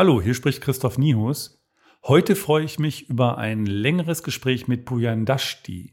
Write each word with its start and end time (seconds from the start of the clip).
Hallo, 0.00 0.22
hier 0.22 0.32
spricht 0.32 0.62
Christoph 0.62 0.96
Nihus. 0.96 1.62
Heute 2.04 2.34
freue 2.34 2.64
ich 2.64 2.78
mich 2.78 3.10
über 3.10 3.36
ein 3.36 3.66
längeres 3.66 4.22
Gespräch 4.22 4.66
mit 4.66 4.86
Pujan 4.86 5.26
Dashti. 5.26 5.92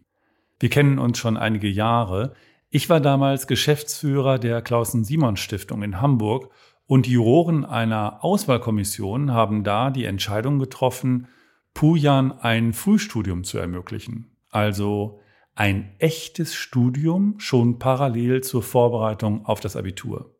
Wir 0.61 0.70
kennen 0.70 0.98
uns 0.98 1.18
schon 1.18 1.36
einige 1.36 1.68
Jahre. 1.68 2.34
Ich 2.70 2.89
war 2.89 3.02
damals 3.02 3.48
Geschäftsführer 3.48 4.39
der 4.39 4.62
Klausen-Simon-Stiftung 4.62 5.84
in 5.84 5.99
Hamburg 5.99 6.52
und 6.85 7.05
die 7.05 7.12
Juroren 7.12 7.66
einer 7.66 8.23
Auswahlkommission 8.23 9.34
haben 9.34 9.66
da 9.66 9.89
die 9.89 10.05
Entscheidung 10.05 10.58
getroffen, 10.58 11.27
Pujan 11.73 12.31
ein 12.31 12.71
Frühstudium 12.71 13.44
zu 13.44 13.58
ermöglichen. 13.58 14.31
Also 14.49 15.20
ein 15.53 15.94
echtes 15.99 16.55
Studium 16.55 17.41
schon 17.41 17.77
parallel 17.77 18.39
zur 18.39 18.63
Vorbereitung 18.63 19.45
auf 19.45 19.59
das 19.59 19.76
Abitur. 19.76 20.37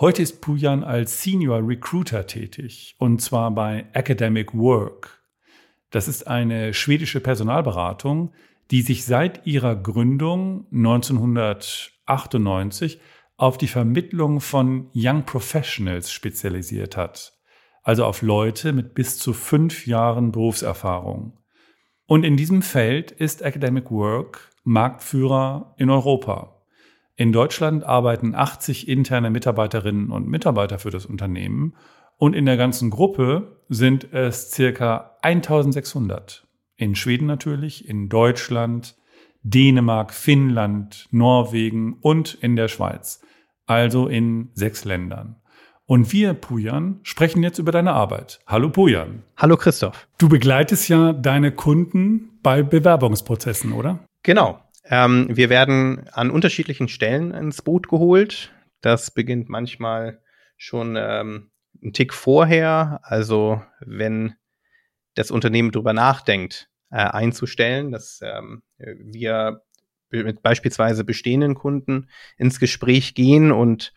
Heute 0.00 0.22
ist 0.22 0.40
Pujan 0.40 0.84
als 0.84 1.24
Senior 1.24 1.66
Recruiter 1.66 2.24
tätig, 2.24 2.94
und 3.00 3.20
zwar 3.20 3.50
bei 3.50 3.86
Academic 3.94 4.54
Work. 4.54 5.24
Das 5.90 6.06
ist 6.06 6.28
eine 6.28 6.72
schwedische 6.72 7.18
Personalberatung, 7.18 8.30
die 8.70 8.82
sich 8.82 9.04
seit 9.04 9.44
ihrer 9.44 9.74
Gründung 9.74 10.68
1998 10.70 13.00
auf 13.36 13.58
die 13.58 13.66
Vermittlung 13.66 14.40
von 14.40 14.88
Young 14.94 15.24
Professionals 15.24 16.12
spezialisiert 16.12 16.96
hat, 16.96 17.36
also 17.82 18.04
auf 18.04 18.22
Leute 18.22 18.72
mit 18.72 18.94
bis 18.94 19.18
zu 19.18 19.32
fünf 19.32 19.88
Jahren 19.88 20.30
Berufserfahrung. 20.30 21.40
Und 22.06 22.22
in 22.22 22.36
diesem 22.36 22.62
Feld 22.62 23.10
ist 23.10 23.42
Academic 23.42 23.90
Work 23.90 24.52
Marktführer 24.62 25.74
in 25.76 25.90
Europa. 25.90 26.57
In 27.18 27.32
Deutschland 27.32 27.82
arbeiten 27.82 28.36
80 28.36 28.86
interne 28.86 29.28
Mitarbeiterinnen 29.30 30.12
und 30.12 30.28
Mitarbeiter 30.28 30.78
für 30.78 30.90
das 30.90 31.04
Unternehmen 31.04 31.74
und 32.16 32.32
in 32.32 32.46
der 32.46 32.56
ganzen 32.56 32.90
Gruppe 32.90 33.60
sind 33.68 34.12
es 34.12 34.52
circa 34.52 35.16
1600. 35.22 36.46
In 36.76 36.94
Schweden 36.94 37.26
natürlich, 37.26 37.88
in 37.88 38.08
Deutschland, 38.08 38.96
Dänemark, 39.42 40.14
Finnland, 40.14 41.08
Norwegen 41.10 41.94
und 42.00 42.34
in 42.34 42.54
der 42.54 42.68
Schweiz. 42.68 43.20
Also 43.66 44.06
in 44.06 44.50
sechs 44.54 44.84
Ländern. 44.84 45.40
Und 45.86 46.12
wir, 46.12 46.34
Pujan, 46.34 47.00
sprechen 47.02 47.42
jetzt 47.42 47.58
über 47.58 47.72
deine 47.72 47.94
Arbeit. 47.94 48.38
Hallo 48.46 48.70
Pujan. 48.70 49.24
Hallo 49.36 49.56
Christoph. 49.56 50.06
Du 50.18 50.28
begleitest 50.28 50.88
ja 50.88 51.12
deine 51.12 51.50
Kunden 51.50 52.38
bei 52.44 52.62
Bewerbungsprozessen, 52.62 53.72
oder? 53.72 54.04
Genau. 54.22 54.60
Ähm, 54.90 55.26
wir 55.30 55.50
werden 55.50 56.08
an 56.12 56.30
unterschiedlichen 56.30 56.88
Stellen 56.88 57.32
ins 57.32 57.62
Boot 57.62 57.88
geholt. 57.88 58.52
Das 58.80 59.10
beginnt 59.10 59.48
manchmal 59.48 60.20
schon 60.56 60.96
ähm, 60.96 61.50
einen 61.82 61.92
Tick 61.92 62.14
vorher. 62.14 63.00
Also 63.02 63.62
wenn 63.80 64.34
das 65.14 65.30
Unternehmen 65.30 65.72
darüber 65.72 65.92
nachdenkt, 65.92 66.70
äh, 66.90 66.96
einzustellen, 66.96 67.92
dass 67.92 68.20
ähm, 68.22 68.62
wir 68.78 69.62
mit 70.10 70.42
beispielsweise 70.42 71.04
bestehenden 71.04 71.54
Kunden 71.54 72.08
ins 72.38 72.60
Gespräch 72.60 73.14
gehen 73.14 73.52
und 73.52 73.92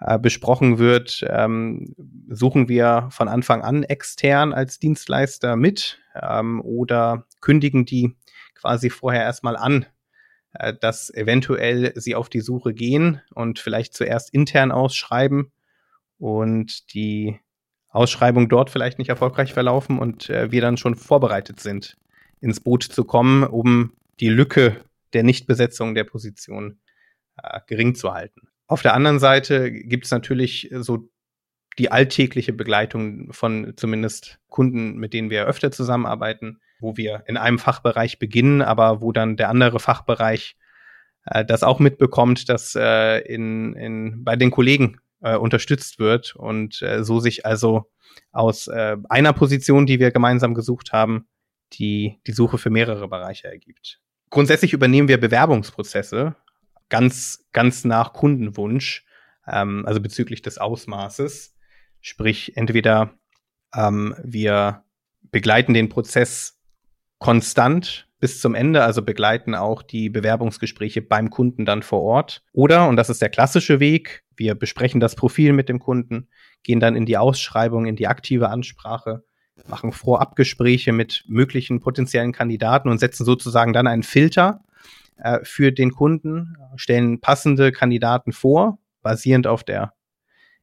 äh, 0.00 0.18
besprochen 0.18 0.78
wird, 0.78 1.24
ähm, 1.28 1.94
suchen 2.28 2.68
wir 2.68 3.08
von 3.10 3.28
Anfang 3.28 3.62
an 3.62 3.82
extern 3.82 4.54
als 4.54 4.78
Dienstleister 4.78 5.56
mit 5.56 5.98
ähm, 6.14 6.62
oder 6.62 7.26
kündigen 7.42 7.84
die 7.84 8.16
quasi 8.54 8.88
vorher 8.88 9.22
erstmal 9.22 9.56
an, 9.56 9.84
dass 10.80 11.12
eventuell 11.12 11.92
sie 11.96 12.14
auf 12.14 12.28
die 12.28 12.40
Suche 12.40 12.74
gehen 12.74 13.20
und 13.34 13.58
vielleicht 13.58 13.94
zuerst 13.94 14.32
intern 14.32 14.72
ausschreiben 14.72 15.52
und 16.18 16.94
die 16.94 17.40
Ausschreibung 17.88 18.48
dort 18.48 18.70
vielleicht 18.70 18.98
nicht 18.98 19.08
erfolgreich 19.08 19.52
verlaufen 19.52 19.98
und 19.98 20.28
äh, 20.28 20.50
wir 20.50 20.60
dann 20.60 20.76
schon 20.76 20.96
vorbereitet 20.96 21.60
sind, 21.60 21.96
ins 22.40 22.60
Boot 22.60 22.82
zu 22.82 23.04
kommen, 23.04 23.44
um 23.44 23.92
die 24.20 24.28
Lücke 24.28 24.80
der 25.12 25.22
Nichtbesetzung 25.22 25.94
der 25.94 26.04
Position 26.04 26.80
äh, 27.36 27.60
gering 27.66 27.94
zu 27.94 28.12
halten. 28.12 28.48
Auf 28.66 28.82
der 28.82 28.94
anderen 28.94 29.20
Seite 29.20 29.70
gibt 29.70 30.06
es 30.06 30.10
natürlich 30.10 30.70
so 30.72 31.08
die 31.78 31.90
alltägliche 31.90 32.52
Begleitung 32.52 33.32
von 33.32 33.74
zumindest 33.76 34.38
Kunden, 34.48 34.96
mit 34.96 35.12
denen 35.12 35.30
wir 35.30 35.46
öfter 35.46 35.70
zusammenarbeiten, 35.70 36.60
wo 36.80 36.96
wir 36.96 37.24
in 37.26 37.36
einem 37.36 37.58
Fachbereich 37.58 38.18
beginnen, 38.18 38.62
aber 38.62 39.00
wo 39.00 39.12
dann 39.12 39.36
der 39.36 39.48
andere 39.48 39.80
Fachbereich 39.80 40.56
äh, 41.26 41.44
das 41.44 41.62
auch 41.62 41.78
mitbekommt, 41.78 42.48
dass 42.48 42.74
äh, 42.74 43.18
in, 43.20 43.74
in, 43.74 44.24
bei 44.24 44.36
den 44.36 44.50
Kollegen 44.50 44.98
äh, 45.22 45.36
unterstützt 45.36 45.98
wird 45.98 46.36
und 46.36 46.82
äh, 46.82 47.02
so 47.04 47.20
sich 47.20 47.46
also 47.46 47.90
aus 48.32 48.68
äh, 48.68 48.96
einer 49.08 49.32
Position, 49.32 49.86
die 49.86 50.00
wir 50.00 50.10
gemeinsam 50.10 50.54
gesucht 50.54 50.92
haben, 50.92 51.26
die, 51.72 52.20
die 52.26 52.32
Suche 52.32 52.58
für 52.58 52.70
mehrere 52.70 53.08
Bereiche 53.08 53.48
ergibt. 53.48 54.00
Grundsätzlich 54.30 54.72
übernehmen 54.72 55.08
wir 55.08 55.18
Bewerbungsprozesse 55.18 56.36
ganz, 56.88 57.46
ganz 57.52 57.84
nach 57.84 58.12
Kundenwunsch, 58.12 59.06
ähm, 59.46 59.84
also 59.86 60.00
bezüglich 60.00 60.42
des 60.42 60.58
Ausmaßes. 60.58 61.56
Sprich, 62.00 62.56
entweder 62.56 63.14
ähm, 63.74 64.14
wir 64.22 64.84
begleiten 65.30 65.74
den 65.74 65.88
Prozess 65.88 66.60
konstant 67.18 68.08
bis 68.20 68.40
zum 68.40 68.54
Ende, 68.54 68.82
also 68.82 69.02
begleiten 69.02 69.54
auch 69.54 69.82
die 69.82 70.08
Bewerbungsgespräche 70.08 71.02
beim 71.02 71.30
Kunden 71.30 71.64
dann 71.64 71.82
vor 71.82 72.02
Ort. 72.02 72.42
Oder, 72.52 72.88
und 72.88 72.96
das 72.96 73.10
ist 73.10 73.20
der 73.20 73.28
klassische 73.28 73.80
Weg, 73.80 74.24
wir 74.36 74.54
besprechen 74.54 75.00
das 75.00 75.14
Profil 75.14 75.52
mit 75.52 75.68
dem 75.68 75.78
Kunden, 75.78 76.28
gehen 76.62 76.80
dann 76.80 76.96
in 76.96 77.06
die 77.06 77.18
Ausschreibung, 77.18 77.86
in 77.86 77.96
die 77.96 78.08
aktive 78.08 78.48
Ansprache, 78.48 79.24
machen 79.68 79.92
Vorabgespräche 79.92 80.92
mit 80.92 81.24
möglichen 81.28 81.80
potenziellen 81.80 82.32
Kandidaten 82.32 82.88
und 82.88 82.98
setzen 82.98 83.24
sozusagen 83.24 83.72
dann 83.72 83.86
einen 83.86 84.02
Filter 84.02 84.64
äh, 85.16 85.40
für 85.42 85.70
den 85.72 85.92
Kunden, 85.92 86.56
stellen 86.76 87.20
passende 87.20 87.72
Kandidaten 87.72 88.32
vor, 88.32 88.78
basierend 89.02 89.46
auf 89.46 89.64
der 89.64 89.92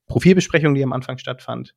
Profilbesprechung, 0.07 0.75
die 0.75 0.83
am 0.83 0.93
Anfang 0.93 1.17
stattfand, 1.17 1.75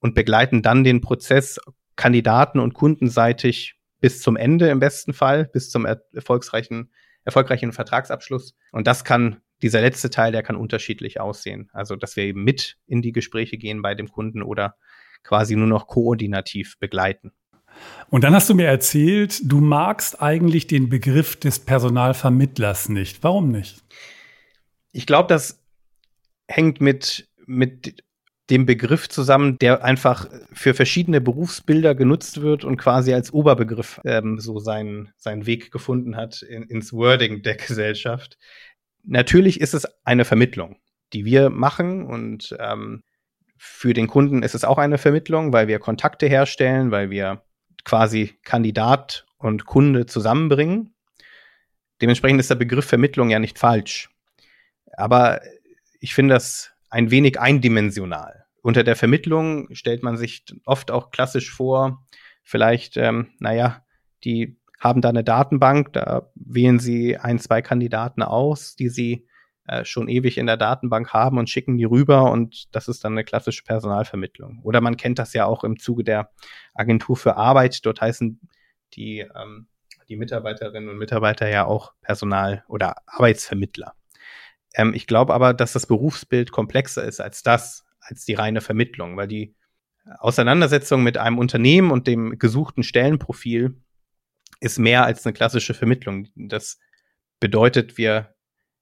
und 0.00 0.14
begleiten 0.14 0.62
dann 0.62 0.84
den 0.84 1.00
Prozess 1.00 1.58
Kandidaten- 1.96 2.60
und 2.60 2.74
kundenseitig 2.74 3.75
bis 4.00 4.20
zum 4.20 4.36
Ende 4.36 4.68
im 4.68 4.80
besten 4.80 5.12
Fall, 5.12 5.46
bis 5.46 5.70
zum 5.70 5.86
erfolgsreichen, 6.12 6.90
erfolgreichen 7.24 7.72
Vertragsabschluss. 7.72 8.54
Und 8.72 8.86
das 8.86 9.04
kann, 9.04 9.40
dieser 9.62 9.80
letzte 9.80 10.10
Teil, 10.10 10.32
der 10.32 10.42
kann 10.42 10.56
unterschiedlich 10.56 11.20
aussehen. 11.20 11.70
Also, 11.72 11.96
dass 11.96 12.16
wir 12.16 12.24
eben 12.24 12.44
mit 12.44 12.76
in 12.86 13.02
die 13.02 13.12
Gespräche 13.12 13.56
gehen 13.56 13.82
bei 13.82 13.94
dem 13.94 14.10
Kunden 14.10 14.42
oder 14.42 14.76
quasi 15.22 15.56
nur 15.56 15.66
noch 15.66 15.86
koordinativ 15.86 16.78
begleiten. 16.78 17.32
Und 18.08 18.24
dann 18.24 18.34
hast 18.34 18.48
du 18.48 18.54
mir 18.54 18.66
erzählt, 18.66 19.40
du 19.44 19.60
magst 19.60 20.22
eigentlich 20.22 20.66
den 20.66 20.88
Begriff 20.88 21.36
des 21.36 21.58
Personalvermittlers 21.58 22.88
nicht. 22.88 23.22
Warum 23.22 23.50
nicht? 23.50 23.82
Ich 24.92 25.06
glaube, 25.06 25.28
das 25.28 25.62
hängt 26.48 26.80
mit, 26.80 27.28
mit 27.44 28.02
dem 28.50 28.64
Begriff 28.64 29.08
zusammen, 29.08 29.58
der 29.58 29.84
einfach 29.84 30.28
für 30.52 30.74
verschiedene 30.74 31.20
Berufsbilder 31.20 31.94
genutzt 31.94 32.42
wird 32.42 32.64
und 32.64 32.76
quasi 32.76 33.12
als 33.12 33.32
Oberbegriff 33.32 34.00
ähm, 34.04 34.38
so 34.38 34.58
seinen, 34.58 35.10
seinen 35.16 35.46
Weg 35.46 35.72
gefunden 35.72 36.16
hat 36.16 36.42
in, 36.42 36.62
ins 36.64 36.92
Wording 36.92 37.42
der 37.42 37.56
Gesellschaft. 37.56 38.38
Natürlich 39.02 39.60
ist 39.60 39.74
es 39.74 39.86
eine 40.04 40.24
Vermittlung, 40.24 40.76
die 41.12 41.24
wir 41.24 41.50
machen 41.50 42.06
und 42.06 42.56
ähm, 42.60 43.02
für 43.56 43.94
den 43.94 44.06
Kunden 44.06 44.42
ist 44.42 44.54
es 44.54 44.64
auch 44.64 44.78
eine 44.78 44.98
Vermittlung, 44.98 45.52
weil 45.52 45.66
wir 45.66 45.78
Kontakte 45.78 46.26
herstellen, 46.26 46.90
weil 46.90 47.10
wir 47.10 47.42
quasi 47.84 48.38
Kandidat 48.42 49.26
und 49.38 49.64
Kunde 49.64 50.06
zusammenbringen. 50.06 50.94
Dementsprechend 52.00 52.40
ist 52.40 52.50
der 52.50 52.56
Begriff 52.56 52.84
Vermittlung 52.84 53.30
ja 53.30 53.38
nicht 53.38 53.58
falsch. 53.58 54.10
Aber 54.92 55.40
ich 56.00 56.14
finde 56.14 56.34
das 56.34 56.72
ein 56.90 57.10
wenig 57.10 57.40
eindimensional. 57.40 58.45
Unter 58.66 58.82
der 58.82 58.96
Vermittlung 58.96 59.72
stellt 59.76 60.02
man 60.02 60.16
sich 60.16 60.44
oft 60.64 60.90
auch 60.90 61.12
klassisch 61.12 61.54
vor, 61.54 62.04
vielleicht, 62.42 62.96
ähm, 62.96 63.28
naja, 63.38 63.84
die 64.24 64.58
haben 64.80 65.00
da 65.02 65.08
eine 65.08 65.22
Datenbank, 65.22 65.92
da 65.92 66.32
wählen 66.34 66.80
sie 66.80 67.16
ein, 67.16 67.38
zwei 67.38 67.62
Kandidaten 67.62 68.24
aus, 68.24 68.74
die 68.74 68.88
sie 68.88 69.28
äh, 69.68 69.84
schon 69.84 70.08
ewig 70.08 70.36
in 70.36 70.46
der 70.46 70.56
Datenbank 70.56 71.12
haben 71.12 71.38
und 71.38 71.48
schicken 71.48 71.78
die 71.78 71.84
rüber 71.84 72.32
und 72.32 72.74
das 72.74 72.88
ist 72.88 73.04
dann 73.04 73.12
eine 73.12 73.22
klassische 73.22 73.62
Personalvermittlung. 73.62 74.58
Oder 74.64 74.80
man 74.80 74.96
kennt 74.96 75.20
das 75.20 75.32
ja 75.32 75.46
auch 75.46 75.62
im 75.62 75.78
Zuge 75.78 76.02
der 76.02 76.32
Agentur 76.74 77.16
für 77.16 77.36
Arbeit, 77.36 77.86
dort 77.86 78.00
heißen 78.00 78.40
die, 78.94 79.20
ähm, 79.20 79.68
die 80.08 80.16
Mitarbeiterinnen 80.16 80.88
und 80.88 80.98
Mitarbeiter 80.98 81.48
ja 81.48 81.66
auch 81.66 81.92
Personal- 82.02 82.64
oder 82.66 82.96
Arbeitsvermittler. 83.06 83.94
Ähm, 84.74 84.92
ich 84.92 85.06
glaube 85.06 85.34
aber, 85.34 85.54
dass 85.54 85.72
das 85.72 85.86
Berufsbild 85.86 86.50
komplexer 86.50 87.04
ist 87.04 87.20
als 87.20 87.44
das, 87.44 87.85
als 88.08 88.24
die 88.24 88.34
reine 88.34 88.60
Vermittlung, 88.60 89.16
weil 89.16 89.28
die 89.28 89.54
Auseinandersetzung 90.18 91.02
mit 91.02 91.18
einem 91.18 91.38
Unternehmen 91.38 91.90
und 91.90 92.06
dem 92.06 92.38
gesuchten 92.38 92.82
Stellenprofil 92.82 93.80
ist 94.60 94.78
mehr 94.78 95.04
als 95.04 95.26
eine 95.26 95.32
klassische 95.32 95.74
Vermittlung. 95.74 96.28
Das 96.36 96.78
bedeutet, 97.40 97.98
wir, 97.98 98.34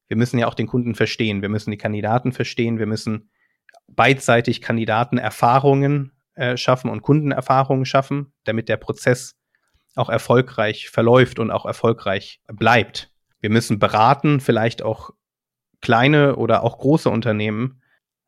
wir 0.09 0.17
müssen 0.17 0.38
ja 0.38 0.47
auch 0.47 0.55
den 0.55 0.67
Kunden 0.67 0.94
verstehen, 0.94 1.43
wir 1.43 1.49
müssen 1.49 1.71
die 1.71 1.79
Kandidaten 1.79 2.32
verstehen, 2.32 2.79
wir 2.79 2.87
müssen 2.87 3.31
beidseitig 3.88 4.61
Kandidatenerfahrungen 4.61 6.12
äh, 6.35 6.56
schaffen 6.56 6.91
und 6.91 7.03
Kundenerfahrungen 7.03 7.87
schaffen, 7.87 8.32
damit 8.44 8.69
der 8.69 8.76
Prozess 8.76 9.37
auch 9.94 10.09
erfolgreich 10.09 10.91
verläuft 10.91 11.38
und 11.38 11.50
auch 11.50 11.65
erfolgreich 11.65 12.41
bleibt. 12.47 13.12
Wir 13.41 13.50
müssen 13.50 13.79
beraten, 13.79 14.41
vielleicht 14.41 14.82
auch 14.82 15.11
kleine 15.81 16.37
oder 16.37 16.65
auch 16.65 16.79
große 16.79 17.11
Unternehmen 17.11 17.82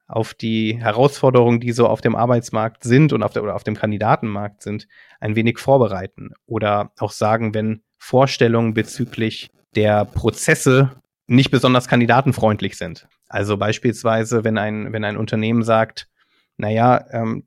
auf 0.06 0.34
die 0.34 0.78
Herausforderungen, 0.78 1.60
die 1.60 1.72
so 1.72 1.88
auf 1.88 2.00
dem 2.00 2.14
Arbeitsmarkt 2.14 2.84
sind 2.84 3.12
und 3.12 3.22
auf, 3.22 3.32
der, 3.32 3.42
oder 3.42 3.54
auf 3.54 3.64
dem 3.64 3.74
Kandidatenmarkt 3.74 4.62
sind, 4.62 4.86
ein 5.20 5.34
wenig 5.34 5.58
vorbereiten. 5.58 6.30
Oder 6.46 6.92
auch 6.98 7.10
sagen, 7.10 7.54
wenn 7.54 7.82
Vorstellungen 7.98 8.74
bezüglich 8.74 9.50
der 9.74 10.04
Prozesse 10.04 10.92
nicht 11.26 11.50
besonders 11.50 11.88
kandidatenfreundlich 11.88 12.78
sind. 12.78 13.08
Also 13.28 13.56
beispielsweise, 13.56 14.44
wenn 14.44 14.58
ein, 14.58 14.92
wenn 14.92 15.04
ein 15.04 15.16
Unternehmen 15.16 15.62
sagt, 15.62 16.08
naja, 16.56 17.04
ähm, 17.10 17.44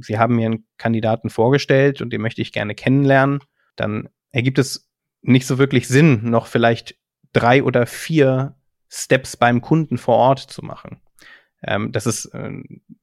Sie 0.00 0.18
haben 0.18 0.36
mir 0.36 0.46
einen 0.46 0.66
Kandidaten 0.78 1.30
vorgestellt 1.30 2.00
und 2.00 2.12
den 2.12 2.22
möchte 2.22 2.42
ich 2.42 2.52
gerne 2.52 2.74
kennenlernen, 2.74 3.40
dann 3.76 4.08
ergibt 4.32 4.58
es 4.58 4.88
nicht 5.20 5.46
so 5.46 5.58
wirklich 5.58 5.86
Sinn, 5.86 6.22
noch 6.24 6.46
vielleicht 6.46 6.96
drei 7.32 7.62
oder 7.62 7.86
vier 7.86 8.56
Steps 8.88 9.36
beim 9.36 9.60
Kunden 9.60 9.98
vor 9.98 10.16
Ort 10.16 10.40
zu 10.40 10.62
machen. 10.62 11.01
Ähm, 11.62 11.92
das 11.92 12.06
ist 12.06 12.26
äh, 12.26 12.50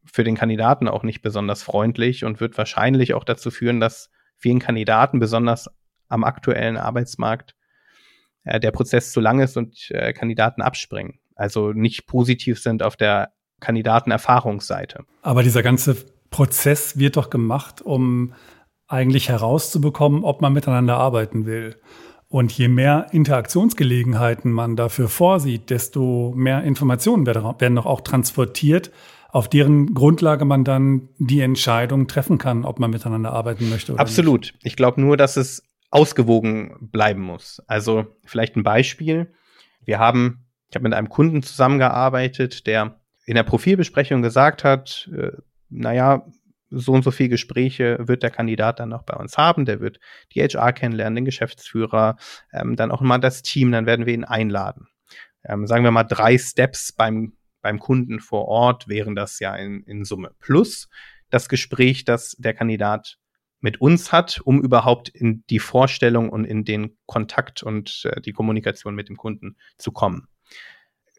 für 0.05 0.23
den 0.23 0.35
Kandidaten 0.35 0.87
auch 0.87 1.03
nicht 1.03 1.21
besonders 1.21 1.63
freundlich 1.63 2.25
und 2.25 2.39
wird 2.39 2.57
wahrscheinlich 2.57 3.13
auch 3.13 3.23
dazu 3.23 3.51
führen, 3.51 3.79
dass 3.79 4.09
vielen 4.37 4.59
Kandidaten, 4.59 5.19
besonders 5.19 5.69
am 6.07 6.23
aktuellen 6.23 6.77
Arbeitsmarkt, 6.77 7.55
äh, 8.43 8.59
der 8.59 8.71
Prozess 8.71 9.11
zu 9.11 9.19
lang 9.19 9.39
ist 9.39 9.57
und 9.57 9.89
äh, 9.91 10.13
Kandidaten 10.13 10.61
abspringen. 10.61 11.19
Also 11.35 11.71
nicht 11.71 12.05
positiv 12.07 12.59
sind 12.59 12.83
auf 12.83 12.97
der 12.97 13.31
Kandidatenerfahrungsseite. 13.59 15.05
Aber 15.21 15.43
dieser 15.43 15.63
ganze 15.63 15.95
Prozess 16.29 16.97
wird 16.97 17.17
doch 17.17 17.29
gemacht, 17.29 17.81
um 17.81 18.33
eigentlich 18.87 19.29
herauszubekommen, 19.29 20.23
ob 20.23 20.41
man 20.41 20.53
miteinander 20.53 20.97
arbeiten 20.97 21.45
will. 21.45 21.75
Und 22.29 22.51
je 22.51 22.67
mehr 22.67 23.07
Interaktionsgelegenheiten 23.11 24.51
man 24.51 24.75
dafür 24.75 25.09
vorsieht, 25.09 25.71
desto 25.71 26.31
mehr 26.35 26.63
Informationen 26.63 27.25
werden 27.25 27.75
doch 27.75 27.87
auch 27.87 28.01
transportiert, 28.01 28.91
auf 29.29 29.47
deren 29.49 29.95
Grundlage 29.95 30.45
man 30.45 30.63
dann 30.63 31.09
die 31.17 31.41
Entscheidung 31.41 32.07
treffen 32.07 32.37
kann, 32.37 32.65
ob 32.65 32.79
man 32.79 32.91
miteinander 32.91 33.31
arbeiten 33.31 33.69
möchte. 33.69 33.93
Oder 33.93 34.01
Absolut. 34.01 34.41
Nicht. 34.41 34.55
Ich 34.63 34.75
glaube 34.75 35.01
nur, 35.01 35.17
dass 35.17 35.37
es 35.37 35.63
ausgewogen 35.89 36.89
bleiben 36.91 37.21
muss. 37.21 37.63
Also 37.65 38.05
vielleicht 38.25 38.55
ein 38.55 38.63
Beispiel. 38.63 39.33
Wir 39.83 39.97
haben, 39.97 40.45
ich 40.69 40.75
habe 40.75 40.83
mit 40.83 40.93
einem 40.93 41.09
Kunden 41.09 41.41
zusammengearbeitet, 41.41 42.67
der 42.67 42.99
in 43.25 43.35
der 43.35 43.43
Profilbesprechung 43.43 44.21
gesagt 44.21 44.63
hat, 44.63 45.09
äh, 45.15 45.31
naja, 45.69 46.25
so 46.69 46.93
und 46.93 47.03
so 47.03 47.11
viele 47.11 47.29
Gespräche 47.29 47.97
wird 48.01 48.23
der 48.23 48.31
Kandidat 48.31 48.79
dann 48.79 48.89
noch 48.89 49.03
bei 49.03 49.15
uns 49.15 49.37
haben. 49.37 49.65
Der 49.65 49.79
wird 49.79 49.99
die 50.33 50.41
HR 50.41 50.73
kennenlernen, 50.73 51.15
den 51.15 51.25
Geschäftsführer, 51.25 52.17
ähm, 52.53 52.75
dann 52.75 52.91
auch 52.91 53.01
mal 53.01 53.17
das 53.17 53.41
Team, 53.41 53.71
dann 53.71 53.85
werden 53.85 54.05
wir 54.05 54.13
ihn 54.13 54.23
einladen. 54.23 54.87
Ähm, 55.43 55.67
sagen 55.67 55.83
wir 55.83 55.91
mal 55.91 56.03
drei 56.03 56.37
Steps 56.37 56.91
beim, 56.91 57.33
beim 57.61 57.79
Kunden 57.79 58.19
vor 58.19 58.47
Ort 58.47 58.87
wären 58.87 59.15
das 59.15 59.39
ja 59.39 59.55
in, 59.55 59.83
in 59.83 60.05
Summe. 60.05 60.31
Plus 60.39 60.89
das 61.29 61.49
Gespräch, 61.49 62.05
das 62.05 62.35
der 62.39 62.53
Kandidat 62.53 63.17
mit 63.61 63.81
uns 63.81 64.11
hat, 64.11 64.39
um 64.43 64.61
überhaupt 64.61 65.09
in 65.09 65.43
die 65.49 65.59
Vorstellung 65.59 66.29
und 66.29 66.45
in 66.45 66.63
den 66.63 66.97
Kontakt 67.05 67.61
und 67.63 68.05
äh, 68.05 68.21
die 68.21 68.31
Kommunikation 68.31 68.95
mit 68.95 69.09
dem 69.09 69.17
Kunden 69.17 69.57
zu 69.77 69.91
kommen. 69.91 70.27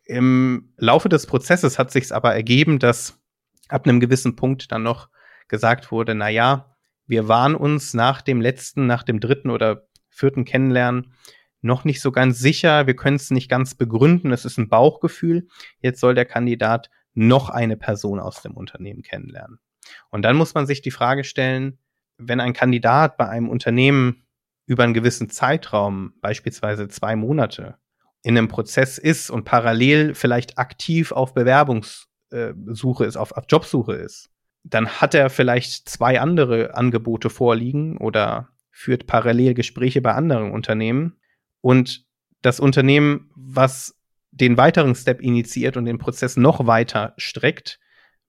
Im 0.04 0.72
Laufe 0.76 1.08
des 1.08 1.26
Prozesses 1.26 1.78
hat 1.78 1.90
sich 1.90 2.12
aber 2.12 2.34
ergeben, 2.34 2.78
dass 2.78 3.20
ab 3.68 3.86
einem 3.86 4.00
gewissen 4.00 4.36
Punkt 4.36 4.72
dann 4.72 4.82
noch 4.82 5.08
gesagt 5.50 5.92
wurde, 5.92 6.14
na 6.14 6.30
ja, 6.30 6.74
wir 7.06 7.28
waren 7.28 7.54
uns 7.54 7.92
nach 7.92 8.22
dem 8.22 8.40
letzten, 8.40 8.86
nach 8.86 9.02
dem 9.02 9.20
dritten 9.20 9.50
oder 9.50 9.86
vierten 10.08 10.44
Kennenlernen 10.44 11.12
noch 11.60 11.84
nicht 11.84 12.00
so 12.00 12.12
ganz 12.12 12.38
sicher. 12.38 12.86
Wir 12.86 12.96
können 12.96 13.16
es 13.16 13.30
nicht 13.30 13.50
ganz 13.50 13.74
begründen. 13.74 14.32
Es 14.32 14.44
ist 14.44 14.58
ein 14.58 14.68
Bauchgefühl. 14.68 15.48
Jetzt 15.80 16.00
soll 16.00 16.14
der 16.14 16.24
Kandidat 16.24 16.88
noch 17.12 17.50
eine 17.50 17.76
Person 17.76 18.20
aus 18.20 18.42
dem 18.42 18.52
Unternehmen 18.52 19.02
kennenlernen. 19.02 19.58
Und 20.10 20.22
dann 20.22 20.36
muss 20.36 20.54
man 20.54 20.66
sich 20.66 20.80
die 20.80 20.90
Frage 20.90 21.24
stellen, 21.24 21.78
wenn 22.16 22.40
ein 22.40 22.52
Kandidat 22.52 23.16
bei 23.16 23.28
einem 23.28 23.48
Unternehmen 23.48 24.26
über 24.66 24.84
einen 24.84 24.94
gewissen 24.94 25.30
Zeitraum, 25.30 26.14
beispielsweise 26.20 26.88
zwei 26.88 27.16
Monate, 27.16 27.76
in 28.22 28.36
einem 28.36 28.48
Prozess 28.48 28.98
ist 28.98 29.30
und 29.30 29.44
parallel 29.44 30.14
vielleicht 30.14 30.58
aktiv 30.58 31.12
auf 31.12 31.34
Bewerbungssuche 31.34 33.04
ist, 33.04 33.16
auf, 33.16 33.32
auf 33.32 33.44
Jobsuche 33.48 33.94
ist, 33.94 34.30
dann 34.62 34.88
hat 34.88 35.14
er 35.14 35.30
vielleicht 35.30 35.88
zwei 35.88 36.20
andere 36.20 36.74
Angebote 36.74 37.30
vorliegen 37.30 37.96
oder 37.96 38.48
führt 38.70 39.06
parallel 39.06 39.54
Gespräche 39.54 40.00
bei 40.00 40.14
anderen 40.14 40.52
Unternehmen. 40.52 41.18
Und 41.60 42.06
das 42.42 42.60
Unternehmen, 42.60 43.30
was 43.34 43.98
den 44.30 44.56
weiteren 44.56 44.94
Step 44.94 45.20
initiiert 45.20 45.76
und 45.76 45.84
den 45.84 45.98
Prozess 45.98 46.36
noch 46.36 46.66
weiter 46.66 47.14
streckt, 47.16 47.78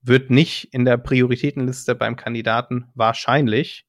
wird 0.01 0.31
nicht 0.31 0.73
in 0.73 0.83
der 0.83 0.97
Prioritätenliste 0.97 1.95
beim 1.95 2.15
Kandidaten 2.15 2.85
wahrscheinlich 2.95 3.85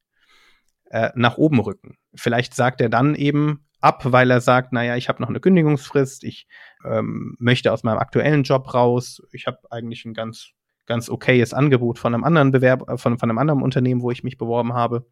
äh, 0.90 1.10
nach 1.14 1.38
oben 1.38 1.58
rücken. 1.60 1.96
Vielleicht 2.14 2.54
sagt 2.54 2.80
er 2.80 2.90
dann 2.90 3.14
eben 3.14 3.66
ab, 3.80 4.02
weil 4.04 4.30
er 4.30 4.40
sagt, 4.40 4.72
naja, 4.72 4.96
ich 4.96 5.08
habe 5.08 5.22
noch 5.22 5.30
eine 5.30 5.40
Kündigungsfrist, 5.40 6.22
ich 6.24 6.46
ähm, 6.84 7.34
möchte 7.38 7.72
aus 7.72 7.82
meinem 7.82 7.98
aktuellen 7.98 8.42
Job 8.42 8.72
raus, 8.74 9.22
ich 9.32 9.46
habe 9.46 9.58
eigentlich 9.70 10.04
ein 10.04 10.14
ganz 10.14 10.52
ganz 10.86 11.08
okayes 11.08 11.54
Angebot 11.54 11.98
von 11.98 12.14
einem 12.14 12.24
anderen 12.24 12.50
Bewerb, 12.50 12.88
äh, 12.88 12.96
von, 12.96 13.18
von 13.18 13.30
einem 13.30 13.38
anderen 13.38 13.62
Unternehmen, 13.62 14.02
wo 14.02 14.10
ich 14.10 14.24
mich 14.24 14.38
beworben 14.38 14.72
habe. 14.72 15.06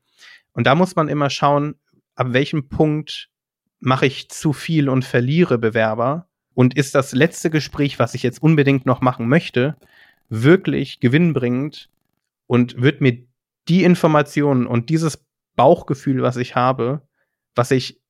Und 0.52 0.66
da 0.66 0.74
muss 0.74 0.96
man 0.96 1.08
immer 1.08 1.30
schauen, 1.30 1.76
ab 2.14 2.28
welchem 2.32 2.68
Punkt 2.68 3.30
mache 3.78 4.06
ich 4.06 4.28
zu 4.28 4.52
viel 4.52 4.88
und 4.88 5.04
verliere 5.04 5.58
Bewerber? 5.58 6.28
Und 6.54 6.76
ist 6.76 6.94
das 6.94 7.12
letzte 7.12 7.48
Gespräch, 7.48 7.98
was 7.98 8.14
ich 8.14 8.22
jetzt 8.22 8.42
unbedingt 8.42 8.84
noch 8.84 9.00
machen 9.00 9.28
möchte, 9.28 9.76
wirklich 10.28 11.00
gewinnbringend 11.00 11.88
und 12.46 12.80
wird 12.80 13.00
mir 13.00 13.24
die 13.68 13.84
Informationen 13.84 14.66
und 14.66 14.90
dieses 14.90 15.24
Bauchgefühl, 15.56 16.22
was 16.22 16.36
ich 16.36 16.56
habe, 16.56 17.02
was 17.54 17.70
ich 17.70 18.00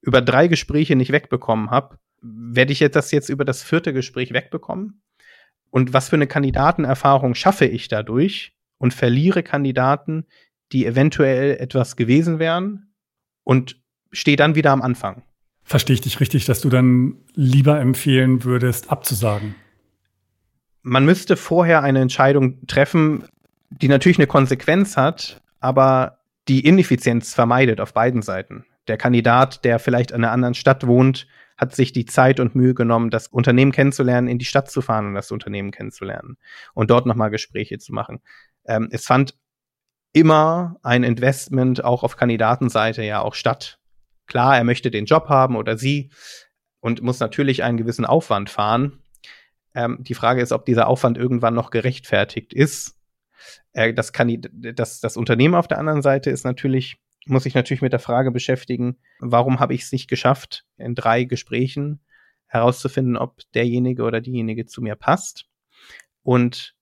über 0.00 0.22
drei 0.22 0.46
Gespräche 0.46 0.96
nicht 0.96 1.12
wegbekommen 1.12 1.70
habe, 1.70 1.98
werde 2.22 2.72
ich 2.72 2.80
jetzt 2.80 2.96
das 2.96 3.10
jetzt 3.10 3.28
über 3.28 3.44
das 3.44 3.62
vierte 3.62 3.92
Gespräch 3.92 4.32
wegbekommen? 4.32 5.02
Und 5.70 5.92
was 5.92 6.08
für 6.08 6.16
eine 6.16 6.26
Kandidatenerfahrung 6.26 7.34
schaffe 7.34 7.66
ich 7.66 7.88
dadurch 7.88 8.52
und 8.78 8.94
verliere 8.94 9.42
Kandidaten, 9.42 10.24
die 10.72 10.86
eventuell 10.86 11.56
etwas 11.58 11.96
gewesen 11.96 12.38
wären 12.38 12.92
und 13.44 13.80
stehe 14.12 14.36
dann 14.36 14.54
wieder 14.54 14.72
am 14.72 14.82
Anfang. 14.82 15.22
Verstehe 15.62 15.94
ich 15.94 16.00
dich 16.00 16.20
richtig, 16.20 16.44
dass 16.44 16.60
du 16.60 16.68
dann 16.68 17.16
lieber 17.34 17.80
empfehlen 17.80 18.44
würdest, 18.44 18.90
abzusagen? 18.90 19.54
Man 20.82 21.04
müsste 21.04 21.36
vorher 21.36 21.82
eine 21.82 22.00
Entscheidung 22.00 22.64
treffen, 22.66 23.24
die 23.70 23.88
natürlich 23.88 24.18
eine 24.18 24.28
Konsequenz 24.28 24.96
hat, 24.96 25.42
aber 25.58 26.20
die 26.46 26.64
Ineffizienz 26.64 27.34
vermeidet 27.34 27.80
auf 27.80 27.92
beiden 27.92 28.22
Seiten. 28.22 28.64
Der 28.86 28.96
Kandidat, 28.96 29.64
der 29.64 29.80
vielleicht 29.80 30.12
in 30.12 30.18
einer 30.18 30.30
anderen 30.30 30.54
Stadt 30.54 30.86
wohnt, 30.86 31.26
hat 31.56 31.74
sich 31.74 31.92
die 31.92 32.04
Zeit 32.04 32.40
und 32.40 32.54
Mühe 32.54 32.74
genommen, 32.74 33.10
das 33.10 33.28
Unternehmen 33.28 33.72
kennenzulernen, 33.72 34.28
in 34.28 34.38
die 34.38 34.44
Stadt 34.44 34.70
zu 34.70 34.82
fahren 34.82 35.06
und 35.06 35.14
das 35.14 35.30
Unternehmen 35.30 35.70
kennenzulernen 35.70 36.36
und 36.74 36.90
dort 36.90 37.06
nochmal 37.06 37.30
Gespräche 37.30 37.78
zu 37.78 37.92
machen. 37.92 38.20
Ähm, 38.66 38.88
es 38.90 39.06
fand 39.06 39.34
immer 40.12 40.76
ein 40.82 41.02
Investment 41.02 41.84
auch 41.84 42.02
auf 42.02 42.16
Kandidatenseite 42.16 43.02
ja 43.02 43.20
auch 43.20 43.34
statt. 43.34 43.78
Klar, 44.26 44.56
er 44.56 44.64
möchte 44.64 44.90
den 44.90 45.06
Job 45.06 45.28
haben 45.28 45.56
oder 45.56 45.76
sie 45.78 46.10
und 46.80 47.02
muss 47.02 47.20
natürlich 47.20 47.62
einen 47.62 47.76
gewissen 47.76 48.04
Aufwand 48.04 48.50
fahren. 48.50 49.02
Ähm, 49.74 49.98
die 50.00 50.14
Frage 50.14 50.42
ist, 50.42 50.52
ob 50.52 50.64
dieser 50.64 50.88
Aufwand 50.88 51.18
irgendwann 51.18 51.54
noch 51.54 51.70
gerechtfertigt 51.70 52.52
ist. 52.52 52.98
Äh, 53.72 53.92
das, 53.92 54.12
kann, 54.12 54.40
das, 54.52 55.00
das 55.00 55.16
Unternehmen 55.16 55.54
auf 55.54 55.68
der 55.68 55.78
anderen 55.78 56.02
Seite 56.02 56.30
ist 56.30 56.44
natürlich 56.44 56.98
muss 57.26 57.46
ich 57.46 57.54
natürlich 57.54 57.82
mit 57.82 57.92
der 57.92 58.00
Frage 58.00 58.30
beschäftigen, 58.30 58.98
warum 59.18 59.60
habe 59.60 59.74
ich 59.74 59.82
es 59.82 59.92
nicht 59.92 60.08
geschafft, 60.08 60.64
in 60.76 60.94
drei 60.94 61.24
Gesprächen 61.24 62.00
herauszufinden, 62.46 63.16
ob 63.16 63.40
derjenige 63.54 64.04
oder 64.04 64.20
diejenige 64.20 64.66
zu 64.66 64.80
mir 64.80 64.94
passt. 64.94 65.46
Und 66.22 66.74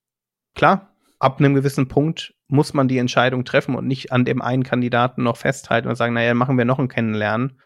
klar, 0.55 0.95
ab 1.19 1.39
einem 1.39 1.55
gewissen 1.55 1.89
Punkt 1.89 2.35
muss 2.47 2.75
man 2.75 2.89
die 2.89 2.99
Entscheidung 2.99 3.45
treffen 3.45 3.75
und 3.75 3.87
nicht 3.87 4.13
an 4.13 4.25
dem 4.25 4.43
einen 4.43 4.63
Kandidaten 4.63 5.23
noch 5.23 5.39
festhalten 5.39 5.89
und 5.89 5.97
sagen, 5.97 6.15
naja, 6.15 6.35
machen 6.35 6.59
wir 6.59 6.65
noch 6.67 6.79
ein 6.79 6.89
Kennenlernen, 6.89 7.61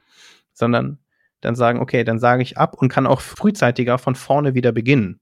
sondern 0.53 0.99
dann 1.41 1.55
sagen, 1.55 1.81
okay, 1.81 2.05
dann 2.05 2.19
sage 2.19 2.43
ich 2.43 2.59
ab 2.59 2.77
und 2.79 2.89
kann 2.89 3.07
auch 3.07 3.21
frühzeitiger 3.21 3.99
von 3.99 4.15
vorne 4.15 4.55
wieder 4.55 4.73
beginnen. 4.73 5.21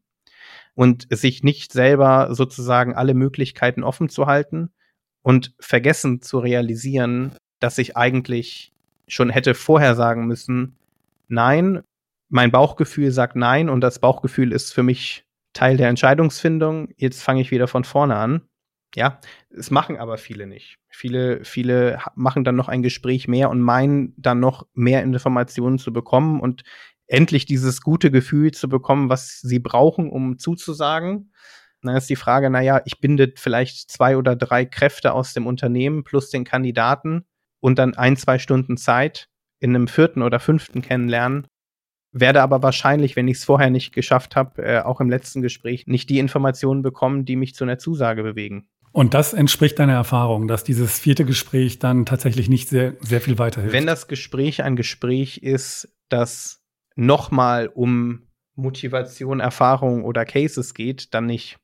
Und 0.74 1.06
sich 1.10 1.42
nicht 1.42 1.72
selber 1.72 2.34
sozusagen 2.34 2.94
alle 2.94 3.14
Möglichkeiten 3.14 3.82
offen 3.82 4.10
zu 4.10 4.26
halten 4.26 4.70
und 5.22 5.54
vergessen 5.58 6.20
zu 6.20 6.38
realisieren, 6.38 7.32
dass 7.60 7.78
ich 7.78 7.96
eigentlich 7.96 8.72
schon 9.08 9.30
hätte 9.30 9.54
vorher 9.54 9.94
sagen 9.94 10.26
müssen, 10.26 10.76
nein, 11.28 11.82
mein 12.28 12.50
Bauchgefühl 12.50 13.10
sagt 13.10 13.36
nein 13.36 13.68
und 13.68 13.80
das 13.80 13.98
Bauchgefühl 14.00 14.52
ist 14.52 14.72
für 14.72 14.82
mich 14.82 15.24
Teil 15.52 15.76
der 15.76 15.88
Entscheidungsfindung. 15.88 16.88
Jetzt 16.96 17.22
fange 17.22 17.40
ich 17.40 17.50
wieder 17.50 17.68
von 17.68 17.84
vorne 17.84 18.16
an. 18.16 18.42
ja, 18.94 19.20
es 19.50 19.70
machen 19.70 19.96
aber 19.98 20.18
viele 20.18 20.46
nicht. 20.46 20.78
Viele, 20.88 21.44
viele 21.44 21.98
machen 22.14 22.44
dann 22.44 22.56
noch 22.56 22.68
ein 22.68 22.82
Gespräch 22.82 23.28
mehr 23.28 23.50
und 23.50 23.60
meinen 23.60 24.14
dann 24.16 24.40
noch 24.40 24.66
mehr 24.74 25.02
Informationen 25.02 25.78
zu 25.78 25.92
bekommen 25.92 26.40
und 26.40 26.62
endlich 27.06 27.46
dieses 27.46 27.82
gute 27.82 28.10
Gefühl 28.10 28.52
zu 28.52 28.68
bekommen, 28.68 29.08
was 29.08 29.40
sie 29.40 29.58
brauchen, 29.58 30.10
um 30.10 30.38
zuzusagen. 30.38 31.32
Dann 31.82 31.96
ist 31.96 32.10
die 32.10 32.16
Frage, 32.16 32.50
naja, 32.50 32.82
ich 32.84 33.00
binde 33.00 33.32
vielleicht 33.36 33.90
zwei 33.90 34.16
oder 34.16 34.34
drei 34.34 34.64
Kräfte 34.64 35.12
aus 35.12 35.34
dem 35.34 35.46
Unternehmen 35.46 36.02
plus 36.02 36.30
den 36.30 36.44
Kandidaten 36.44 37.26
und 37.66 37.80
dann 37.80 37.94
ein, 37.94 38.16
zwei 38.16 38.38
Stunden 38.38 38.76
Zeit 38.76 39.28
in 39.58 39.74
einem 39.74 39.88
vierten 39.88 40.22
oder 40.22 40.38
fünften 40.38 40.82
kennenlernen. 40.82 41.48
Werde 42.12 42.40
aber 42.40 42.62
wahrscheinlich, 42.62 43.16
wenn 43.16 43.26
ich 43.26 43.38
es 43.38 43.44
vorher 43.44 43.70
nicht 43.70 43.92
geschafft 43.92 44.36
habe, 44.36 44.62
äh, 44.62 44.82
auch 44.82 45.00
im 45.00 45.10
letzten 45.10 45.42
Gespräch 45.42 45.88
nicht 45.88 46.08
die 46.08 46.20
Informationen 46.20 46.82
bekommen, 46.82 47.24
die 47.24 47.34
mich 47.34 47.56
zu 47.56 47.64
einer 47.64 47.76
Zusage 47.76 48.22
bewegen. 48.22 48.68
Und 48.92 49.14
das 49.14 49.32
entspricht 49.34 49.80
deiner 49.80 49.94
Erfahrung, 49.94 50.46
dass 50.46 50.62
dieses 50.62 51.00
vierte 51.00 51.24
Gespräch 51.24 51.80
dann 51.80 52.06
tatsächlich 52.06 52.48
nicht 52.48 52.68
sehr, 52.68 52.94
sehr 53.00 53.20
viel 53.20 53.36
weiterhilft. 53.36 53.74
Wenn 53.74 53.86
das 53.86 54.06
Gespräch 54.06 54.62
ein 54.62 54.76
Gespräch 54.76 55.38
ist, 55.38 55.88
das 56.08 56.62
nochmal 56.94 57.66
um 57.66 58.28
Motivation, 58.54 59.40
Erfahrung 59.40 60.04
oder 60.04 60.24
Cases 60.24 60.72
geht, 60.72 61.12
dann 61.14 61.26
nicht. 61.26 61.58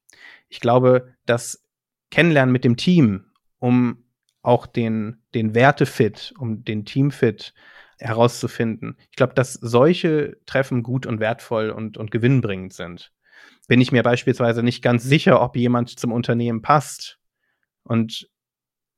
Ich 0.48 0.58
glaube, 0.58 1.14
das 1.26 1.64
Kennenlernen 2.10 2.52
mit 2.52 2.64
dem 2.64 2.76
Team, 2.76 3.26
um 3.60 4.01
auch 4.42 4.66
den, 4.66 5.22
den 5.34 5.54
Wertefit, 5.54 6.34
um 6.38 6.64
den 6.64 6.84
Teamfit 6.84 7.54
herauszufinden. 7.98 8.96
Ich 9.10 9.16
glaube, 9.16 9.34
dass 9.34 9.54
solche 9.54 10.36
Treffen 10.46 10.82
gut 10.82 11.06
und 11.06 11.20
wertvoll 11.20 11.70
und, 11.70 11.96
und 11.96 12.10
gewinnbringend 12.10 12.72
sind. 12.72 13.12
Bin 13.68 13.80
ich 13.80 13.92
mir 13.92 14.02
beispielsweise 14.02 14.62
nicht 14.62 14.82
ganz 14.82 15.04
sicher, 15.04 15.40
ob 15.40 15.56
jemand 15.56 15.98
zum 15.98 16.12
Unternehmen 16.12 16.62
passt, 16.62 17.20
und 17.84 18.28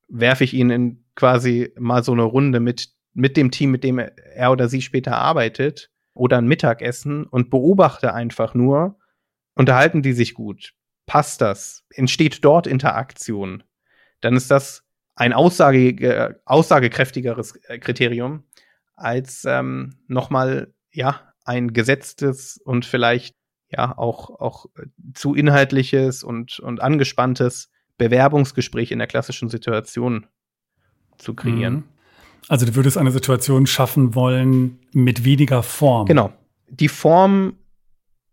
werfe 0.07 0.43
ich 0.43 0.53
ihn 0.53 0.69
in 0.69 1.05
quasi 1.15 1.73
mal 1.77 2.03
so 2.03 2.11
eine 2.11 2.23
Runde 2.23 2.59
mit, 2.59 2.89
mit 3.13 3.37
dem 3.37 3.51
Team, 3.51 3.71
mit 3.71 3.83
dem 3.83 3.99
er 3.99 4.51
oder 4.51 4.69
sie 4.69 4.81
später 4.81 5.17
arbeitet 5.17 5.91
oder 6.13 6.37
ein 6.37 6.47
Mittagessen 6.47 7.25
und 7.25 7.49
beobachte 7.49 8.13
einfach 8.13 8.53
nur, 8.53 8.99
unterhalten 9.55 10.01
die 10.01 10.13
sich 10.13 10.33
gut, 10.33 10.73
passt 11.05 11.41
das, 11.41 11.85
entsteht 11.89 12.43
dort 12.43 12.67
Interaktion, 12.67 13.63
dann 14.21 14.35
ist 14.35 14.51
das 14.51 14.84
ein 15.15 15.33
aussage, 15.33 16.39
aussagekräftigeres 16.45 17.59
Kriterium 17.79 18.43
als 18.95 19.43
ähm, 19.45 19.95
nochmal, 20.07 20.73
ja, 20.91 21.21
ein 21.43 21.73
gesetztes 21.73 22.57
und 22.57 22.85
vielleicht 22.85 23.35
ja 23.69 23.97
auch, 23.97 24.29
auch 24.39 24.65
zu 25.13 25.35
inhaltliches 25.35 26.23
und, 26.23 26.59
und 26.59 26.81
angespanntes 26.81 27.69
Bewerbungsgespräch 27.97 28.91
in 28.91 28.99
der 28.99 29.07
klassischen 29.07 29.49
Situation 29.49 30.27
zu 31.17 31.33
kreieren. 31.33 31.73
Mhm. 31.73 31.83
Also 32.47 32.65
du 32.65 32.75
würdest 32.75 32.97
eine 32.97 33.11
Situation 33.11 33.65
schaffen 33.67 34.15
wollen 34.15 34.79
mit 34.91 35.23
weniger 35.23 35.63
Form. 35.63 36.05
Genau. 36.05 36.33
Die 36.67 36.89
Form 36.89 37.57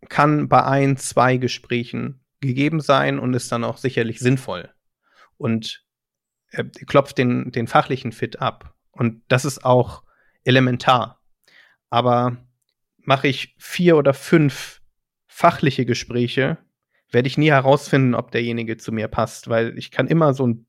kann 0.09 0.49
bei 0.49 0.65
ein, 0.65 0.97
zwei 0.97 1.37
Gesprächen 1.37 2.21
gegeben 2.41 2.81
sein 2.81 3.19
und 3.19 3.35
ist 3.35 3.51
dann 3.53 3.65
auch 3.65 3.79
sicherlich 3.79 4.19
sinnvoll. 4.19 4.71
Und 5.39 5.82
äh, 6.53 6.65
klopft 6.65 7.19
den, 7.19 7.51
den 7.53 7.67
fachlichen 7.67 8.13
Fit 8.13 8.41
ab. 8.41 8.75
Und 8.93 9.23
das 9.29 9.45
ist 9.45 9.65
auch 9.65 10.03
elementar. 10.45 11.21
Aber 11.91 12.37
mache 12.99 13.29
ich 13.29 13.55
vier 13.59 13.97
oder 13.97 14.15
fünf 14.15 14.81
fachliche 15.27 15.85
Gespräche, 15.87 16.59
werde 17.11 17.27
ich 17.27 17.39
nie 17.39 17.51
herausfinden, 17.51 18.15
ob 18.15 18.31
derjenige 18.31 18.77
zu 18.77 18.93
mir 18.93 19.09
passt, 19.09 19.49
weil 19.49 19.77
ich 19.77 19.91
kann 19.91 20.09
immer 20.09 20.35
so 20.35 20.47
ein, 20.47 20.67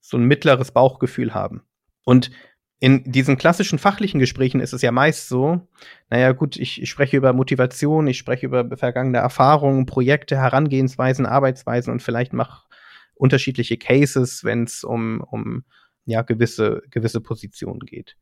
so 0.00 0.16
ein 0.16 0.24
mittleres 0.24 0.70
Bauchgefühl 0.70 1.34
haben. 1.34 1.62
Und 2.04 2.30
in 2.78 3.10
diesen 3.10 3.38
klassischen 3.38 3.78
fachlichen 3.78 4.20
Gesprächen 4.20 4.60
ist 4.60 4.74
es 4.74 4.82
ja 4.82 4.92
meist 4.92 5.28
so, 5.28 5.66
naja 6.10 6.32
gut, 6.32 6.56
ich, 6.56 6.80
ich 6.80 6.90
spreche 6.90 7.16
über 7.16 7.32
Motivation, 7.32 8.06
ich 8.06 8.18
spreche 8.18 8.46
über 8.46 8.76
vergangene 8.76 9.18
Erfahrungen, 9.18 9.86
Projekte, 9.86 10.36
Herangehensweisen, 10.36 11.24
Arbeitsweisen 11.24 11.90
und 11.92 12.02
vielleicht 12.02 12.34
mache 12.34 12.65
unterschiedliche 13.16 13.76
Cases, 13.76 14.44
wenn 14.44 14.64
es 14.64 14.84
um, 14.84 15.20
um 15.20 15.64
ja, 16.04 16.22
gewisse, 16.22 16.82
gewisse 16.90 17.20
Positionen 17.20 17.80
geht. 17.80 18.16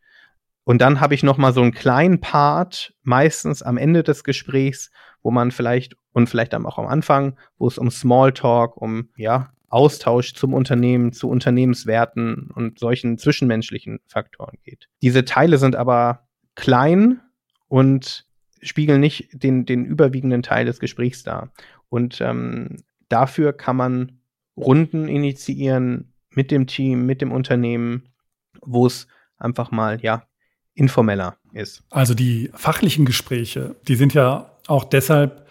Und 0.64 0.80
dann 0.80 1.00
habe 1.00 1.14
ich 1.14 1.22
noch 1.22 1.36
mal 1.36 1.52
so 1.52 1.60
einen 1.60 1.72
kleinen 1.72 2.20
Part, 2.20 2.94
meistens 3.02 3.62
am 3.62 3.76
Ende 3.76 4.02
des 4.02 4.24
Gesprächs, 4.24 4.90
wo 5.22 5.30
man 5.30 5.50
vielleicht 5.50 5.96
und 6.12 6.28
vielleicht 6.28 6.54
dann 6.54 6.64
auch 6.64 6.78
am 6.78 6.86
Anfang, 6.86 7.38
wo 7.58 7.68
es 7.68 7.76
um 7.76 7.90
Smalltalk, 7.90 8.76
um 8.76 9.10
ja 9.16 9.52
Austausch 9.68 10.34
zum 10.34 10.54
Unternehmen, 10.54 11.12
zu 11.12 11.28
Unternehmenswerten 11.28 12.50
und 12.54 12.78
solchen 12.78 13.18
zwischenmenschlichen 13.18 14.00
Faktoren 14.06 14.56
geht. 14.62 14.88
Diese 15.02 15.24
Teile 15.24 15.58
sind 15.58 15.76
aber 15.76 16.28
klein 16.54 17.20
und 17.68 18.26
spiegeln 18.62 19.00
nicht 19.00 19.28
den, 19.32 19.66
den 19.66 19.84
überwiegenden 19.84 20.42
Teil 20.42 20.64
des 20.64 20.78
Gesprächs 20.78 21.24
dar. 21.24 21.52
Und 21.88 22.20
ähm, 22.20 22.84
dafür 23.08 23.52
kann 23.52 23.76
man 23.76 24.20
Runden 24.56 25.08
initiieren 25.08 26.12
mit 26.30 26.50
dem 26.50 26.66
Team, 26.66 27.06
mit 27.06 27.20
dem 27.20 27.32
Unternehmen, 27.32 28.08
wo 28.60 28.86
es 28.86 29.06
einfach 29.38 29.70
mal 29.70 30.00
ja 30.00 30.24
informeller 30.74 31.36
ist. 31.52 31.82
Also 31.90 32.14
die 32.14 32.50
fachlichen 32.54 33.04
Gespräche, 33.04 33.76
die 33.86 33.94
sind 33.94 34.14
ja 34.14 34.50
auch 34.66 34.84
deshalb 34.84 35.46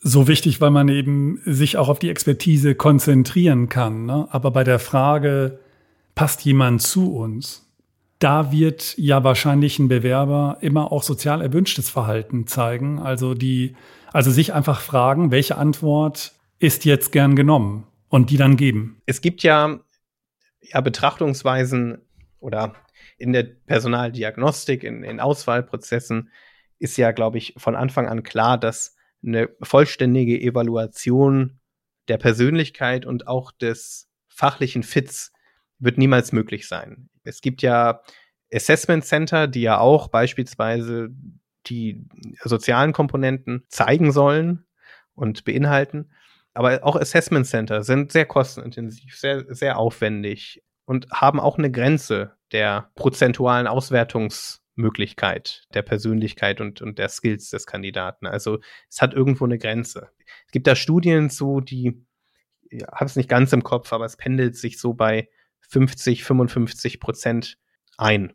so 0.00 0.26
wichtig, 0.28 0.60
weil 0.60 0.70
man 0.70 0.88
eben 0.88 1.40
sich 1.44 1.76
auch 1.76 1.88
auf 1.88 1.98
die 1.98 2.08
Expertise 2.08 2.74
konzentrieren 2.74 3.68
kann. 3.68 4.06
Ne? 4.06 4.26
Aber 4.30 4.50
bei 4.50 4.64
der 4.64 4.78
Frage, 4.78 5.60
passt 6.14 6.44
jemand 6.44 6.82
zu 6.82 7.14
uns? 7.14 7.66
Da 8.18 8.50
wird 8.50 8.96
ja 8.98 9.24
wahrscheinlich 9.24 9.78
ein 9.78 9.88
Bewerber 9.88 10.58
immer 10.60 10.90
auch 10.90 11.02
sozial 11.02 11.42
erwünschtes 11.42 11.88
Verhalten 11.90 12.46
zeigen. 12.46 12.98
Also 12.98 13.34
die, 13.34 13.76
also 14.12 14.30
sich 14.30 14.52
einfach 14.52 14.80
fragen, 14.80 15.30
welche 15.30 15.56
Antwort 15.56 16.32
ist 16.58 16.84
jetzt 16.84 17.12
gern 17.12 17.36
genommen 17.36 17.86
und 18.10 18.28
die 18.28 18.36
dann 18.36 18.56
geben. 18.56 19.00
Es 19.06 19.22
gibt 19.22 19.42
ja, 19.42 19.80
ja 20.60 20.80
Betrachtungsweisen 20.82 22.02
oder 22.40 22.74
in 23.16 23.32
der 23.32 23.44
Personaldiagnostik, 23.44 24.84
in, 24.84 25.02
in 25.02 25.20
Auswahlprozessen 25.20 26.30
ist 26.78 26.96
ja, 26.96 27.12
glaube 27.12 27.38
ich, 27.38 27.54
von 27.56 27.76
Anfang 27.76 28.08
an 28.08 28.22
klar, 28.22 28.58
dass 28.58 28.96
eine 29.24 29.48
vollständige 29.62 30.40
Evaluation 30.40 31.60
der 32.08 32.18
Persönlichkeit 32.18 33.06
und 33.06 33.28
auch 33.28 33.52
des 33.52 34.10
fachlichen 34.28 34.82
Fits 34.82 35.32
wird 35.78 35.98
niemals 35.98 36.32
möglich 36.32 36.66
sein. 36.66 37.10
Es 37.22 37.40
gibt 37.40 37.62
ja 37.62 38.00
Assessment 38.52 39.04
Center, 39.04 39.46
die 39.46 39.62
ja 39.62 39.78
auch 39.78 40.08
beispielsweise 40.08 41.10
die 41.66 42.06
sozialen 42.42 42.92
Komponenten 42.92 43.64
zeigen 43.68 44.12
sollen 44.12 44.64
und 45.14 45.44
beinhalten. 45.44 46.10
Aber 46.54 46.80
auch 46.82 46.96
Assessment 46.96 47.46
Center 47.46 47.82
sind 47.82 48.12
sehr 48.12 48.26
kostenintensiv, 48.26 49.16
sehr, 49.16 49.44
sehr 49.54 49.78
aufwendig 49.78 50.62
und 50.84 51.10
haben 51.12 51.38
auch 51.38 51.58
eine 51.58 51.70
Grenze 51.70 52.32
der 52.52 52.90
prozentualen 52.96 53.68
Auswertungsmöglichkeit 53.68 55.64
der 55.72 55.82
Persönlichkeit 55.82 56.60
und, 56.60 56.82
und 56.82 56.98
der 56.98 57.08
Skills 57.08 57.50
des 57.50 57.66
Kandidaten. 57.66 58.26
Also 58.26 58.58
es 58.88 59.00
hat 59.00 59.14
irgendwo 59.14 59.44
eine 59.44 59.58
Grenze. 59.58 60.10
Es 60.46 60.52
gibt 60.52 60.66
da 60.66 60.74
Studien 60.74 61.30
zu, 61.30 61.60
die, 61.60 62.04
ich 62.68 62.82
habe 62.84 63.04
es 63.04 63.16
nicht 63.16 63.28
ganz 63.28 63.52
im 63.52 63.62
Kopf, 63.62 63.92
aber 63.92 64.04
es 64.04 64.16
pendelt 64.16 64.56
sich 64.56 64.80
so 64.80 64.94
bei 64.94 65.28
50, 65.68 66.24
55 66.24 66.98
Prozent 66.98 67.58
ein. 67.96 68.32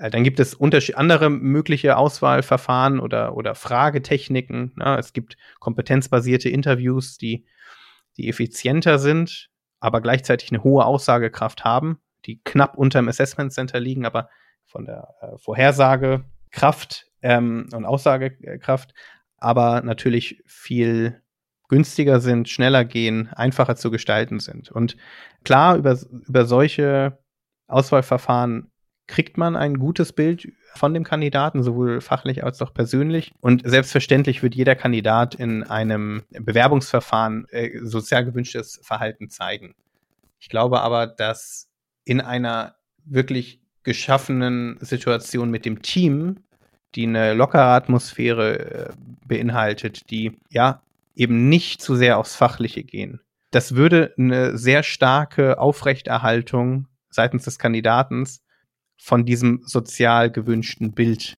Äh, 0.00 0.10
dann 0.10 0.24
gibt 0.24 0.40
es 0.40 0.58
andere 0.94 1.30
mögliche 1.30 1.96
Auswahlverfahren 1.96 2.98
oder, 2.98 3.36
oder 3.36 3.54
Fragetechniken. 3.54 4.74
Ja, 4.78 4.98
es 4.98 5.12
gibt 5.12 5.36
kompetenzbasierte 5.60 6.48
Interviews, 6.48 7.18
die, 7.18 7.46
die 8.16 8.28
effizienter 8.28 8.98
sind, 8.98 9.50
aber 9.78 10.00
gleichzeitig 10.00 10.50
eine 10.50 10.64
hohe 10.64 10.84
Aussagekraft 10.84 11.64
haben 11.64 12.00
die 12.26 12.40
knapp 12.42 12.76
unter 12.76 13.00
dem 13.00 13.08
Assessment 13.08 13.52
Center 13.52 13.80
liegen, 13.80 14.06
aber 14.06 14.28
von 14.64 14.84
der 14.84 15.14
äh, 15.20 15.38
Vorhersagekraft 15.38 17.06
ähm, 17.22 17.68
und 17.72 17.84
Aussagekraft, 17.84 18.94
aber 19.36 19.82
natürlich 19.82 20.42
viel 20.46 21.22
günstiger 21.68 22.20
sind, 22.20 22.48
schneller 22.48 22.84
gehen, 22.84 23.28
einfacher 23.32 23.76
zu 23.76 23.90
gestalten 23.90 24.40
sind. 24.40 24.70
Und 24.70 24.96
klar, 25.44 25.76
über, 25.76 25.96
über 26.10 26.44
solche 26.44 27.18
Auswahlverfahren 27.68 28.70
kriegt 29.10 29.36
man 29.36 29.56
ein 29.56 29.78
gutes 29.78 30.12
Bild 30.12 30.52
von 30.76 30.94
dem 30.94 31.02
Kandidaten, 31.02 31.64
sowohl 31.64 32.00
fachlich 32.00 32.44
als 32.44 32.62
auch 32.62 32.72
persönlich. 32.72 33.32
Und 33.40 33.68
selbstverständlich 33.68 34.42
wird 34.42 34.54
jeder 34.54 34.76
Kandidat 34.76 35.34
in 35.34 35.64
einem 35.64 36.22
Bewerbungsverfahren 36.30 37.46
äh, 37.50 37.80
sozial 37.82 38.24
gewünschtes 38.24 38.80
Verhalten 38.82 39.28
zeigen. 39.28 39.74
Ich 40.38 40.48
glaube 40.48 40.80
aber, 40.80 41.08
dass 41.08 41.68
in 42.04 42.20
einer 42.20 42.76
wirklich 43.04 43.60
geschaffenen 43.82 44.78
Situation 44.80 45.50
mit 45.50 45.64
dem 45.64 45.82
Team, 45.82 46.36
die 46.94 47.06
eine 47.06 47.34
lockere 47.34 47.64
Atmosphäre 47.64 48.58
äh, 48.58 48.92
beinhaltet, 49.26 50.08
die 50.10 50.38
ja 50.50 50.82
eben 51.16 51.48
nicht 51.48 51.82
zu 51.82 51.96
sehr 51.96 52.16
aufs 52.16 52.36
Fachliche 52.36 52.84
gehen, 52.84 53.20
das 53.50 53.74
würde 53.74 54.14
eine 54.16 54.56
sehr 54.56 54.84
starke 54.84 55.58
Aufrechterhaltung 55.58 56.86
seitens 57.10 57.44
des 57.44 57.58
Kandidatens 57.58 58.44
von 59.00 59.24
diesem 59.24 59.62
sozial 59.64 60.30
gewünschten 60.30 60.92
Bild 60.92 61.34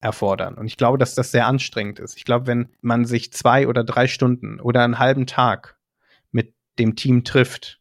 erfordern. 0.00 0.54
Und 0.54 0.66
ich 0.66 0.76
glaube, 0.76 0.98
dass 0.98 1.14
das 1.14 1.32
sehr 1.32 1.46
anstrengend 1.46 1.98
ist. 1.98 2.16
Ich 2.16 2.24
glaube, 2.24 2.46
wenn 2.46 2.68
man 2.80 3.04
sich 3.04 3.32
zwei 3.32 3.66
oder 3.66 3.82
drei 3.82 4.06
Stunden 4.06 4.60
oder 4.60 4.84
einen 4.84 4.98
halben 4.98 5.26
Tag 5.26 5.78
mit 6.30 6.54
dem 6.78 6.96
Team 6.96 7.24
trifft, 7.24 7.80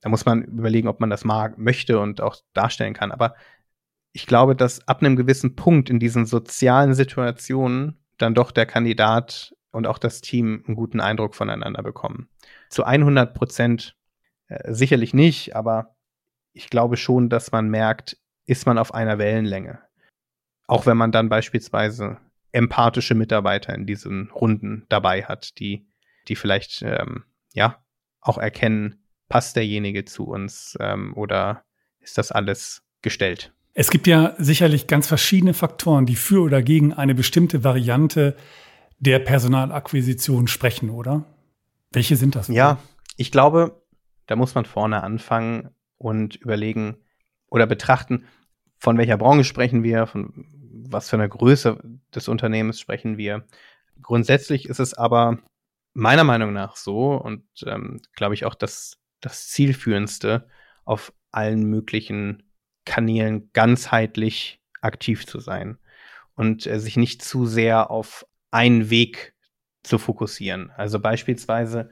da 0.00 0.08
muss 0.08 0.24
man 0.24 0.42
überlegen, 0.42 0.88
ob 0.88 1.00
man 1.00 1.10
das 1.10 1.24
mag, 1.24 1.58
möchte 1.58 2.00
und 2.00 2.20
auch 2.20 2.36
darstellen 2.54 2.94
kann. 2.94 3.12
Aber 3.12 3.34
ich 4.12 4.26
glaube, 4.26 4.56
dass 4.56 4.88
ab 4.88 5.00
einem 5.00 5.16
gewissen 5.16 5.54
Punkt 5.54 5.90
in 5.90 6.00
diesen 6.00 6.26
sozialen 6.26 6.94
Situationen 6.94 7.98
dann 8.18 8.34
doch 8.34 8.50
der 8.50 8.66
Kandidat 8.66 9.54
und 9.70 9.86
auch 9.86 9.98
das 9.98 10.22
Team 10.22 10.64
einen 10.66 10.76
guten 10.76 11.00
Eindruck 11.00 11.34
voneinander 11.34 11.82
bekommen. 11.82 12.28
Zu 12.68 12.84
100 12.84 13.34
Prozent 13.34 13.96
äh, 14.48 14.72
sicherlich 14.72 15.14
nicht, 15.14 15.54
aber 15.54 15.94
ich 16.52 16.68
glaube 16.68 16.96
schon, 16.96 17.28
dass 17.28 17.52
man 17.52 17.68
merkt, 17.68 18.18
ist 18.46 18.66
man 18.66 18.78
auf 18.78 18.94
einer 18.94 19.18
Wellenlänge. 19.18 19.80
Auch 20.66 20.86
wenn 20.86 20.96
man 20.96 21.12
dann 21.12 21.28
beispielsweise 21.28 22.18
empathische 22.52 23.14
Mitarbeiter 23.14 23.74
in 23.74 23.86
diesen 23.86 24.30
Runden 24.30 24.84
dabei 24.88 25.24
hat, 25.24 25.58
die, 25.58 25.86
die 26.28 26.36
vielleicht 26.36 26.82
ähm, 26.82 27.24
ja 27.52 27.82
auch 28.20 28.38
erkennen, 28.38 29.02
passt 29.28 29.56
derjenige 29.56 30.04
zu 30.04 30.24
uns 30.24 30.76
ähm, 30.80 31.14
oder 31.16 31.64
ist 32.00 32.18
das 32.18 32.32
alles 32.32 32.82
gestellt? 33.00 33.52
Es 33.74 33.90
gibt 33.90 34.06
ja 34.06 34.34
sicherlich 34.38 34.86
ganz 34.86 35.06
verschiedene 35.06 35.54
Faktoren, 35.54 36.04
die 36.04 36.16
für 36.16 36.42
oder 36.42 36.62
gegen 36.62 36.92
eine 36.92 37.14
bestimmte 37.14 37.64
Variante 37.64 38.36
der 38.98 39.18
Personalakquisition 39.18 40.46
sprechen, 40.46 40.90
oder? 40.90 41.24
Welche 41.90 42.16
sind 42.16 42.36
das? 42.36 42.48
Ja, 42.48 42.78
ich 43.16 43.32
glaube, 43.32 43.82
da 44.26 44.36
muss 44.36 44.54
man 44.54 44.66
vorne 44.66 45.02
anfangen 45.02 45.70
und 45.96 46.36
überlegen 46.36 46.96
oder 47.52 47.66
betrachten, 47.66 48.24
von 48.78 48.96
welcher 48.96 49.18
Branche 49.18 49.44
sprechen 49.44 49.82
wir, 49.82 50.06
von 50.06 50.46
was 50.88 51.10
für 51.10 51.16
einer 51.16 51.28
Größe 51.28 51.78
des 52.14 52.26
Unternehmens 52.28 52.80
sprechen 52.80 53.18
wir. 53.18 53.46
Grundsätzlich 54.00 54.68
ist 54.68 54.80
es 54.80 54.94
aber 54.94 55.38
meiner 55.92 56.24
Meinung 56.24 56.54
nach 56.54 56.76
so 56.76 57.14
und 57.14 57.44
ähm, 57.66 58.00
glaube 58.14 58.34
ich 58.34 58.46
auch 58.46 58.54
das, 58.54 58.98
das 59.20 59.48
zielführendste, 59.48 60.48
auf 60.84 61.12
allen 61.30 61.64
möglichen 61.64 62.42
Kanälen 62.86 63.50
ganzheitlich 63.52 64.62
aktiv 64.80 65.26
zu 65.26 65.38
sein 65.38 65.78
und 66.34 66.66
äh, 66.66 66.80
sich 66.80 66.96
nicht 66.96 67.22
zu 67.22 67.44
sehr 67.44 67.90
auf 67.90 68.26
einen 68.50 68.88
Weg 68.88 69.34
zu 69.82 69.98
fokussieren. 69.98 70.70
Also 70.76 70.98
beispielsweise, 71.00 71.90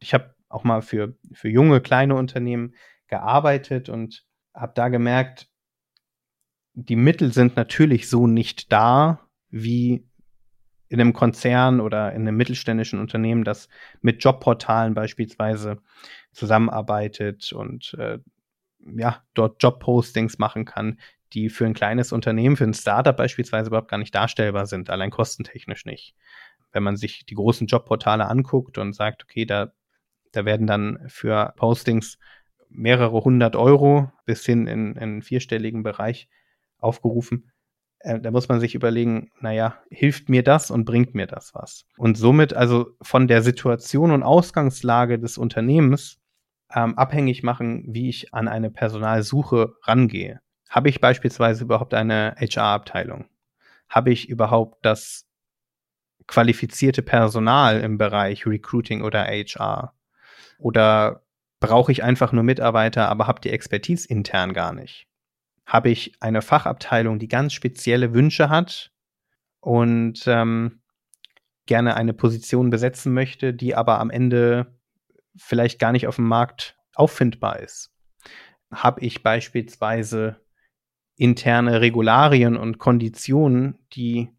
ich 0.00 0.14
habe 0.14 0.34
auch 0.48 0.64
mal 0.64 0.80
für, 0.80 1.14
für 1.32 1.50
junge, 1.50 1.82
kleine 1.82 2.14
Unternehmen 2.14 2.74
gearbeitet 3.08 3.90
und 3.90 4.24
habe 4.54 4.72
da 4.74 4.88
gemerkt, 4.88 5.48
die 6.74 6.96
Mittel 6.96 7.32
sind 7.32 7.56
natürlich 7.56 8.08
so 8.08 8.26
nicht 8.26 8.72
da, 8.72 9.20
wie 9.50 10.06
in 10.88 11.00
einem 11.00 11.12
Konzern 11.12 11.80
oder 11.80 12.12
in 12.12 12.22
einem 12.22 12.36
mittelständischen 12.36 12.98
Unternehmen, 12.98 13.44
das 13.44 13.68
mit 14.00 14.22
Jobportalen 14.22 14.94
beispielsweise 14.94 15.78
zusammenarbeitet 16.32 17.52
und 17.52 17.94
äh, 17.98 18.18
ja, 18.96 19.22
dort 19.34 19.62
Jobpostings 19.62 20.38
machen 20.38 20.64
kann, 20.64 20.98
die 21.32 21.48
für 21.48 21.64
ein 21.64 21.74
kleines 21.74 22.12
Unternehmen, 22.12 22.56
für 22.56 22.64
ein 22.64 22.74
Startup 22.74 23.16
beispielsweise 23.16 23.68
überhaupt 23.68 23.90
gar 23.90 23.98
nicht 23.98 24.14
darstellbar 24.14 24.66
sind, 24.66 24.90
allein 24.90 25.10
kostentechnisch 25.10 25.86
nicht. 25.86 26.14
Wenn 26.72 26.82
man 26.82 26.96
sich 26.96 27.24
die 27.24 27.34
großen 27.34 27.66
Jobportale 27.66 28.26
anguckt 28.26 28.76
und 28.78 28.92
sagt, 28.94 29.24
okay, 29.24 29.46
da, 29.46 29.72
da 30.32 30.44
werden 30.44 30.66
dann 30.66 30.98
für 31.08 31.54
Postings 31.56 32.18
mehrere 32.74 33.24
hundert 33.24 33.56
Euro 33.56 34.10
bis 34.24 34.44
hin 34.44 34.66
in, 34.66 34.92
in 34.92 34.98
einen 34.98 35.22
vierstelligen 35.22 35.82
Bereich 35.82 36.28
aufgerufen, 36.78 37.52
äh, 38.02 38.20
da 38.20 38.30
muss 38.30 38.48
man 38.48 38.60
sich 38.60 38.74
überlegen, 38.74 39.30
naja, 39.40 39.78
hilft 39.90 40.28
mir 40.28 40.42
das 40.42 40.70
und 40.70 40.84
bringt 40.84 41.14
mir 41.14 41.26
das 41.26 41.54
was? 41.54 41.86
Und 41.96 42.16
somit 42.16 42.54
also 42.54 42.90
von 43.00 43.28
der 43.28 43.42
Situation 43.42 44.10
und 44.10 44.22
Ausgangslage 44.22 45.18
des 45.18 45.38
Unternehmens 45.38 46.18
ähm, 46.74 46.96
abhängig 46.98 47.42
machen, 47.42 47.84
wie 47.86 48.08
ich 48.08 48.34
an 48.34 48.48
eine 48.48 48.70
Personalsuche 48.70 49.74
rangehe. 49.82 50.40
Habe 50.68 50.88
ich 50.88 51.00
beispielsweise 51.00 51.64
überhaupt 51.64 51.94
eine 51.94 52.34
HR-Abteilung? 52.38 53.26
Habe 53.88 54.10
ich 54.10 54.28
überhaupt 54.28 54.84
das 54.84 55.26
qualifizierte 56.26 57.02
Personal 57.02 57.80
im 57.80 57.98
Bereich 57.98 58.46
Recruiting 58.46 59.02
oder 59.02 59.26
HR? 59.26 59.94
Oder 60.58 61.22
brauche 61.62 61.92
ich 61.92 62.02
einfach 62.02 62.32
nur 62.32 62.42
Mitarbeiter, 62.42 63.08
aber 63.08 63.26
habe 63.26 63.40
die 63.40 63.50
Expertise 63.50 64.06
intern 64.06 64.52
gar 64.52 64.74
nicht? 64.74 65.06
Habe 65.64 65.88
ich 65.88 66.12
eine 66.20 66.42
Fachabteilung, 66.42 67.18
die 67.18 67.28
ganz 67.28 67.54
spezielle 67.54 68.12
Wünsche 68.12 68.50
hat 68.50 68.92
und 69.60 70.24
ähm, 70.26 70.82
gerne 71.66 71.96
eine 71.96 72.12
Position 72.12 72.68
besetzen 72.68 73.14
möchte, 73.14 73.54
die 73.54 73.74
aber 73.74 74.00
am 74.00 74.10
Ende 74.10 74.78
vielleicht 75.36 75.78
gar 75.78 75.92
nicht 75.92 76.06
auf 76.06 76.16
dem 76.16 76.26
Markt 76.26 76.76
auffindbar 76.94 77.60
ist? 77.60 77.94
Habe 78.70 79.00
ich 79.00 79.22
beispielsweise 79.22 80.40
interne 81.16 81.80
Regularien 81.80 82.56
und 82.56 82.78
Konditionen, 82.78 83.78
die 83.92 84.30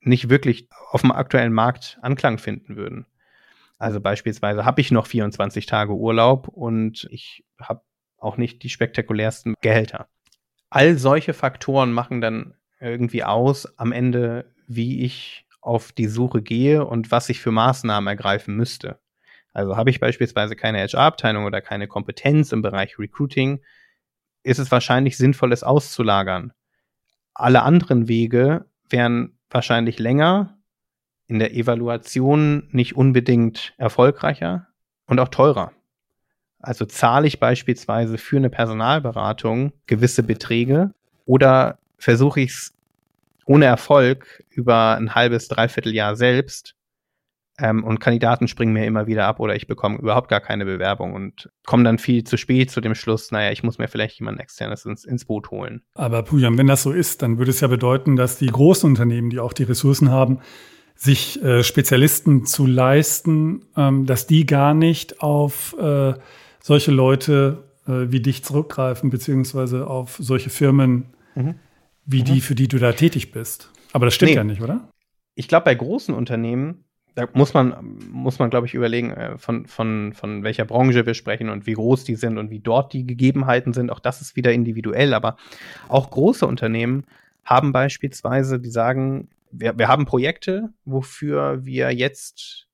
nicht 0.00 0.28
wirklich 0.28 0.68
auf 0.90 1.00
dem 1.00 1.12
aktuellen 1.12 1.52
Markt 1.52 1.98
Anklang 2.02 2.38
finden 2.38 2.76
würden. 2.76 3.06
Also 3.78 4.00
beispielsweise 4.00 4.64
habe 4.64 4.80
ich 4.80 4.90
noch 4.90 5.06
24 5.06 5.66
Tage 5.66 5.92
Urlaub 5.92 6.48
und 6.48 7.06
ich 7.10 7.44
habe 7.60 7.82
auch 8.18 8.36
nicht 8.36 8.62
die 8.62 8.70
spektakulärsten 8.70 9.54
Gehälter. 9.60 10.08
All 10.70 10.96
solche 10.96 11.34
Faktoren 11.34 11.92
machen 11.92 12.20
dann 12.20 12.54
irgendwie 12.80 13.24
aus 13.24 13.78
am 13.78 13.92
Ende, 13.92 14.52
wie 14.66 15.04
ich 15.04 15.46
auf 15.60 15.92
die 15.92 16.06
Suche 16.06 16.42
gehe 16.42 16.84
und 16.84 17.10
was 17.10 17.28
ich 17.28 17.40
für 17.40 17.50
Maßnahmen 17.50 18.08
ergreifen 18.08 18.56
müsste. 18.56 18.98
Also 19.52 19.76
habe 19.76 19.90
ich 19.90 20.00
beispielsweise 20.00 20.54
keine 20.54 20.78
HR-Abteilung 20.80 21.44
oder 21.44 21.60
keine 21.60 21.88
Kompetenz 21.88 22.52
im 22.52 22.62
Bereich 22.62 22.98
Recruiting, 22.98 23.60
ist 24.42 24.58
es 24.58 24.70
wahrscheinlich 24.70 25.16
sinnvoll, 25.16 25.52
es 25.52 25.64
auszulagern. 25.64 26.52
Alle 27.34 27.62
anderen 27.62 28.06
Wege 28.06 28.66
wären 28.88 29.38
wahrscheinlich 29.50 29.98
länger, 29.98 30.55
in 31.28 31.38
der 31.38 31.54
Evaluation 31.54 32.68
nicht 32.70 32.96
unbedingt 32.96 33.74
erfolgreicher 33.78 34.68
und 35.06 35.18
auch 35.18 35.28
teurer. 35.28 35.72
Also 36.60 36.84
zahle 36.84 37.26
ich 37.26 37.38
beispielsweise 37.38 38.18
für 38.18 38.36
eine 38.36 38.50
Personalberatung 38.50 39.72
gewisse 39.86 40.22
Beträge 40.22 40.92
oder 41.24 41.78
versuche 41.98 42.40
ich 42.40 42.50
es 42.50 42.74
ohne 43.44 43.66
Erfolg 43.66 44.44
über 44.50 44.96
ein 44.96 45.14
halbes, 45.14 45.48
dreiviertel 45.48 45.94
Jahr 45.94 46.16
selbst 46.16 46.76
ähm, 47.58 47.84
und 47.84 48.00
Kandidaten 48.00 48.48
springen 48.48 48.72
mir 48.72 48.84
immer 48.84 49.06
wieder 49.06 49.26
ab 49.26 49.40
oder 49.40 49.54
ich 49.54 49.66
bekomme 49.66 49.98
überhaupt 49.98 50.28
gar 50.28 50.40
keine 50.40 50.64
Bewerbung 50.64 51.14
und 51.14 51.50
komme 51.64 51.84
dann 51.84 51.98
viel 51.98 52.24
zu 52.24 52.36
spät 52.36 52.70
zu 52.70 52.80
dem 52.80 52.94
Schluss, 52.94 53.30
naja, 53.30 53.50
ich 53.50 53.62
muss 53.62 53.78
mir 53.78 53.88
vielleicht 53.88 54.18
jemand 54.18 54.40
externes 54.40 54.84
ins, 54.84 55.04
ins 55.04 55.24
Boot 55.24 55.50
holen. 55.50 55.82
Aber 55.94 56.22
Pujam, 56.22 56.58
wenn 56.58 56.66
das 56.66 56.82
so 56.82 56.92
ist, 56.92 57.22
dann 57.22 57.38
würde 57.38 57.50
es 57.50 57.60
ja 57.60 57.68
bedeuten, 57.68 58.16
dass 58.16 58.38
die 58.38 58.48
großen 58.48 58.88
Unternehmen, 58.88 59.30
die 59.30 59.38
auch 59.38 59.52
die 59.52 59.62
Ressourcen 59.62 60.10
haben, 60.10 60.40
sich 60.96 61.42
äh, 61.42 61.62
Spezialisten 61.62 62.46
zu 62.46 62.66
leisten, 62.66 63.66
ähm, 63.76 64.06
dass 64.06 64.26
die 64.26 64.46
gar 64.46 64.74
nicht 64.74 65.20
auf 65.20 65.76
äh, 65.78 66.14
solche 66.60 66.90
Leute 66.90 67.64
äh, 67.86 68.10
wie 68.10 68.20
dich 68.20 68.42
zurückgreifen, 68.42 69.10
beziehungsweise 69.10 69.86
auf 69.86 70.16
solche 70.18 70.50
Firmen 70.50 71.06
mhm. 71.34 71.54
wie 72.06 72.20
mhm. 72.20 72.24
die, 72.24 72.40
für 72.40 72.54
die 72.54 72.68
du 72.68 72.78
da 72.78 72.92
tätig 72.92 73.30
bist. 73.30 73.70
Aber 73.92 74.06
das 74.06 74.14
stimmt 74.14 74.30
nee. 74.30 74.36
ja 74.36 74.44
nicht, 74.44 74.62
oder? 74.62 74.88
Ich 75.34 75.48
glaube, 75.48 75.64
bei 75.64 75.74
großen 75.74 76.14
Unternehmen 76.14 76.86
da 77.16 77.26
muss 77.32 77.54
man, 77.54 77.98
muss 78.12 78.38
man, 78.38 78.50
glaube 78.50 78.66
ich, 78.66 78.74
überlegen, 78.74 79.10
äh, 79.10 79.38
von, 79.38 79.66
von, 79.66 80.12
von 80.12 80.42
welcher 80.42 80.66
Branche 80.66 81.06
wir 81.06 81.14
sprechen 81.14 81.48
und 81.48 81.66
wie 81.66 81.72
groß 81.72 82.04
die 82.04 82.14
sind 82.14 82.36
und 82.36 82.50
wie 82.50 82.60
dort 82.60 82.92
die 82.92 83.06
Gegebenheiten 83.06 83.72
sind. 83.72 83.90
Auch 83.90 84.00
das 84.00 84.20
ist 84.20 84.36
wieder 84.36 84.52
individuell, 84.52 85.14
aber 85.14 85.36
auch 85.88 86.10
große 86.10 86.46
Unternehmen 86.46 87.04
haben 87.42 87.72
beispielsweise, 87.72 88.60
die 88.60 88.68
sagen, 88.68 89.28
wir, 89.50 89.78
wir 89.78 89.88
haben 89.88 90.06
Projekte, 90.06 90.70
wofür 90.84 91.64
wir 91.64 91.92
jetzt 91.92 92.68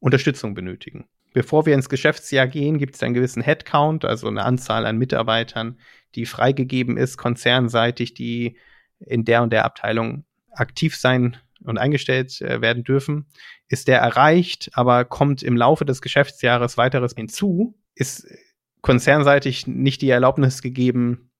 Unterstützung 0.00 0.54
benötigen. 0.54 1.08
Bevor 1.32 1.66
wir 1.66 1.74
ins 1.74 1.88
Geschäftsjahr 1.88 2.46
gehen, 2.46 2.78
gibt 2.78 2.94
es 2.94 3.02
einen 3.02 3.14
gewissen 3.14 3.42
Headcount, 3.42 4.04
also 4.04 4.28
eine 4.28 4.44
Anzahl 4.44 4.86
an 4.86 4.98
Mitarbeitern, 4.98 5.78
die 6.14 6.26
freigegeben 6.26 6.96
ist, 6.96 7.16
konzernseitig, 7.16 8.14
die 8.14 8.56
in 8.98 9.24
der 9.24 9.42
und 9.42 9.52
der 9.52 9.64
Abteilung 9.64 10.24
aktiv 10.50 10.96
sein 10.96 11.36
und 11.64 11.78
eingestellt 11.78 12.40
äh, 12.40 12.60
werden 12.60 12.84
dürfen. 12.84 13.26
Ist 13.68 13.88
der 13.88 13.98
erreicht, 13.98 14.70
aber 14.72 15.04
kommt 15.04 15.42
im 15.42 15.56
Laufe 15.56 15.84
des 15.84 16.02
Geschäftsjahres 16.02 16.76
weiteres 16.76 17.14
hinzu, 17.14 17.78
ist 17.94 18.26
konzernseitig 18.80 19.66
nicht 19.66 20.02
die 20.02 20.10
Erlaubnis 20.10 20.62
gegeben, 20.62 21.30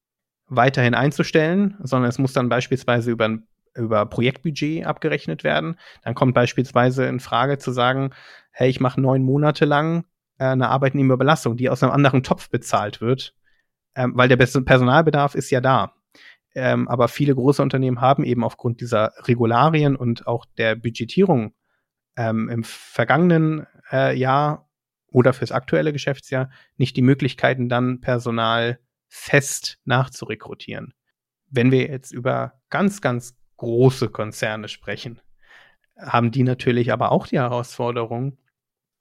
weiterhin 0.48 0.94
einzustellen, 0.94 1.76
sondern 1.82 2.08
es 2.08 2.18
muss 2.18 2.32
dann 2.32 2.48
beispielsweise 2.48 3.10
über 3.10 3.38
über 3.78 4.06
Projektbudget 4.06 4.86
abgerechnet 4.86 5.44
werden. 5.44 5.78
Dann 6.02 6.14
kommt 6.14 6.34
beispielsweise 6.34 7.06
in 7.06 7.20
Frage 7.20 7.58
zu 7.58 7.72
sagen, 7.72 8.10
hey, 8.50 8.68
ich 8.68 8.80
mache 8.80 9.00
neun 9.00 9.22
Monate 9.22 9.64
lang 9.64 10.04
äh, 10.38 10.44
eine 10.44 10.68
Arbeitnehmerbelastung, 10.68 11.56
die 11.56 11.70
aus 11.70 11.82
einem 11.82 11.92
anderen 11.92 12.22
Topf 12.22 12.50
bezahlt 12.50 13.00
wird, 13.00 13.34
ähm, 13.94 14.12
weil 14.14 14.28
der 14.28 14.36
Personalbedarf 14.36 15.34
ist 15.34 15.50
ja 15.50 15.60
da. 15.60 15.94
Ähm, 16.54 16.88
aber 16.88 17.08
viele 17.08 17.34
große 17.34 17.62
Unternehmen 17.62 18.00
haben 18.00 18.24
eben 18.24 18.42
aufgrund 18.42 18.80
dieser 18.80 19.12
Regularien 19.26 19.96
und 19.96 20.26
auch 20.26 20.44
der 20.56 20.74
Budgetierung 20.74 21.54
ähm, 22.16 22.48
im 22.48 22.64
vergangenen 22.64 23.66
äh, 23.92 24.16
Jahr 24.16 24.68
oder 25.10 25.32
fürs 25.32 25.52
aktuelle 25.52 25.92
Geschäftsjahr 25.92 26.50
nicht 26.76 26.96
die 26.96 27.02
Möglichkeiten, 27.02 27.68
dann 27.68 28.00
Personal 28.00 28.80
fest 29.06 29.78
nachzurekrutieren. 29.84 30.94
Wenn 31.48 31.70
wir 31.70 31.88
jetzt 31.88 32.12
über 32.12 32.60
ganz, 32.70 33.00
ganz 33.00 33.36
große 33.58 34.08
Konzerne 34.08 34.68
sprechen, 34.68 35.20
haben 35.98 36.30
die 36.30 36.42
natürlich 36.42 36.92
aber 36.92 37.12
auch 37.12 37.26
die 37.26 37.38
Herausforderung, 37.38 38.38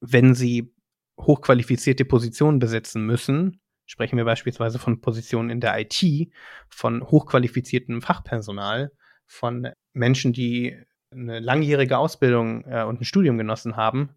wenn 0.02 0.36
sie 0.36 0.74
hochqualifizierte 1.20 2.06
Positionen 2.06 2.60
besetzen 2.60 3.06
müssen, 3.06 3.62
sprechen 3.86 4.18
wir 4.18 4.26
beispielsweise 4.26 4.78
von 4.78 5.02
Positionen 5.02 5.50
in 5.50 5.62
der 5.62 5.80
IT, 5.80 6.32
von 6.70 7.02
hochqualifiziertem 7.02 8.02
Fachpersonal, 8.02 8.92
von 9.26 9.70
Menschen, 9.94 10.34
die 10.34 10.78
eine 11.12 11.40
langjährige 11.40 11.98
Ausbildung 11.98 12.66
äh, 12.66 12.84
und 12.84 13.02
ein 13.02 13.06
Studium 13.06 13.38
genossen 13.38 13.78
haben, 13.78 14.10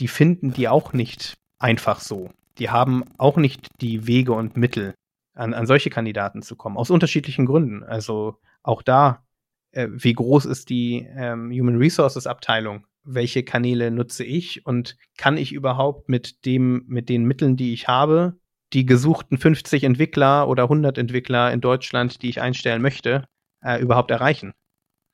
die 0.00 0.08
finden 0.08 0.52
die 0.52 0.68
auch 0.68 0.92
nicht 0.92 1.34
einfach 1.58 2.00
so. 2.00 2.30
Die 2.58 2.70
haben 2.70 3.04
auch 3.16 3.36
nicht 3.36 3.68
die 3.80 4.06
Wege 4.06 4.32
und 4.32 4.56
Mittel, 4.56 4.94
an, 5.34 5.54
an 5.54 5.66
solche 5.66 5.90
Kandidaten 5.90 6.42
zu 6.42 6.56
kommen, 6.56 6.76
aus 6.76 6.90
unterschiedlichen 6.90 7.46
Gründen. 7.46 7.82
Also 7.82 8.36
auch 8.62 8.82
da, 8.82 9.24
äh, 9.72 9.88
wie 9.90 10.12
groß 10.12 10.46
ist 10.46 10.70
die 10.70 11.06
ähm, 11.16 11.50
Human 11.50 11.76
Resources 11.76 12.26
Abteilung? 12.26 12.86
Welche 13.02 13.42
Kanäle 13.42 13.90
nutze 13.90 14.24
ich 14.24 14.66
und 14.66 14.96
kann 15.16 15.36
ich 15.36 15.52
überhaupt 15.52 16.08
mit 16.08 16.44
dem, 16.44 16.84
mit 16.86 17.08
den 17.08 17.24
Mitteln, 17.24 17.56
die 17.56 17.72
ich 17.72 17.88
habe, 17.88 18.38
die 18.72 18.86
gesuchten 18.86 19.38
50 19.38 19.84
Entwickler 19.84 20.48
oder 20.48 20.64
100 20.64 20.98
Entwickler 20.98 21.52
in 21.52 21.60
Deutschland, 21.60 22.22
die 22.22 22.28
ich 22.28 22.40
einstellen 22.40 22.82
möchte, 22.82 23.24
äh, 23.64 23.80
überhaupt 23.80 24.10
erreichen? 24.10 24.52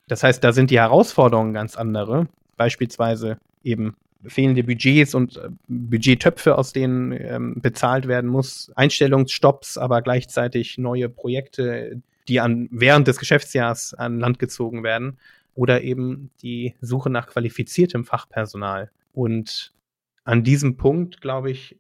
Das 0.09 0.23
heißt, 0.23 0.43
da 0.43 0.53
sind 0.53 0.71
die 0.71 0.79
Herausforderungen 0.79 1.53
ganz 1.53 1.77
andere. 1.77 2.29
Beispielsweise 2.57 3.39
eben 3.63 3.97
fehlende 4.25 4.65
Budgets 4.65 5.15
und 5.15 5.37
äh, 5.37 5.49
Budgettöpfe, 5.69 6.59
aus 6.59 6.73
denen 6.73 7.13
ähm, 7.13 7.61
bezahlt 7.61 8.09
werden 8.09 8.29
muss, 8.29 8.73
Einstellungsstopps, 8.75 9.79
aber 9.79 10.03
gleichzeitig 10.03 10.79
neue 10.79 11.09
Projekte, 11.09 12.03
die 12.29 12.41
an, 12.41 12.69
während 12.71 13.09
des 13.09 13.19
Geschäftsjahrs 13.19 13.95
an 13.95 14.19
Land 14.19 14.39
gezogen 14.39 14.83
werden 14.83 15.19
oder 15.55 15.83
eben 15.83 16.31
die 16.43 16.75
Suche 16.81 17.11
nach 17.11 17.27
qualifiziertem 17.29 18.05
Fachpersonal. 18.05 18.91
Und 19.13 19.73
an 20.25 20.45
diesem 20.45 20.77
Punkt, 20.77 21.21
glaube 21.21 21.51
ich, 21.51 21.79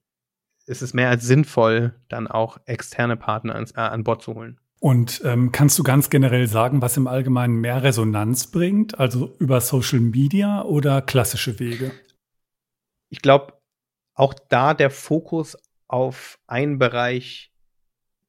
ist 0.67 0.83
es 0.83 0.95
mehr 0.95 1.11
als 1.11 1.25
sinnvoll, 1.25 1.95
dann 2.09 2.27
auch 2.27 2.59
externe 2.65 3.17
Partner 3.17 3.55
ans, 3.55 3.73
äh, 3.73 3.81
an 3.81 4.05
Bord 4.05 4.23
zu 4.23 4.35
holen. 4.35 4.59
Und 4.81 5.23
ähm, 5.25 5.53
kannst 5.53 5.79
du 5.79 5.83
ganz 5.83 6.11
generell 6.11 6.47
sagen, 6.49 6.83
was 6.83 6.97
im 6.97 7.07
Allgemeinen 7.07 7.57
mehr 7.57 7.83
Resonanz 7.83 8.51
bringt, 8.51 8.99
also 8.99 9.35
über 9.39 9.61
Social 9.61 10.01
Media 10.01 10.63
oder 10.63 11.03
klassische 11.03 11.59
Wege? 11.59 11.93
Ich 13.09 13.23
glaube, 13.23 13.55
auch 14.15 14.35
da 14.49 14.75
der 14.75 14.91
Fokus 14.91 15.57
auf 15.89 16.39
einen 16.47 16.79
Bereich, 16.79 17.53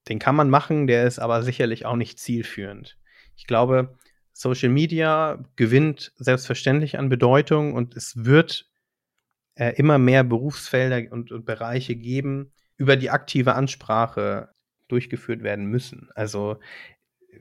den 0.09 0.19
kann 0.19 0.35
man 0.35 0.49
machen, 0.49 0.87
der 0.87 1.05
ist 1.05 1.19
aber 1.19 1.43
sicherlich 1.43 1.85
auch 1.85 1.95
nicht 1.95 2.19
zielführend. 2.19 2.97
Ich 3.35 3.47
glaube, 3.47 3.97
Social 4.33 4.69
Media 4.69 5.43
gewinnt 5.55 6.13
selbstverständlich 6.17 6.97
an 6.99 7.09
Bedeutung 7.09 7.73
und 7.73 7.95
es 7.95 8.25
wird 8.25 8.69
äh, 9.55 9.73
immer 9.75 9.97
mehr 9.97 10.23
Berufsfelder 10.23 11.11
und, 11.11 11.31
und 11.31 11.45
Bereiche 11.45 11.95
geben, 11.95 12.53
über 12.77 12.95
die 12.95 13.09
aktive 13.09 13.55
Ansprache 13.55 14.49
durchgeführt 14.87 15.43
werden 15.43 15.65
müssen. 15.65 16.09
Also 16.15 16.59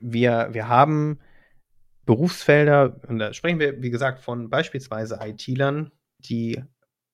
wir, 0.01 0.49
wir 0.51 0.67
haben 0.67 1.19
Berufsfelder, 2.05 2.99
und 3.07 3.19
da 3.19 3.33
sprechen 3.33 3.59
wir, 3.59 3.81
wie 3.81 3.91
gesagt, 3.91 4.19
von 4.19 4.49
beispielsweise 4.49 5.19
IT-Lern, 5.21 5.91
die 6.19 6.63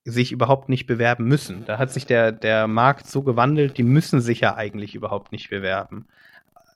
sich 0.05 0.31
überhaupt 0.31 0.69
nicht 0.69 0.85
bewerben 0.85 1.25
müssen. 1.25 1.65
Da 1.65 1.77
hat 1.77 1.91
sich 1.91 2.05
der, 2.05 2.31
der 2.31 2.67
Markt 2.67 3.07
so 3.07 3.23
gewandelt, 3.23 3.77
die 3.77 3.83
müssen 3.83 4.21
sich 4.21 4.41
ja 4.41 4.55
eigentlich 4.55 4.95
überhaupt 4.95 5.31
nicht 5.31 5.49
bewerben. 5.49 6.07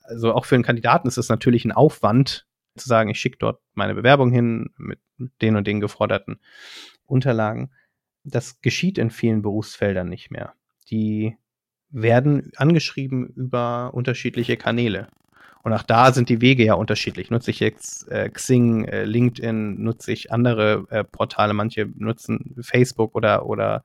Also 0.02 0.32
auch 0.32 0.46
für 0.46 0.54
einen 0.54 0.64
Kandidaten 0.64 1.08
ist 1.08 1.18
es 1.18 1.28
natürlich 1.28 1.64
ein 1.64 1.72
Aufwand, 1.72 2.46
zu 2.78 2.88
sagen, 2.88 3.10
ich 3.10 3.20
schicke 3.20 3.38
dort 3.38 3.60
meine 3.74 3.94
Bewerbung 3.94 4.30
hin 4.30 4.70
mit 4.76 5.00
den 5.42 5.56
und 5.56 5.66
den 5.66 5.80
geforderten 5.80 6.38
Unterlagen. 7.04 7.72
Das 8.24 8.60
geschieht 8.60 8.98
in 8.98 9.10
vielen 9.10 9.42
Berufsfeldern 9.42 10.08
nicht 10.08 10.30
mehr. 10.30 10.54
Die 10.90 11.36
werden 11.90 12.52
angeschrieben 12.56 13.26
über 13.28 13.92
unterschiedliche 13.94 14.56
Kanäle. 14.56 15.08
Und 15.62 15.72
auch 15.72 15.82
da 15.82 16.12
sind 16.12 16.28
die 16.28 16.40
Wege 16.40 16.64
ja 16.64 16.74
unterschiedlich. 16.74 17.30
Nutze 17.30 17.50
ich 17.50 17.60
jetzt 17.60 18.10
äh, 18.10 18.28
Xing, 18.28 18.84
äh, 18.84 19.04
LinkedIn, 19.04 19.82
nutze 19.82 20.12
ich 20.12 20.32
andere 20.32 20.86
äh, 20.90 21.04
Portale, 21.04 21.52
manche 21.52 21.88
nutzen 21.96 22.56
Facebook 22.60 23.14
oder, 23.14 23.46
oder 23.46 23.82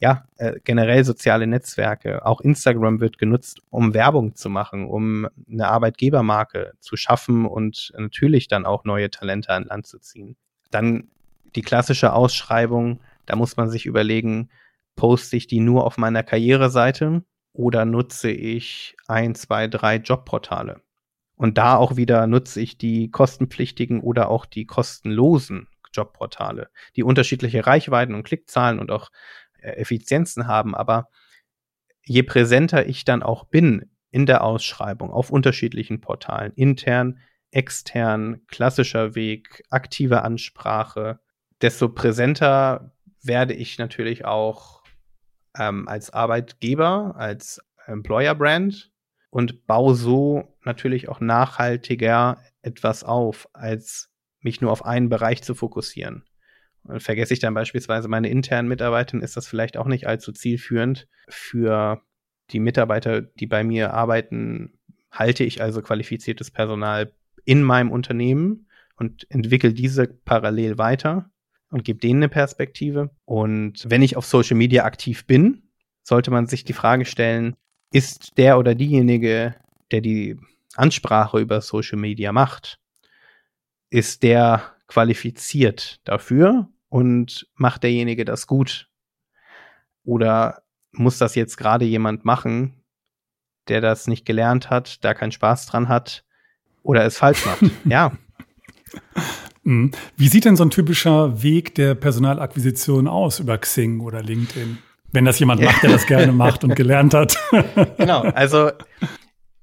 ja, 0.00 0.24
äh, 0.38 0.54
generell 0.64 1.04
soziale 1.04 1.46
Netzwerke. 1.46 2.24
Auch 2.24 2.40
Instagram 2.40 3.00
wird 3.00 3.18
genutzt, 3.18 3.60
um 3.68 3.92
Werbung 3.92 4.34
zu 4.34 4.48
machen, 4.48 4.88
um 4.88 5.28
eine 5.50 5.68
Arbeitgebermarke 5.68 6.72
zu 6.80 6.96
schaffen 6.96 7.44
und 7.44 7.92
natürlich 7.96 8.48
dann 8.48 8.64
auch 8.64 8.84
neue 8.84 9.10
Talente 9.10 9.52
an 9.52 9.64
Land 9.64 9.86
zu 9.86 9.98
ziehen. 9.98 10.36
Dann 10.70 11.08
die 11.54 11.62
klassische 11.62 12.14
Ausschreibung, 12.14 13.00
da 13.26 13.36
muss 13.36 13.56
man 13.56 13.68
sich 13.68 13.84
überlegen, 13.84 14.48
poste 14.96 15.36
ich 15.36 15.46
die 15.46 15.60
nur 15.60 15.84
auf 15.84 15.98
meiner 15.98 16.22
Karriereseite 16.22 17.22
oder 17.52 17.84
nutze 17.84 18.30
ich 18.30 18.96
ein, 19.06 19.34
zwei, 19.34 19.66
drei 19.66 19.96
Jobportale? 19.96 20.80
Und 21.40 21.56
da 21.56 21.76
auch 21.76 21.96
wieder 21.96 22.26
nutze 22.26 22.60
ich 22.60 22.76
die 22.76 23.10
kostenpflichtigen 23.10 24.02
oder 24.02 24.28
auch 24.28 24.44
die 24.44 24.66
kostenlosen 24.66 25.68
Jobportale, 25.90 26.68
die 26.96 27.02
unterschiedliche 27.02 27.66
Reichweiten 27.66 28.14
und 28.14 28.24
Klickzahlen 28.24 28.78
und 28.78 28.90
auch 28.90 29.10
äh, 29.58 29.70
Effizienzen 29.70 30.46
haben. 30.46 30.74
Aber 30.74 31.08
je 32.04 32.24
präsenter 32.24 32.86
ich 32.86 33.06
dann 33.06 33.22
auch 33.22 33.44
bin 33.44 33.90
in 34.10 34.26
der 34.26 34.44
Ausschreibung 34.44 35.10
auf 35.10 35.30
unterschiedlichen 35.30 36.02
Portalen, 36.02 36.52
intern, 36.56 37.20
extern, 37.52 38.42
klassischer 38.46 39.14
Weg, 39.14 39.62
aktive 39.70 40.20
Ansprache, 40.20 41.20
desto 41.62 41.88
präsenter 41.88 42.92
werde 43.22 43.54
ich 43.54 43.78
natürlich 43.78 44.26
auch 44.26 44.82
ähm, 45.56 45.88
als 45.88 46.10
Arbeitgeber, 46.10 47.14
als 47.16 47.62
Employer 47.86 48.34
Brand 48.34 48.90
und 49.30 49.66
baue 49.66 49.94
so 49.94 50.56
natürlich 50.64 51.08
auch 51.08 51.20
nachhaltiger 51.20 52.42
etwas 52.62 53.04
auf, 53.04 53.48
als 53.52 54.10
mich 54.40 54.60
nur 54.60 54.72
auf 54.72 54.84
einen 54.84 55.08
Bereich 55.08 55.42
zu 55.42 55.54
fokussieren. 55.54 56.24
Und 56.82 57.02
vergesse 57.02 57.34
ich 57.34 57.40
dann 57.40 57.54
beispielsweise 57.54 58.08
meine 58.08 58.28
internen 58.28 58.68
Mitarbeiter, 58.68 59.22
ist 59.22 59.36
das 59.36 59.46
vielleicht 59.46 59.76
auch 59.76 59.86
nicht 59.86 60.06
allzu 60.06 60.32
zielführend. 60.32 61.08
Für 61.28 62.02
die 62.50 62.60
Mitarbeiter, 62.60 63.20
die 63.20 63.46
bei 63.46 63.62
mir 63.64 63.94
arbeiten, 63.94 64.78
halte 65.10 65.44
ich 65.44 65.62
also 65.62 65.82
qualifiziertes 65.82 66.50
Personal 66.50 67.12
in 67.44 67.62
meinem 67.62 67.90
Unternehmen 67.90 68.66
und 68.96 69.30
entwickle 69.30 69.72
diese 69.72 70.06
parallel 70.06 70.78
weiter 70.78 71.30
und 71.70 71.84
gebe 71.84 72.00
denen 72.00 72.20
eine 72.20 72.28
Perspektive. 72.28 73.10
Und 73.24 73.84
wenn 73.88 74.02
ich 74.02 74.16
auf 74.16 74.26
Social 74.26 74.56
Media 74.56 74.84
aktiv 74.84 75.26
bin, 75.26 75.70
sollte 76.02 76.30
man 76.30 76.46
sich 76.46 76.64
die 76.64 76.72
Frage 76.72 77.04
stellen, 77.04 77.56
ist 77.92 78.38
der 78.38 78.58
oder 78.58 78.74
diejenige, 78.74 79.54
der 79.90 80.00
die 80.00 80.38
Ansprache 80.74 81.40
über 81.40 81.60
Social 81.60 81.98
Media 81.98 82.32
macht, 82.32 82.78
ist 83.90 84.22
der 84.22 84.74
qualifiziert 84.86 86.00
dafür 86.04 86.68
und 86.88 87.48
macht 87.54 87.82
derjenige 87.82 88.24
das 88.24 88.46
gut? 88.46 88.88
Oder 90.04 90.62
muss 90.92 91.18
das 91.18 91.34
jetzt 91.34 91.56
gerade 91.56 91.84
jemand 91.84 92.24
machen, 92.24 92.82
der 93.68 93.80
das 93.80 94.06
nicht 94.06 94.24
gelernt 94.24 94.70
hat, 94.70 95.04
da 95.04 95.14
keinen 95.14 95.32
Spaß 95.32 95.66
dran 95.66 95.88
hat 95.88 96.24
oder 96.82 97.04
es 97.04 97.18
falsch 97.18 97.44
macht? 97.46 97.62
ja. 97.84 98.12
Mhm. 99.62 99.90
Wie 100.16 100.28
sieht 100.28 100.44
denn 100.44 100.56
so 100.56 100.64
ein 100.64 100.70
typischer 100.70 101.42
Weg 101.42 101.74
der 101.74 101.94
Personalakquisition 101.94 103.06
aus 103.06 103.40
über 103.40 103.58
Xing 103.58 104.00
oder 104.00 104.22
LinkedIn? 104.22 104.78
Wenn 105.12 105.24
das 105.24 105.38
jemand 105.38 105.60
macht, 105.60 105.82
der 105.82 105.90
das 105.90 106.06
gerne 106.06 106.32
macht 106.32 106.64
und 106.64 106.76
gelernt 106.76 107.14
hat. 107.14 107.36
genau, 107.96 108.22
also 108.22 108.70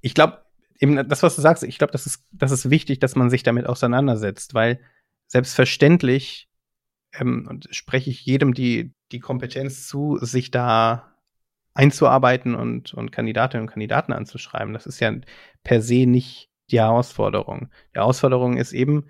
ich 0.01 0.13
glaube, 0.13 0.41
eben 0.79 1.07
das, 1.07 1.23
was 1.23 1.35
du 1.35 1.41
sagst, 1.41 1.63
ich 1.63 1.77
glaube, 1.77 1.91
das 1.91 2.05
ist, 2.05 2.25
das 2.31 2.51
ist 2.51 2.69
wichtig, 2.69 2.99
dass 2.99 3.15
man 3.15 3.29
sich 3.29 3.43
damit 3.43 3.65
auseinandersetzt, 3.65 4.53
weil 4.53 4.79
selbstverständlich 5.27 6.49
ähm, 7.13 7.47
und 7.49 7.67
spreche 7.71 8.09
ich 8.09 8.25
jedem 8.25 8.53
die, 8.53 8.93
die 9.11 9.19
Kompetenz 9.19 9.87
zu, 9.87 10.17
sich 10.21 10.51
da 10.51 11.13
einzuarbeiten 11.73 12.55
und, 12.55 12.93
und 12.93 13.11
Kandidatinnen 13.11 13.67
und 13.67 13.71
Kandidaten 13.71 14.11
anzuschreiben. 14.11 14.73
Das 14.73 14.87
ist 14.87 14.99
ja 14.99 15.13
per 15.63 15.81
se 15.81 16.05
nicht 16.07 16.49
die 16.71 16.79
Herausforderung. 16.79 17.69
Die 17.93 17.99
Herausforderung 17.99 18.57
ist 18.57 18.73
eben, 18.73 19.09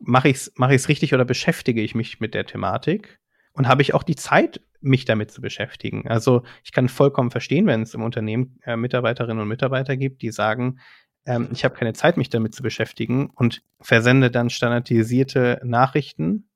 mache 0.00 0.28
ich 0.28 0.36
es 0.36 0.52
mach 0.56 0.70
ich's 0.70 0.88
richtig 0.88 1.14
oder 1.14 1.24
beschäftige 1.24 1.80
ich 1.80 1.94
mich 1.94 2.20
mit 2.20 2.34
der 2.34 2.44
Thematik? 2.44 3.17
Und 3.58 3.66
habe 3.66 3.82
ich 3.82 3.92
auch 3.92 4.04
die 4.04 4.16
Zeit, 4.16 4.60
mich 4.80 5.04
damit 5.04 5.32
zu 5.32 5.40
beschäftigen. 5.40 6.06
Also 6.08 6.44
ich 6.62 6.70
kann 6.70 6.88
vollkommen 6.88 7.32
verstehen, 7.32 7.66
wenn 7.66 7.82
es 7.82 7.92
im 7.92 8.02
Unternehmen 8.02 8.60
äh, 8.64 8.76
Mitarbeiterinnen 8.76 9.42
und 9.42 9.48
Mitarbeiter 9.48 9.96
gibt, 9.96 10.22
die 10.22 10.30
sagen, 10.30 10.78
ähm, 11.26 11.48
ich 11.52 11.64
habe 11.64 11.74
keine 11.74 11.92
Zeit, 11.92 12.16
mich 12.16 12.30
damit 12.30 12.54
zu 12.54 12.62
beschäftigen 12.62 13.30
und 13.34 13.62
versende 13.80 14.30
dann 14.30 14.48
standardisierte 14.48 15.60
Nachrichten 15.64 16.48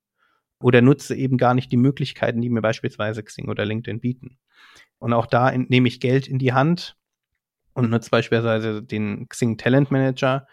oder 0.60 0.80
nutze 0.80 1.16
eben 1.16 1.38
gar 1.38 1.54
nicht 1.54 1.72
die 1.72 1.76
Möglichkeiten, 1.76 2.40
die 2.40 2.48
mir 2.48 2.62
beispielsweise 2.62 3.24
Xing 3.24 3.48
oder 3.48 3.64
LinkedIn 3.64 3.98
bieten. 3.98 4.38
Und 4.98 5.12
auch 5.12 5.26
da 5.26 5.50
nehme 5.50 5.88
ich 5.88 5.98
Geld 5.98 6.28
in 6.28 6.38
die 6.38 6.52
Hand 6.52 6.96
und 7.74 7.90
nutze 7.90 8.10
beispielsweise 8.10 8.80
den 8.80 9.28
Xing 9.28 9.58
Talent 9.58 9.90
Manager, 9.90 10.46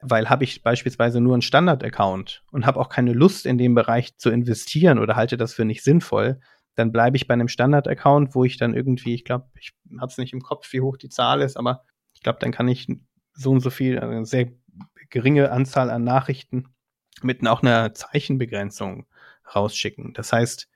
weil 0.00 0.28
habe 0.28 0.44
ich 0.44 0.62
beispielsweise 0.62 1.20
nur 1.20 1.34
einen 1.34 1.42
Standard-Account 1.42 2.44
und 2.52 2.66
habe 2.66 2.80
auch 2.80 2.88
keine 2.88 3.12
Lust 3.12 3.46
in 3.46 3.58
dem 3.58 3.74
Bereich 3.74 4.16
zu 4.16 4.30
investieren 4.30 4.98
oder 4.98 5.16
halte 5.16 5.36
das 5.36 5.54
für 5.54 5.64
nicht 5.64 5.82
sinnvoll, 5.82 6.40
dann 6.74 6.92
bleibe 6.92 7.16
ich 7.16 7.26
bei 7.26 7.34
einem 7.34 7.48
Standard-Account, 7.48 8.34
wo 8.34 8.44
ich 8.44 8.58
dann 8.58 8.74
irgendwie, 8.74 9.14
ich 9.14 9.24
glaube, 9.24 9.46
ich 9.58 9.72
habe 9.98 10.10
es 10.10 10.18
nicht 10.18 10.32
im 10.32 10.42
Kopf, 10.42 10.72
wie 10.72 10.82
hoch 10.82 10.96
die 10.96 11.08
Zahl 11.08 11.40
ist, 11.40 11.56
aber 11.56 11.82
ich 12.12 12.22
glaube, 12.22 12.38
dann 12.40 12.52
kann 12.52 12.68
ich 12.68 12.86
so 13.32 13.50
und 13.50 13.60
so 13.60 13.70
viel, 13.70 13.98
also 13.98 14.14
eine 14.14 14.26
sehr 14.26 14.48
geringe 15.08 15.50
Anzahl 15.50 15.90
an 15.90 16.04
Nachrichten 16.04 16.68
mit 17.22 17.46
auch 17.46 17.62
einer 17.62 17.94
Zeichenbegrenzung 17.94 19.06
rausschicken. 19.54 20.12
Das 20.12 20.32
heißt, 20.32 20.68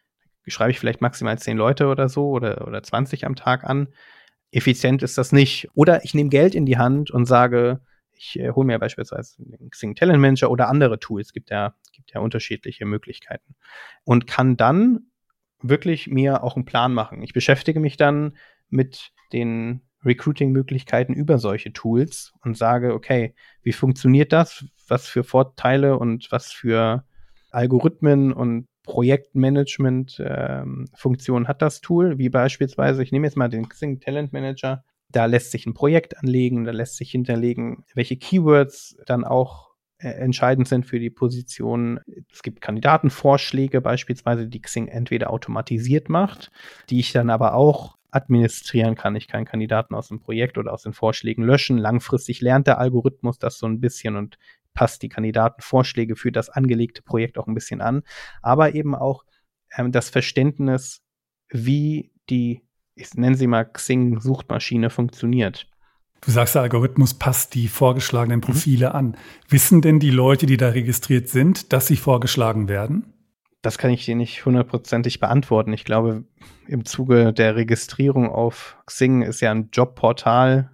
schreibe 0.47 0.71
ich 0.71 0.79
vielleicht 0.79 1.01
maximal 1.01 1.39
zehn 1.39 1.57
Leute 1.57 1.87
oder 1.87 2.09
so 2.09 2.31
oder, 2.31 2.67
oder 2.67 2.83
20 2.83 3.27
am 3.27 3.37
Tag 3.37 3.65
an. 3.65 3.89
Effizient 4.51 5.03
ist 5.03 5.17
das 5.17 5.33
nicht. 5.33 5.69
Oder 5.75 6.05
ich 6.05 6.15
nehme 6.15 6.31
Geld 6.31 6.55
in 6.55 6.67
die 6.67 6.79
Hand 6.79 7.11
und 7.11 7.27
sage, 7.27 7.81
ich 8.21 8.39
äh, 8.39 8.53
hole 8.53 8.67
mir 8.67 8.79
beispielsweise 8.79 9.37
den 9.39 9.71
Xing 9.71 9.95
Talent 9.95 10.21
Manager 10.21 10.51
oder 10.51 10.69
andere 10.69 11.01
Tools. 11.01 11.29
Es 11.29 11.33
gibt 11.33 11.49
ja, 11.51 11.75
gibt 11.93 12.13
ja 12.13 12.21
unterschiedliche 12.21 12.85
Möglichkeiten. 12.85 13.55
Und 14.05 14.27
kann 14.27 14.59
dann 14.59 15.07
wirklich 15.63 16.07
mir 16.07 16.45
auch 16.45 16.57
einen 16.57 16.67
Plan 16.67 16.93
machen. 16.93 17.23
Ich 17.23 17.33
beschäftige 17.33 17.81
mich 17.81 17.97
dann 17.97 18.37
mit 18.69 19.13
den 19.33 19.81
Recruiting-Möglichkeiten 20.05 21.15
über 21.15 21.39
solche 21.39 21.73
Tools 21.73 22.35
und 22.43 22.57
sage, 22.57 22.95
okay, 22.95 23.35
wie 23.63 23.73
funktioniert 23.73 24.33
das? 24.33 24.65
Was 24.89 25.09
für 25.09 25.25
Vorteile 25.25 25.99
und 25.99 26.31
was 26.31 26.53
für 26.53 27.05
Algorithmen 27.51 28.33
und 28.33 28.69
Projektmanagement-Funktionen 28.83 31.45
ähm, 31.45 31.49
hat 31.49 31.63
das 31.63 31.81
Tool? 31.81 32.19
Wie 32.19 32.29
beispielsweise, 32.29 33.03
ich 33.03 33.11
nehme 33.13 33.27
jetzt 33.27 33.37
mal 33.37 33.49
den 33.49 33.69
Xing 33.69 34.01
Talent 34.01 34.33
Manager. 34.33 34.85
Da 35.13 35.27
lässt 35.27 35.51
sich 35.51 35.67
ein 35.67 35.75
Projekt 35.75 36.19
anlegen, 36.19 36.65
da 36.65 36.73
lässt 36.73 36.97
sich 36.97 37.11
hinterlegen, 37.11 37.85
welche 37.95 38.17
Keywords 38.17 38.97
dann 39.07 39.25
auch 39.25 39.71
äh, 39.99 40.09
entscheidend 40.09 40.69
sind 40.69 40.87
für 40.87 40.99
die 40.99 41.11
Position. 41.11 42.01
Es 42.33 42.43
gibt 42.43 42.61
Kandidatenvorschläge 42.61 43.81
beispielsweise, 43.81 44.47
die 44.47 44.63
Xing 44.63 44.89
entweder 44.89 45.31
automatisiert 45.31 46.09
macht, 46.09 46.51
die 46.89 47.01
ich 47.01 47.13
dann 47.13 47.31
aber 47.31 47.55
auch 47.55 47.97
administrieren 48.11 48.95
kann. 48.95 49.17
Ich 49.17 49.29
kann 49.29 49.45
Kandidaten 49.45 49.95
aus 49.95 50.09
dem 50.09 50.21
Projekt 50.21 50.59
oder 50.59 50.73
aus 50.73 50.83
den 50.83 50.93
Vorschlägen 50.93 51.45
löschen. 51.45 51.79
Langfristig 51.79 52.41
lernt 52.41 52.67
der 52.67 52.79
Algorithmus 52.79 53.39
das 53.39 53.59
so 53.59 53.67
ein 53.67 53.81
bisschen 53.81 54.17
und 54.17 54.39
passt 54.75 55.03
die 55.03 55.09
Kandidatenvorschläge 55.09 56.17
für 56.17 56.33
das 56.33 56.49
angelegte 56.49 57.03
Projekt 57.03 57.39
auch 57.39 57.47
ein 57.47 57.55
bisschen 57.55 57.81
an. 57.81 58.03
Aber 58.43 58.75
eben 58.75 58.95
auch 58.95 59.25
ähm, 59.77 59.93
das 59.93 60.11
Verständnis, 60.11 61.03
wie 61.51 62.13
die, 62.29 62.63
ich 62.95 63.15
nenne 63.15 63.37
sie 63.37 63.47
mal 63.47 63.65
Xing-Suchmaschine 63.65 64.91
funktioniert. 64.91 65.67
Du 66.21 66.31
sagst, 66.31 66.55
der 66.55 66.63
Algorithmus 66.63 67.15
passt 67.15 67.55
die 67.55 67.69
vorgeschlagenen 67.69 68.39
mhm. 68.39 68.45
Profile 68.45 68.91
mhm. 68.91 68.95
an. 68.95 69.17
Wissen 69.49 69.81
denn 69.81 70.01
die 70.01 70.11
Leute, 70.11 70.47
die 70.47 70.57
da 70.57 70.69
registriert 70.69 71.29
sind, 71.29 71.73
dass 71.73 71.87
sie 71.87 71.97
vorgeschlagen 71.97 72.69
werden? 72.69 73.15
Das 73.63 73.79
kann 73.79 73.91
ich 73.91 74.05
dir 74.05 74.17
nicht 74.17 74.45
hundertprozentig 74.45 75.21
beantworten. 75.21 75.73
Ich 75.73 75.85
glaube, 75.85 76.25
im 76.67 76.85
Zuge 76.85 77.33
der 77.33 77.57
Registrierung 77.57 78.29
auf 78.31 78.77
Xing 78.87 79.23
ist 79.23 79.41
ja 79.41 79.51
ein 79.51 79.69
Jobportal. 79.73 80.71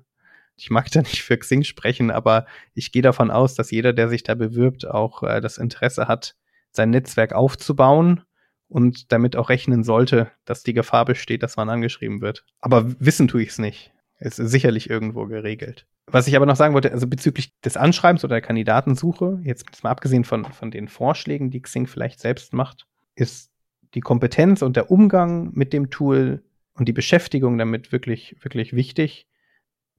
Ich 0.57 0.71
mag 0.71 0.91
da 0.91 1.01
nicht 1.01 1.23
für 1.23 1.37
Xing 1.37 1.65
sprechen, 1.65 2.11
aber 2.11 2.47
ich 2.75 2.93
gehe 2.93 3.03
davon 3.03 3.31
aus, 3.31 3.55
dass 3.55 3.71
jeder, 3.71 3.93
der 3.93 4.09
sich 4.09 4.23
da 4.23 4.35
bewirbt, 4.35 4.87
auch 4.87 5.23
äh, 5.23 5.41
das 5.41 5.59
Interesse 5.59 6.09
hat, 6.09 6.37
sein 6.71 6.91
Netzwerk 6.91 7.33
aufzubauen 7.33 8.23
und 8.69 9.13
damit 9.13 9.37
auch 9.37 9.49
rechnen 9.49 9.85
sollte, 9.85 10.31
dass 10.45 10.63
die 10.63 10.75
Gefahr 10.75 11.05
besteht, 11.05 11.43
dass 11.43 11.57
man 11.57 11.69
angeschrieben 11.69 12.21
wird. 12.21 12.45
Aber 12.61 12.95
wissen 12.99 13.29
tue 13.29 13.43
ich 13.43 13.51
es 13.51 13.59
nicht. 13.59 13.93
Ist 14.19 14.37
sicherlich 14.37 14.89
irgendwo 14.89 15.27
geregelt. 15.27 15.87
Was 16.07 16.27
ich 16.27 16.37
aber 16.37 16.47
noch 16.47 16.57
sagen 16.57 16.73
wollte, 16.73 16.93
also 16.93 17.07
bezüglich 17.07 17.53
des 17.61 17.77
Anschreibens 17.77 18.25
oder 18.25 18.37
der 18.37 18.43
Kandidatensuche, 18.43 19.41
jetzt 19.43 19.83
mal 19.83 19.91
abgesehen 19.91 20.25
von, 20.25 20.45
von 20.45 20.71
den 20.71 20.89
Vorschlägen, 20.89 21.51
die 21.51 21.61
Xing 21.61 21.87
vielleicht 21.87 22.21
selbst 22.21 22.53
macht, 22.53 22.87
ist 23.15 23.51
die 23.95 24.01
Kompetenz 24.01 24.63
und 24.63 24.77
der 24.77 24.91
Umgang 24.91 25.51
mit 25.53 25.73
dem 25.73 25.91
Tool 25.91 26.43
und 26.75 26.87
die 26.87 26.93
Beschäftigung 26.93 27.59
damit 27.59 27.93
wirklich, 27.93 28.37
wirklich 28.41 28.75
wichtig. 28.75 29.27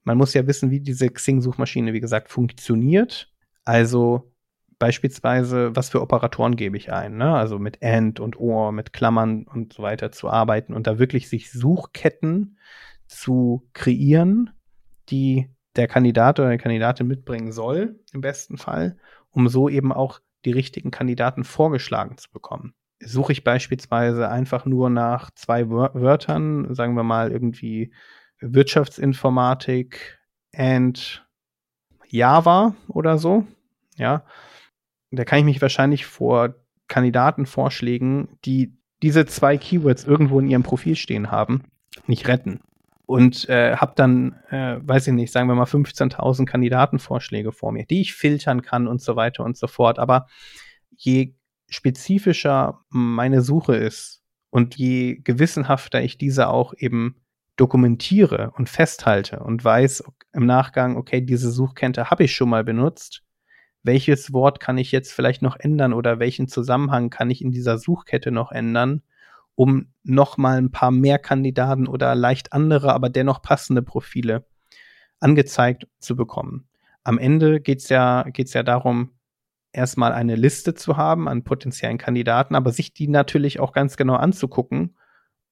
Man 0.04 0.16
muss 0.16 0.34
ja 0.34 0.46
wissen, 0.46 0.70
wie 0.70 0.80
diese 0.80 1.10
Xing-Suchmaschine, 1.10 1.92
wie 1.92 2.00
gesagt, 2.00 2.30
funktioniert. 2.30 3.32
Also 3.64 4.32
beispielsweise, 4.78 5.74
was 5.74 5.88
für 5.90 6.02
Operatoren 6.02 6.56
gebe 6.56 6.76
ich 6.76 6.92
ein, 6.92 7.16
ne? 7.16 7.34
Also 7.34 7.58
mit 7.58 7.82
AND 7.82 8.20
und 8.20 8.38
OR, 8.38 8.72
mit 8.72 8.92
Klammern 8.92 9.44
und 9.44 9.72
so 9.72 9.82
weiter 9.82 10.12
zu 10.12 10.28
arbeiten 10.28 10.72
und 10.74 10.86
da 10.86 10.98
wirklich 10.98 11.28
sich 11.28 11.50
Suchketten 11.50 12.58
zu 13.06 13.68
kreieren, 13.72 14.50
die 15.08 15.48
der 15.76 15.88
Kandidat 15.88 16.40
oder 16.40 16.50
die 16.50 16.58
Kandidatin 16.58 17.06
mitbringen 17.06 17.52
soll, 17.52 17.98
im 18.12 18.20
besten 18.20 18.58
Fall, 18.58 18.96
um 19.30 19.48
so 19.48 19.68
eben 19.68 19.92
auch 19.92 20.20
die 20.44 20.52
richtigen 20.52 20.90
Kandidaten 20.90 21.44
vorgeschlagen 21.44 22.16
zu 22.18 22.30
bekommen. 22.30 22.74
Suche 23.00 23.32
ich 23.32 23.44
beispielsweise 23.44 24.28
einfach 24.28 24.64
nur 24.64 24.90
nach 24.90 25.30
zwei 25.32 25.68
Wörtern, 25.70 26.74
sagen 26.74 26.94
wir 26.94 27.04
mal 27.04 27.30
irgendwie 27.30 27.92
Wirtschaftsinformatik 28.40 30.18
and 30.54 31.26
Java 32.06 32.74
oder 32.88 33.18
so, 33.18 33.46
ja, 33.96 34.24
da 35.10 35.24
kann 35.24 35.40
ich 35.40 35.44
mich 35.44 35.62
wahrscheinlich 35.62 36.06
vor 36.06 36.54
Kandidaten 36.86 37.46
vorschlägen, 37.46 38.28
die 38.44 38.76
diese 39.02 39.26
zwei 39.26 39.56
Keywords 39.56 40.04
irgendwo 40.04 40.40
in 40.40 40.48
ihrem 40.48 40.62
Profil 40.62 40.96
stehen 40.96 41.30
haben, 41.30 41.64
nicht 42.06 42.26
retten 42.26 42.60
und 43.08 43.48
äh, 43.48 43.74
habe 43.76 43.92
dann, 43.96 44.34
äh, 44.50 44.76
weiß 44.82 45.06
ich 45.06 45.14
nicht, 45.14 45.32
sagen 45.32 45.48
wir 45.48 45.54
mal 45.54 45.64
15.000 45.64 46.44
Kandidatenvorschläge 46.44 47.52
vor 47.52 47.72
mir, 47.72 47.86
die 47.86 48.02
ich 48.02 48.12
filtern 48.12 48.60
kann 48.60 48.86
und 48.86 49.00
so 49.00 49.16
weiter 49.16 49.44
und 49.44 49.56
so 49.56 49.66
fort. 49.66 49.98
Aber 49.98 50.26
je 50.94 51.34
spezifischer 51.70 52.84
meine 52.90 53.40
Suche 53.40 53.76
ist 53.76 54.22
und 54.50 54.76
je 54.76 55.20
gewissenhafter 55.24 56.02
ich 56.02 56.18
diese 56.18 56.48
auch 56.48 56.74
eben 56.76 57.16
dokumentiere 57.56 58.52
und 58.58 58.68
festhalte 58.68 59.40
und 59.40 59.64
weiß 59.64 60.04
im 60.34 60.44
Nachgang, 60.44 60.98
okay, 60.98 61.22
diese 61.22 61.50
Suchkette 61.50 62.10
habe 62.10 62.24
ich 62.24 62.34
schon 62.34 62.50
mal 62.50 62.62
benutzt. 62.62 63.22
Welches 63.88 64.34
Wort 64.34 64.60
kann 64.60 64.76
ich 64.76 64.92
jetzt 64.92 65.14
vielleicht 65.14 65.40
noch 65.40 65.56
ändern 65.58 65.94
oder 65.94 66.18
welchen 66.18 66.46
Zusammenhang 66.46 67.08
kann 67.08 67.30
ich 67.30 67.40
in 67.40 67.52
dieser 67.52 67.78
Suchkette 67.78 68.30
noch 68.30 68.52
ändern, 68.52 69.00
um 69.54 69.94
noch 70.02 70.36
mal 70.36 70.58
ein 70.58 70.70
paar 70.70 70.90
mehr 70.90 71.18
Kandidaten 71.18 71.88
oder 71.88 72.14
leicht 72.14 72.52
andere, 72.52 72.92
aber 72.92 73.08
dennoch 73.08 73.40
passende 73.40 73.80
Profile 73.80 74.44
angezeigt 75.20 75.86
zu 76.00 76.16
bekommen. 76.16 76.68
Am 77.02 77.16
Ende 77.16 77.62
geht's 77.62 77.88
ja, 77.88 78.24
geht's 78.24 78.52
ja 78.52 78.62
darum, 78.62 79.12
erstmal 79.72 80.12
eine 80.12 80.36
Liste 80.36 80.74
zu 80.74 80.98
haben 80.98 81.26
an 81.26 81.42
potenziellen 81.42 81.96
Kandidaten, 81.96 82.56
aber 82.56 82.72
sich 82.72 82.92
die 82.92 83.08
natürlich 83.08 83.58
auch 83.58 83.72
ganz 83.72 83.96
genau 83.96 84.16
anzugucken 84.16 84.98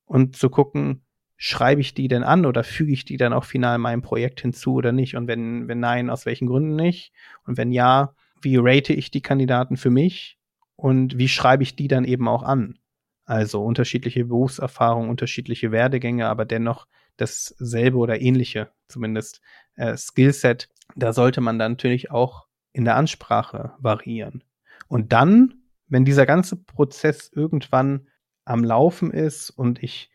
und 0.04 0.36
zu 0.36 0.50
gucken, 0.50 1.06
schreibe 1.38 1.80
ich 1.80 1.94
die 1.94 2.08
denn 2.08 2.22
an 2.22 2.44
oder 2.44 2.64
füge 2.64 2.92
ich 2.92 3.06
die 3.06 3.16
dann 3.16 3.32
auch 3.32 3.44
final 3.44 3.78
meinem 3.78 4.02
Projekt 4.02 4.42
hinzu 4.42 4.74
oder 4.74 4.92
nicht? 4.92 5.16
Und 5.16 5.26
wenn, 5.26 5.68
wenn 5.68 5.80
nein, 5.80 6.10
aus 6.10 6.26
welchen 6.26 6.48
Gründen 6.48 6.76
nicht? 6.76 7.14
Und 7.46 7.56
wenn 7.56 7.72
ja, 7.72 8.14
wie 8.42 8.56
rate 8.56 8.92
ich 8.92 9.10
die 9.10 9.22
Kandidaten 9.22 9.76
für 9.76 9.90
mich? 9.90 10.38
Und 10.76 11.18
wie 11.18 11.28
schreibe 11.28 11.62
ich 11.62 11.76
die 11.76 11.88
dann 11.88 12.04
eben 12.04 12.28
auch 12.28 12.42
an? 12.42 12.78
Also 13.24 13.64
unterschiedliche 13.64 14.24
Berufserfahrungen, 14.26 15.10
unterschiedliche 15.10 15.72
Werdegänge, 15.72 16.26
aber 16.26 16.44
dennoch 16.44 16.86
dasselbe 17.16 17.96
oder 17.96 18.20
ähnliche, 18.20 18.70
zumindest 18.88 19.40
äh, 19.74 19.96
Skillset. 19.96 20.68
Da 20.94 21.12
sollte 21.12 21.40
man 21.40 21.58
dann 21.58 21.72
natürlich 21.72 22.10
auch 22.10 22.46
in 22.72 22.84
der 22.84 22.96
Ansprache 22.96 23.72
variieren. 23.78 24.44
Und 24.86 25.12
dann, 25.12 25.54
wenn 25.88 26.04
dieser 26.04 26.26
ganze 26.26 26.56
Prozess 26.56 27.30
irgendwann 27.34 28.06
am 28.44 28.62
Laufen 28.62 29.10
ist 29.10 29.50
und 29.50 29.82
ich 29.82 30.10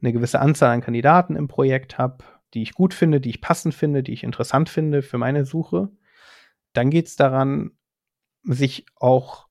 eine 0.00 0.12
gewisse 0.12 0.40
Anzahl 0.40 0.70
an 0.70 0.80
Kandidaten 0.80 1.36
im 1.36 1.48
Projekt 1.48 1.98
habe, 1.98 2.24
die 2.54 2.62
ich 2.62 2.74
gut 2.74 2.94
finde, 2.94 3.20
die 3.20 3.30
ich 3.30 3.40
passend 3.40 3.74
finde, 3.74 4.02
die 4.02 4.12
ich 4.12 4.24
interessant 4.24 4.68
finde 4.68 5.02
für 5.02 5.18
meine 5.18 5.44
Suche, 5.44 5.90
dann 6.76 6.90
geht 6.90 7.06
es 7.06 7.16
daran, 7.16 7.72
sich 8.42 8.86
auch 8.96 9.46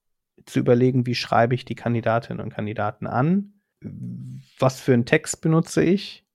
zu 0.46 0.60
überlegen, 0.60 1.06
wie 1.06 1.16
schreibe 1.16 1.56
ich 1.56 1.66
die 1.66 1.76
Kandidatinnen 1.76 2.44
und 2.44 2.54
Kandidaten 2.54 3.08
an, 3.08 3.54
was 4.60 4.80
für 4.80 4.94
einen 4.94 5.06
Text 5.06 5.42
benutze 5.42 5.84
ich, 5.84 6.26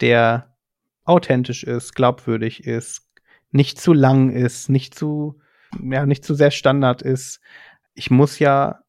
der 0.00 0.56
authentisch 1.04 1.64
ist, 1.64 1.94
glaubwürdig 1.94 2.64
ist, 2.66 3.10
nicht 3.50 3.80
zu 3.80 3.92
lang 3.92 4.30
ist, 4.30 4.68
nicht 4.68 4.94
zu, 4.94 5.40
ja, 5.82 6.06
nicht 6.06 6.24
zu 6.24 6.34
sehr 6.34 6.50
Standard 6.50 7.02
ist. 7.02 7.40
Ich 7.94 8.10
muss 8.10 8.38
ja 8.38 8.80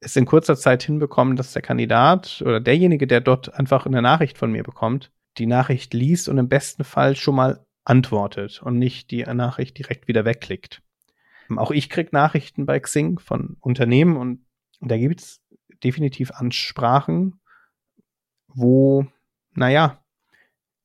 es 0.00 0.16
in 0.16 0.26
kurzer 0.26 0.56
Zeit 0.56 0.82
hinbekommen, 0.82 1.36
dass 1.36 1.52
der 1.52 1.62
Kandidat 1.62 2.42
oder 2.44 2.60
derjenige, 2.60 3.06
der 3.06 3.20
dort 3.20 3.54
einfach 3.54 3.86
eine 3.86 4.02
Nachricht 4.02 4.36
von 4.36 4.50
mir 4.50 4.62
bekommt, 4.62 5.12
die 5.38 5.46
Nachricht 5.46 5.94
liest 5.94 6.28
und 6.28 6.38
im 6.38 6.48
besten 6.48 6.84
Fall 6.84 7.16
schon 7.16 7.36
mal 7.36 7.64
antwortet 7.84 8.62
und 8.62 8.78
nicht 8.78 9.10
die 9.10 9.22
Nachricht 9.24 9.78
direkt 9.78 10.08
wieder 10.08 10.24
wegklickt. 10.24 10.82
Auch 11.56 11.70
ich 11.70 11.90
krieg 11.90 12.12
Nachrichten 12.12 12.64
bei 12.64 12.80
Xing 12.80 13.18
von 13.18 13.56
Unternehmen 13.60 14.16
und 14.16 14.46
da 14.80 14.96
gibt's 14.96 15.42
definitiv 15.84 16.30
Ansprachen, 16.30 17.40
wo, 18.48 19.06
naja, 19.52 20.02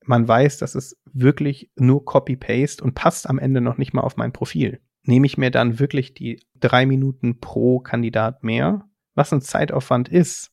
man 0.04 0.28
weiß, 0.28 0.58
dass 0.58 0.76
es 0.76 1.00
wirklich 1.06 1.72
nur 1.76 2.04
Copy-Paste 2.04 2.84
und 2.84 2.96
passt 2.96 3.30
am 3.30 3.40
Ende 3.40 3.62
noch 3.62 3.78
nicht 3.78 3.94
mal 3.94 4.02
auf 4.02 4.18
mein 4.18 4.34
Profil. 4.34 4.82
Nehme 5.04 5.26
ich 5.26 5.38
mir 5.38 5.52
dann 5.52 5.80
wirklich 5.80 6.14
die 6.14 6.44
drei 6.56 6.86
Minuten 6.86 7.40
pro 7.40 7.80
Kandidat 7.80 8.44
mehr 8.44 8.88
was 9.18 9.34
ein 9.34 9.42
Zeitaufwand 9.42 10.08
ist, 10.08 10.52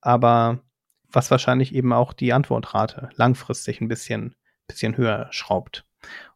aber 0.00 0.64
was 1.10 1.30
wahrscheinlich 1.30 1.74
eben 1.74 1.92
auch 1.92 2.12
die 2.12 2.32
Antwortrate 2.32 3.08
langfristig 3.14 3.80
ein 3.80 3.88
bisschen, 3.88 4.34
bisschen 4.70 4.96
höher 4.96 5.28
schraubt. 5.30 5.84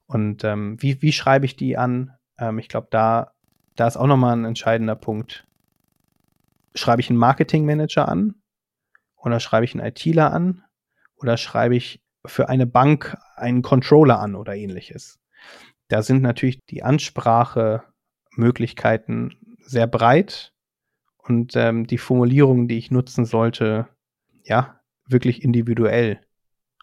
Und 0.06 0.44
ähm, 0.44 0.80
wie, 0.80 1.00
wie 1.02 1.12
schreibe 1.12 1.46
ich 1.46 1.56
die 1.56 1.76
an? 1.76 2.12
Ähm, 2.38 2.58
ich 2.58 2.68
glaube, 2.68 2.88
da, 2.90 3.32
da 3.76 3.86
ist 3.86 3.96
auch 3.96 4.06
nochmal 4.06 4.36
ein 4.36 4.44
entscheidender 4.44 4.96
Punkt. 4.96 5.46
Schreibe 6.74 7.00
ich 7.00 7.10
einen 7.10 7.18
Marketingmanager 7.18 8.08
an? 8.08 8.34
Oder 9.16 9.40
schreibe 9.40 9.64
ich 9.64 9.74
einen 9.74 9.86
ITler 9.86 10.32
an? 10.32 10.62
Oder 11.16 11.36
schreibe 11.36 11.76
ich 11.76 12.02
für 12.26 12.48
eine 12.48 12.66
Bank 12.66 13.16
einen 13.36 13.62
Controller 13.62 14.20
an 14.20 14.34
oder 14.34 14.54
ähnliches? 14.54 15.18
Da 15.88 16.02
sind 16.02 16.22
natürlich 16.22 16.64
die 16.66 16.82
Ansprachemöglichkeiten 16.82 19.36
sehr 19.60 19.86
breit 19.86 20.52
und 21.18 21.56
ähm, 21.56 21.86
die 21.86 21.98
Formulierungen, 21.98 22.68
die 22.68 22.78
ich 22.78 22.90
nutzen 22.90 23.24
sollte, 23.24 23.88
ja, 24.42 24.80
wirklich 25.06 25.42
individuell 25.42 26.20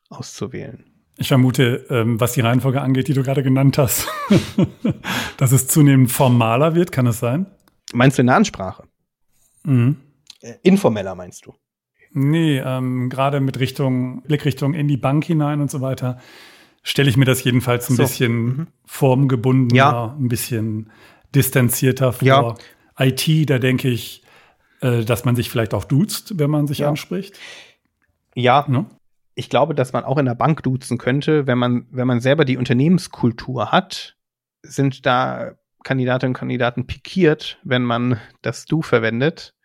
auszuwählen. 0.10 0.91
Ich 1.22 1.28
vermute, 1.28 1.86
ähm, 1.92 2.20
was 2.20 2.34
die 2.34 2.42
Reihenfolge 2.42 2.82
angeht, 2.82 3.08
die 3.08 3.14
du 3.14 3.22
gerade 3.22 3.44
genannt 3.44 3.78
hast, 3.78 4.08
dass 5.38 5.52
es 5.52 5.68
zunehmend 5.68 6.12
formaler 6.12 6.74
wird, 6.74 6.92
kann 6.92 7.06
es 7.06 7.20
sein? 7.20 7.46
Meinst 7.94 8.18
du 8.18 8.22
in 8.24 8.28
der 8.28 8.38
Ansprache? 8.38 8.86
Mhm. 9.64 9.98
Äh, 10.42 10.56
informeller 10.64 11.14
meinst 11.14 11.46
du? 11.46 11.54
Nee, 12.12 12.58
ähm, 12.58 13.12
gerade 13.12 13.40
mit 13.40 13.60
Richtung, 13.60 14.24
Blickrichtung 14.24 14.74
in 14.74 14.88
die 14.88 14.98
Bank 14.98 15.24
hinein 15.24 15.62
und 15.62 15.70
so 15.70 15.80
weiter, 15.80 16.18
stelle 16.82 17.08
ich 17.08 17.18
mir 17.18 17.26
das 17.26 17.44
jedenfalls 17.44 17.88
ein 17.92 17.98
so. 17.98 18.02
bisschen 18.02 18.34
mhm. 18.34 18.68
formgebundener, 18.86 19.76
ja. 19.76 20.16
ein 20.20 20.28
bisschen 20.28 20.90
distanzierter 21.36 22.14
vor. 22.14 22.28
Ja. 22.28 22.56
IT, 22.98 23.48
da 23.48 23.60
denke 23.60 23.90
ich, 23.90 24.24
äh, 24.82 25.06
dass 25.06 25.24
man 25.24 25.36
sich 25.36 25.52
vielleicht 25.52 25.76
auch 25.76 25.84
duzt, 25.84 26.40
wenn 26.40 26.50
man 26.50 26.66
sich 26.66 26.80
ja. 26.80 26.90
anspricht? 26.90 27.38
Ja. 28.34 28.66
Ne? 28.68 28.88
Ich 29.42 29.50
glaube, 29.50 29.74
dass 29.74 29.92
man 29.92 30.04
auch 30.04 30.20
in 30.20 30.28
der 30.28 30.36
Bank 30.36 30.62
duzen 30.62 31.00
könnte, 31.00 31.48
wenn 31.48 31.58
man, 31.58 31.88
wenn 31.90 32.06
man 32.06 32.22
selber 32.22 32.46
die 32.46 32.58
Unternehmenskultur 32.58 33.72
hat, 33.72 34.16
sind 34.62 35.08
da 35.08 35.54
Kandidatinnen 35.84 36.36
und 36.36 36.38
Kandidaten 36.38 36.86
pikiert, 36.86 37.60
wenn 37.64 37.82
man 37.82 38.20
das 38.44 38.66
Du 38.66 38.84
verwendet. 38.84 39.56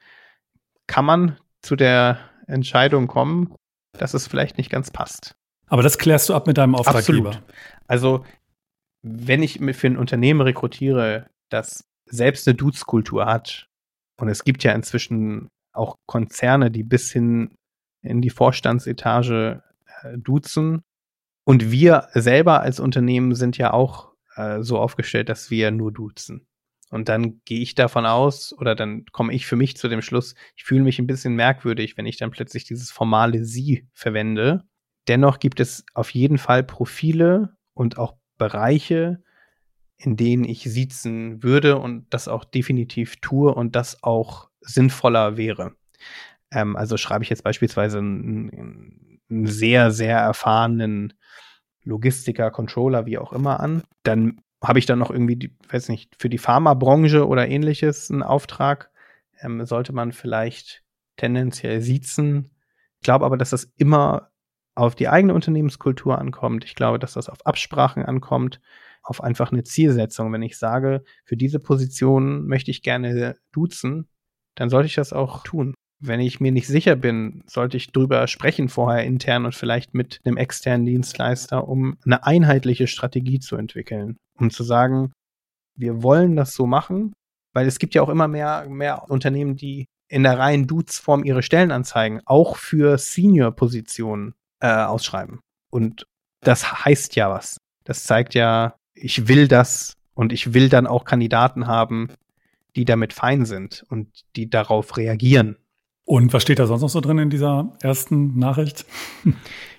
Kann 0.86 1.04
man 1.04 1.36
zu 1.60 1.76
der 1.76 2.18
Entscheidung 2.46 3.06
kommen, 3.06 3.54
dass 3.92 4.14
es 4.14 4.26
vielleicht 4.26 4.56
nicht 4.56 4.70
ganz 4.70 4.90
passt. 4.90 5.36
Aber 5.66 5.82
das 5.82 5.98
klärst 5.98 6.30
du 6.30 6.34
ab 6.34 6.46
mit 6.46 6.56
deinem 6.56 6.74
Auftraggeber. 6.74 7.28
Absolut. 7.28 7.52
Also, 7.86 8.24
wenn 9.02 9.42
ich 9.42 9.60
für 9.76 9.88
ein 9.88 9.98
Unternehmen 9.98 10.40
rekrutiere, 10.40 11.28
das 11.50 11.84
selbst 12.06 12.48
eine 12.48 12.54
Dudes-Kultur 12.54 13.26
hat 13.26 13.68
und 14.18 14.30
es 14.30 14.42
gibt 14.42 14.64
ja 14.64 14.72
inzwischen 14.72 15.48
auch 15.74 15.96
Konzerne, 16.06 16.70
die 16.70 16.82
bis 16.82 17.12
hin 17.12 17.58
in 18.00 18.22
die 18.22 18.30
Vorstandsetage 18.30 19.62
duzen. 20.16 20.82
Und 21.44 21.70
wir 21.70 22.08
selber 22.12 22.60
als 22.60 22.80
Unternehmen 22.80 23.34
sind 23.34 23.56
ja 23.56 23.72
auch 23.72 24.12
äh, 24.34 24.62
so 24.62 24.78
aufgestellt, 24.78 25.28
dass 25.28 25.50
wir 25.50 25.70
nur 25.70 25.92
duzen. 25.92 26.46
Und 26.90 27.08
dann 27.08 27.40
gehe 27.44 27.60
ich 27.60 27.74
davon 27.74 28.06
aus, 28.06 28.54
oder 28.58 28.74
dann 28.74 29.04
komme 29.06 29.32
ich 29.32 29.46
für 29.46 29.56
mich 29.56 29.76
zu 29.76 29.88
dem 29.88 30.02
Schluss, 30.02 30.34
ich 30.56 30.64
fühle 30.64 30.82
mich 30.82 30.98
ein 30.98 31.06
bisschen 31.06 31.34
merkwürdig, 31.34 31.96
wenn 31.96 32.06
ich 32.06 32.16
dann 32.16 32.30
plötzlich 32.30 32.64
dieses 32.64 32.92
formale 32.92 33.44
Sie 33.44 33.88
verwende. 33.92 34.62
Dennoch 35.08 35.38
gibt 35.38 35.60
es 35.60 35.84
auf 35.94 36.10
jeden 36.10 36.38
Fall 36.38 36.62
Profile 36.62 37.56
und 37.74 37.98
auch 37.98 38.16
Bereiche, 38.38 39.22
in 39.96 40.16
denen 40.16 40.44
ich 40.44 40.62
siezen 40.62 41.42
würde 41.42 41.78
und 41.78 42.06
das 42.10 42.28
auch 42.28 42.44
definitiv 42.44 43.16
tue 43.20 43.52
und 43.54 43.74
das 43.74 44.02
auch 44.02 44.50
sinnvoller 44.60 45.36
wäre. 45.36 45.74
Ähm, 46.50 46.76
also 46.76 46.96
schreibe 46.96 47.24
ich 47.24 47.30
jetzt 47.30 47.44
beispielsweise 47.44 47.98
einen, 47.98 48.50
einen 48.50 49.15
sehr, 49.28 49.90
sehr 49.90 50.18
erfahrenen 50.18 51.14
Logistiker, 51.84 52.50
Controller, 52.50 53.06
wie 53.06 53.18
auch 53.18 53.32
immer 53.32 53.60
an, 53.60 53.82
dann 54.02 54.40
habe 54.62 54.78
ich 54.78 54.86
dann 54.86 54.98
noch 54.98 55.10
irgendwie, 55.10 55.36
die, 55.36 55.56
weiß 55.68 55.88
nicht, 55.88 56.14
für 56.18 56.28
die 56.28 56.38
Pharmabranche 56.38 57.26
oder 57.26 57.48
ähnliches 57.48 58.10
einen 58.10 58.22
Auftrag, 58.22 58.90
ähm, 59.40 59.64
sollte 59.64 59.92
man 59.92 60.12
vielleicht 60.12 60.82
tendenziell 61.16 61.80
siezen. 61.80 62.50
Ich 63.00 63.04
glaube 63.04 63.24
aber, 63.24 63.36
dass 63.36 63.50
das 63.50 63.72
immer 63.76 64.30
auf 64.74 64.94
die 64.94 65.08
eigene 65.08 65.34
Unternehmenskultur 65.34 66.18
ankommt. 66.18 66.64
Ich 66.64 66.74
glaube, 66.74 66.98
dass 66.98 67.14
das 67.14 67.28
auf 67.28 67.46
Absprachen 67.46 68.04
ankommt 68.04 68.60
auf 69.02 69.22
einfach 69.22 69.52
eine 69.52 69.62
Zielsetzung. 69.62 70.32
Wenn 70.32 70.42
ich 70.42 70.58
sage, 70.58 71.04
für 71.24 71.36
diese 71.36 71.60
Position 71.60 72.46
möchte 72.46 72.70
ich 72.70 72.82
gerne 72.82 73.36
duzen, 73.52 74.08
dann 74.56 74.68
sollte 74.68 74.86
ich 74.86 74.94
das 74.94 75.12
auch 75.12 75.44
tun. 75.44 75.74
Wenn 75.98 76.20
ich 76.20 76.40
mir 76.40 76.52
nicht 76.52 76.66
sicher 76.66 76.94
bin, 76.94 77.42
sollte 77.46 77.76
ich 77.78 77.92
drüber 77.92 78.26
sprechen 78.26 78.68
vorher 78.68 79.04
intern 79.04 79.46
und 79.46 79.54
vielleicht 79.54 79.94
mit 79.94 80.20
einem 80.24 80.36
externen 80.36 80.84
Dienstleister, 80.84 81.66
um 81.66 81.96
eine 82.04 82.24
einheitliche 82.26 82.86
Strategie 82.86 83.40
zu 83.40 83.56
entwickeln. 83.56 84.16
Um 84.38 84.50
zu 84.50 84.62
sagen, 84.62 85.12
wir 85.74 86.02
wollen 86.02 86.36
das 86.36 86.54
so 86.54 86.66
machen, 86.66 87.12
weil 87.54 87.66
es 87.66 87.78
gibt 87.78 87.94
ja 87.94 88.02
auch 88.02 88.10
immer 88.10 88.28
mehr, 88.28 88.66
mehr 88.68 89.10
Unternehmen, 89.10 89.56
die 89.56 89.86
in 90.08 90.22
der 90.22 90.38
reinen 90.38 90.66
Dudes-Form 90.66 91.24
ihre 91.24 91.42
Stellenanzeigen 91.42 92.20
auch 92.26 92.56
für 92.56 92.98
Senior-Positionen 92.98 94.34
äh, 94.60 94.68
ausschreiben. 94.68 95.40
Und 95.70 96.06
das 96.40 96.84
heißt 96.84 97.16
ja 97.16 97.30
was. 97.30 97.56
Das 97.84 98.04
zeigt 98.04 98.34
ja, 98.34 98.76
ich 98.94 99.28
will 99.28 99.48
das 99.48 99.94
und 100.14 100.32
ich 100.32 100.54
will 100.54 100.68
dann 100.68 100.86
auch 100.86 101.04
Kandidaten 101.04 101.66
haben, 101.66 102.08
die 102.76 102.84
damit 102.84 103.12
fein 103.12 103.46
sind 103.46 103.84
und 103.88 104.08
die 104.36 104.48
darauf 104.50 104.96
reagieren. 104.96 105.56
Und 106.06 106.32
was 106.32 106.44
steht 106.44 106.60
da 106.60 106.68
sonst 106.68 106.82
noch 106.82 106.88
so 106.88 107.00
drin 107.00 107.18
in 107.18 107.30
dieser 107.30 107.76
ersten 107.82 108.38
Nachricht? 108.38 108.86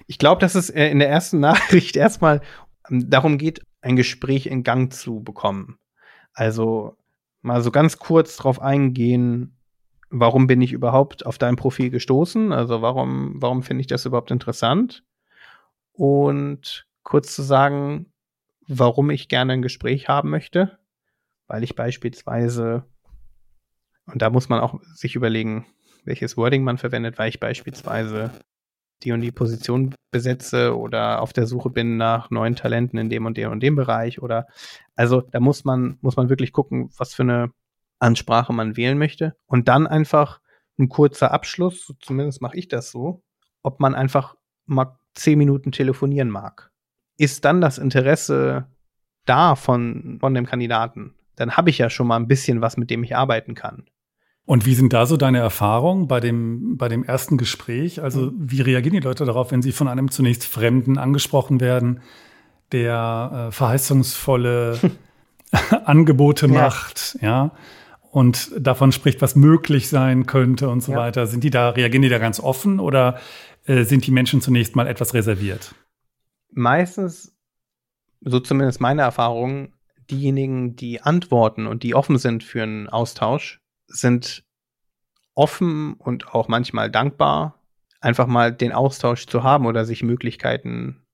Ich 0.10 0.20
glaube, 0.20 0.40
dass 0.40 0.56
es 0.56 0.70
äh, 0.70 0.88
in 0.88 1.00
der 1.00 1.10
ersten 1.10 1.42
Nachricht 1.42 1.98
erstmal 1.98 2.40
ähm, 2.90 3.10
darum 3.10 3.38
geht, 3.38 3.62
ein 3.82 3.98
Gespräch 3.98 4.46
in 4.46 4.64
Gang 4.64 4.94
zu 4.94 5.22
bekommen. 5.22 5.80
Also 6.32 6.96
mal 7.42 7.62
so 7.62 7.72
ganz 7.72 8.00
kurz 8.00 8.38
drauf 8.38 8.62
eingehen, 8.62 9.58
warum 10.10 10.48
bin 10.48 10.62
ich 10.62 10.72
überhaupt 10.72 11.26
auf 11.26 11.38
dein 11.38 11.58
Profil 11.58 11.90
gestoßen? 11.90 12.54
Also 12.54 12.82
warum, 12.82 13.34
warum 13.36 13.64
finde 13.64 13.82
ich 13.82 13.88
das 13.88 14.06
überhaupt 14.06 14.32
interessant? 14.32 15.04
Und 15.92 16.88
kurz 17.04 17.36
zu 17.36 17.42
sagen, 17.42 18.06
warum 18.66 19.10
ich 19.10 19.28
gerne 19.28 19.52
ein 19.52 19.62
Gespräch 19.62 20.08
haben 20.08 20.30
möchte, 20.30 20.80
weil 21.48 21.66
ich 21.66 21.76
beispielsweise, 21.76 22.86
und 24.06 24.22
da 24.22 24.30
muss 24.30 24.48
man 24.48 24.62
auch 24.62 24.80
sich 24.94 25.16
überlegen, 25.16 25.66
welches 26.08 26.38
Wording 26.38 26.64
man 26.64 26.78
verwendet, 26.78 27.18
weil 27.18 27.30
ich 27.30 27.40
beispielsweise 27.40 28.32
die 29.04 29.12
und 29.12 29.22
die 29.22 29.32
Position 29.32 29.94
besetze 30.12 30.76
oder 30.76 31.22
auf 31.22 31.34
der 31.34 31.46
Suche 31.46 31.70
bin 31.70 31.98
nach 31.98 32.32
neuen 32.32 32.56
Talenten 32.56 32.98
in 32.98 33.10
dem 33.10 33.26
und 33.26 33.38
dem 33.38 33.52
und 33.52 33.62
dem 33.62 33.76
Bereich 33.76 34.22
oder 34.22 34.48
also 34.96 35.22
da 35.22 35.40
muss 35.40 35.66
man 35.66 35.98
muss 36.02 36.16
man 36.16 36.30
wirklich 36.30 36.52
gucken, 36.52 36.90
was 36.98 37.14
für 37.14 37.24
eine 37.24 37.52
Ansprache 38.00 38.54
man 38.54 38.76
wählen 38.76 38.98
möchte 38.98 39.36
und 39.46 39.68
dann 39.68 39.86
einfach 39.86 40.42
ein 40.80 40.90
kurzer 40.90 41.32
Abschluss, 41.32 41.94
zumindest 42.02 42.42
mache 42.42 42.58
ich 42.58 42.68
das 42.68 42.92
so, 42.92 43.24
ob 43.62 43.80
man 43.80 43.94
einfach 43.94 44.36
mal 44.66 44.98
zehn 45.14 45.38
Minuten 45.38 45.72
telefonieren 45.72 46.30
mag 46.30 46.72
ist 47.18 47.46
dann 47.46 47.62
das 47.62 47.78
Interesse 47.78 48.68
da 49.26 49.56
von, 49.56 50.18
von 50.20 50.34
dem 50.34 50.46
Kandidaten, 50.46 51.16
dann 51.36 51.58
habe 51.58 51.70
ich 51.70 51.80
ja 51.80 51.90
schon 51.90 52.08
mal 52.08 52.16
ein 52.16 52.28
bisschen 52.28 52.62
was, 52.62 52.78
mit 52.78 52.90
dem 52.90 53.04
ich 53.04 53.16
arbeiten 53.16 53.56
kann. 53.56 53.90
Und 54.48 54.66
wie 54.66 54.74
sind 54.74 54.94
da 54.94 55.06
so 55.06 55.16
deine 55.16 55.38
Erfahrungen 55.38 56.08
bei 56.08 56.20
dem, 56.20 56.78
bei 56.78 56.88
dem 56.88 57.04
ersten 57.04 57.38
Gespräch? 57.38 58.02
Also, 58.02 58.32
wie 58.36 58.62
reagieren 58.62 58.96
die 58.96 59.06
Leute 59.06 59.26
darauf, 59.26 59.52
wenn 59.52 59.62
sie 59.62 59.72
von 59.72 59.88
einem 59.88 60.10
zunächst 60.10 60.46
Fremden 60.46 60.98
angesprochen 60.98 61.62
werden, 61.62 62.00
der 62.72 63.50
äh, 63.50 63.52
verheißungsvolle 63.52 64.80
Angebote 65.86 66.48
ja. 66.48 66.54
macht, 66.54 67.20
ja, 67.22 67.52
und 68.10 68.52
davon 68.58 68.92
spricht, 68.92 69.22
was 69.22 69.36
möglich 69.36 69.90
sein 69.90 70.26
könnte 70.26 70.70
und 70.70 70.82
so 70.82 70.94
ja. 70.94 70.98
weiter? 70.98 71.28
Sind 71.28 71.44
die 71.44 71.52
da, 71.52 71.70
reagieren 71.70 72.02
die 72.02 72.10
da 72.10 72.18
ganz 72.18 72.40
offen 72.40 72.80
oder 72.80 73.20
äh, 73.66 73.84
sind 73.84 74.08
die 74.08 74.12
Menschen 74.12 74.42
zunächst 74.42 74.76
mal 74.76 74.88
etwas 74.88 75.14
reserviert? 75.14 75.76
meistens, 76.58 77.36
so 78.22 78.40
zumindest 78.40 78.82
meine 78.82 79.04
Erfahrung, 79.04 79.74
diejenigen, 80.10 80.76
die 80.76 81.02
antworten 81.02 81.68
und 81.68 81.84
die 81.84 81.96
offen 81.96 82.18
sind 82.18 82.44
für 82.44 82.64
einen 82.64 82.90
Austausch, 82.90 83.62
sind 83.88 84.46
offen 85.34 85.94
und 85.96 86.34
auch 86.34 86.48
manchmal 86.48 86.92
dankbar, 86.92 87.62
einfach 88.00 88.28
mal 88.28 88.52
den 88.52 88.72
Austausch 88.72 89.28
zu 89.28 89.44
haben 89.44 89.66
oder 89.66 89.86
sich 89.86 90.04
Möglichkeiten 90.04 91.06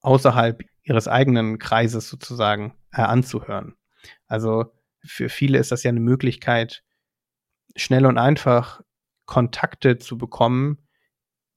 außerhalb 0.00 0.62
ihres 0.82 1.08
eigenen 1.08 1.58
Kreises 1.58 2.08
sozusagen 2.08 2.74
äh, 2.92 3.02
anzuhören. 3.02 3.74
Also 4.26 4.72
für 5.04 5.28
viele 5.28 5.58
ist 5.58 5.72
das 5.72 5.82
ja 5.82 5.90
eine 5.90 6.00
Möglichkeit, 6.00 6.82
schnell 7.76 8.06
und 8.06 8.18
einfach 8.18 8.82
Kontakte 9.26 9.98
zu 9.98 10.18
bekommen 10.18 10.78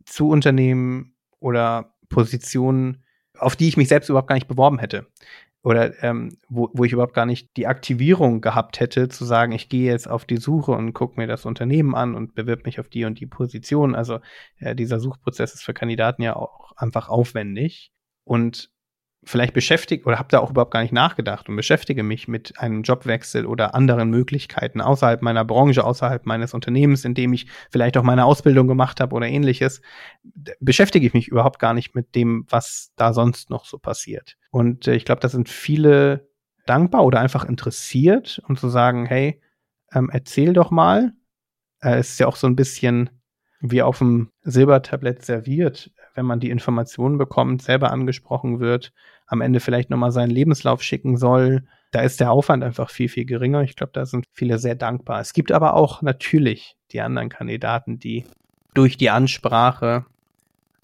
zu 0.05 0.29
Unternehmen 0.29 1.15
oder 1.39 1.95
Positionen, 2.09 3.03
auf 3.37 3.55
die 3.55 3.67
ich 3.67 3.77
mich 3.77 3.87
selbst 3.87 4.09
überhaupt 4.09 4.27
gar 4.27 4.35
nicht 4.35 4.47
beworben 4.47 4.79
hätte. 4.79 5.07
Oder 5.63 6.03
ähm, 6.03 6.37
wo, 6.49 6.69
wo 6.73 6.83
ich 6.83 6.91
überhaupt 6.91 7.13
gar 7.13 7.25
nicht 7.25 7.55
die 7.55 7.67
Aktivierung 7.67 8.41
gehabt 8.41 8.81
hätte, 8.81 9.07
zu 9.07 9.23
sagen, 9.23 9.53
ich 9.53 9.69
gehe 9.69 9.89
jetzt 9.89 10.09
auf 10.09 10.25
die 10.25 10.37
Suche 10.37 10.73
und 10.73 10.91
gucke 10.91 11.19
mir 11.19 11.25
das 11.25 11.45
Unternehmen 11.45 11.95
an 11.95 12.15
und 12.15 12.35
bewirb 12.35 12.65
mich 12.65 12.81
auf 12.81 12.89
die 12.89 13.05
und 13.05 13.19
die 13.19 13.27
Position. 13.27 13.95
Also 13.95 14.19
äh, 14.57 14.75
dieser 14.75 14.99
Suchprozess 14.99 15.53
ist 15.53 15.63
für 15.63 15.73
Kandidaten 15.73 16.21
ja 16.21 16.35
auch 16.35 16.73
einfach 16.75 17.07
aufwendig. 17.07 17.93
Und 18.25 18.72
vielleicht 19.25 19.53
beschäftigt 19.53 20.05
oder 20.05 20.19
habe 20.19 20.29
da 20.29 20.39
auch 20.39 20.49
überhaupt 20.49 20.71
gar 20.71 20.81
nicht 20.81 20.93
nachgedacht 20.93 21.49
und 21.49 21.55
beschäftige 21.55 22.03
mich 22.03 22.27
mit 22.27 22.59
einem 22.59 22.83
Jobwechsel 22.83 23.45
oder 23.45 23.75
anderen 23.75 24.09
Möglichkeiten 24.09 24.81
außerhalb 24.81 25.21
meiner 25.21 25.45
Branche, 25.45 25.83
außerhalb 25.83 26.25
meines 26.25 26.53
Unternehmens, 26.53 27.05
in 27.05 27.13
dem 27.13 27.33
ich 27.33 27.47
vielleicht 27.71 27.97
auch 27.97 28.03
meine 28.03 28.25
Ausbildung 28.25 28.67
gemacht 28.67 28.99
habe 28.99 29.15
oder 29.15 29.27
ähnliches, 29.27 29.81
beschäftige 30.59 31.07
ich 31.07 31.13
mich 31.13 31.27
überhaupt 31.27 31.59
gar 31.59 31.73
nicht 31.73 31.95
mit 31.95 32.15
dem, 32.15 32.45
was 32.49 32.91
da 32.95 33.13
sonst 33.13 33.49
noch 33.49 33.65
so 33.65 33.77
passiert. 33.77 34.37
Und 34.51 34.87
äh, 34.87 34.95
ich 34.95 35.05
glaube, 35.05 35.21
da 35.21 35.29
sind 35.29 35.49
viele 35.49 36.27
dankbar 36.65 37.03
oder 37.03 37.19
einfach 37.19 37.45
interessiert, 37.45 38.41
um 38.47 38.55
zu 38.55 38.69
sagen, 38.69 39.05
hey, 39.05 39.41
ähm, 39.93 40.09
erzähl 40.11 40.53
doch 40.53 40.71
mal. 40.71 41.13
Äh, 41.81 41.97
es 41.97 42.11
ist 42.11 42.19
ja 42.19 42.27
auch 42.27 42.35
so 42.35 42.47
ein 42.47 42.55
bisschen 42.55 43.09
wie 43.61 43.81
auf 43.81 43.99
dem 43.99 44.29
Silbertablett 44.41 45.23
serviert, 45.23 45.91
wenn 46.13 46.25
man 46.25 46.39
die 46.39 46.49
Informationen 46.49 47.17
bekommt, 47.17 47.61
selber 47.61 47.91
angesprochen 47.91 48.59
wird, 48.59 48.93
am 49.25 49.41
Ende 49.41 49.59
vielleicht 49.59 49.89
nochmal 49.89 50.11
seinen 50.11 50.29
Lebenslauf 50.29 50.81
schicken 50.83 51.17
soll. 51.17 51.63
Da 51.91 52.01
ist 52.01 52.19
der 52.19 52.31
Aufwand 52.31 52.63
einfach 52.63 52.89
viel, 52.89 53.09
viel 53.09 53.25
geringer. 53.25 53.61
Ich 53.61 53.75
glaube, 53.75 53.93
da 53.93 54.05
sind 54.05 54.25
viele 54.31 54.59
sehr 54.59 54.75
dankbar. 54.75 55.19
Es 55.19 55.33
gibt 55.33 55.51
aber 55.51 55.73
auch 55.73 56.01
natürlich 56.01 56.75
die 56.91 57.01
anderen 57.01 57.29
Kandidaten, 57.29 57.99
die 57.99 58.25
durch 58.73 58.97
die 58.97 59.09
Ansprache 59.09 60.05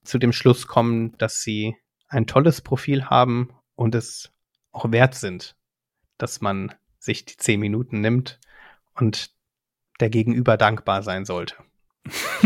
zu 0.03 0.17
dem 0.17 0.33
Schluss 0.33 0.67
kommen, 0.67 1.17
dass 1.17 1.41
sie 1.41 1.75
ein 2.07 2.27
tolles 2.27 2.61
Profil 2.61 3.05
haben 3.05 3.49
und 3.75 3.95
es 3.95 4.31
auch 4.71 4.91
wert 4.91 5.15
sind, 5.15 5.55
dass 6.17 6.41
man 6.41 6.73
sich 6.97 7.25
die 7.25 7.37
zehn 7.37 7.59
Minuten 7.59 8.01
nimmt 8.01 8.39
und 8.95 9.31
der 9.99 10.09
Gegenüber 10.09 10.57
dankbar 10.57 11.03
sein 11.03 11.25
sollte. 11.25 11.55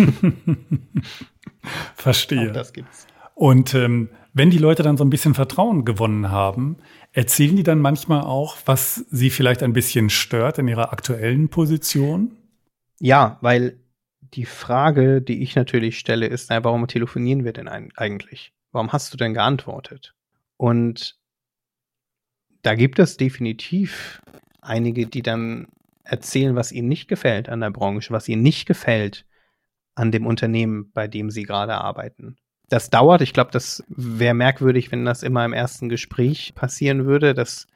Verstehe. 2.03 2.49
Auch 2.49 2.53
das 2.53 2.73
gibt's. 2.73 3.07
Und 3.33 3.73
ähm, 3.73 4.09
wenn 4.33 4.49
die 4.49 4.57
Leute 4.57 4.83
dann 4.83 4.97
so 4.97 5.03
ein 5.03 5.09
bisschen 5.09 5.33
Vertrauen 5.33 5.85
gewonnen 5.85 6.29
haben, 6.29 6.77
erzählen 7.13 7.55
die 7.55 7.63
dann 7.63 7.79
manchmal 7.79 8.21
auch, 8.21 8.57
was 8.65 9.05
sie 9.09 9.29
vielleicht 9.29 9.63
ein 9.63 9.73
bisschen 9.73 10.09
stört 10.09 10.59
in 10.59 10.67
ihrer 10.67 10.91
aktuellen 10.91 11.49
Position? 11.49 12.35
Ja, 12.99 13.37
weil 13.41 13.79
die 14.33 14.45
Frage, 14.45 15.21
die 15.21 15.41
ich 15.41 15.55
natürlich 15.55 15.97
stelle, 15.97 16.27
ist, 16.27 16.49
naja, 16.49 16.63
warum 16.63 16.87
telefonieren 16.87 17.45
wir 17.45 17.53
denn 17.53 17.67
eigentlich? 17.67 18.51
Warum 18.71 18.91
hast 18.91 19.13
du 19.13 19.17
denn 19.17 19.33
geantwortet? 19.33 20.13
Und 20.57 21.17
da 22.63 22.75
gibt 22.75 22.99
es 22.99 23.17
definitiv 23.17 24.19
einige, 24.61 25.05
die 25.05 25.21
dann 25.21 25.67
erzählen, 26.03 26.55
was 26.55 26.71
ihnen 26.71 26.87
nicht 26.87 27.07
gefällt 27.07 27.49
an 27.49 27.61
der 27.61 27.71
Branche, 27.71 28.11
was 28.11 28.27
ihnen 28.27 28.41
nicht 28.41 28.65
gefällt 28.65 29.25
an 29.95 30.11
dem 30.11 30.25
Unternehmen, 30.25 30.91
bei 30.93 31.07
dem 31.07 31.29
sie 31.29 31.43
gerade 31.43 31.75
arbeiten. 31.75 32.37
Das 32.69 32.89
dauert. 32.89 33.21
Ich 33.21 33.33
glaube, 33.33 33.51
das 33.51 33.83
wäre 33.87 34.33
merkwürdig, 34.33 34.91
wenn 34.91 35.05
das 35.05 35.23
immer 35.23 35.45
im 35.45 35.53
ersten 35.53 35.89
Gespräch 35.89 36.53
passieren 36.55 37.05
würde. 37.05 37.33
Das 37.33 37.67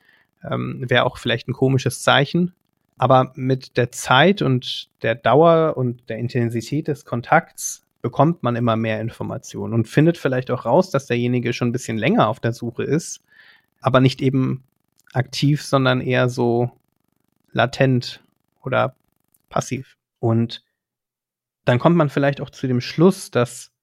ähm, 0.44 0.84
wäre 0.88 1.06
auch 1.06 1.18
vielleicht 1.18 1.48
ein 1.48 1.54
komisches 1.54 2.02
Zeichen. 2.02 2.54
Aber 2.98 3.32
mit 3.36 3.78
der 3.78 3.92
Zeit 3.92 4.42
und 4.42 4.90
der 5.04 5.16
Dauer 5.16 5.78
und 5.78 6.10
der 6.10 6.18
Intensität 6.18 6.88
des 6.88 7.06
Kontakts 7.06 7.86
bekommt 8.02 8.42
man 8.42 8.56
immer 8.56 8.76
mehr 8.76 9.02
Informationen 9.02 9.74
und 9.74 9.88
findet 9.88 10.18
vielleicht 10.18 10.50
auch 10.50 10.66
raus, 10.66 10.90
dass 10.90 11.06
derjenige 11.06 11.54
schon 11.54 11.70
ein 11.70 11.74
bisschen 11.74 11.98
länger 11.98 12.28
auf 12.28 12.40
der 12.40 12.54
Suche 12.54 12.84
ist, 12.84 13.22
aber 13.82 14.00
nicht 14.00 14.22
eben 14.22 14.64
aktiv, 15.14 15.62
sondern 15.62 16.02
eher 16.02 16.30
so 16.30 16.72
latent 17.52 18.24
oder 18.64 18.96
passiv. 19.50 19.98
Und 20.20 20.64
dann 21.68 21.80
kommt 21.80 21.98
man 21.98 22.10
vielleicht 22.10 22.40
auch 22.40 22.50
zu 22.50 22.66
dem 22.66 22.80
Schluss, 22.80 23.30
dass 23.30 23.74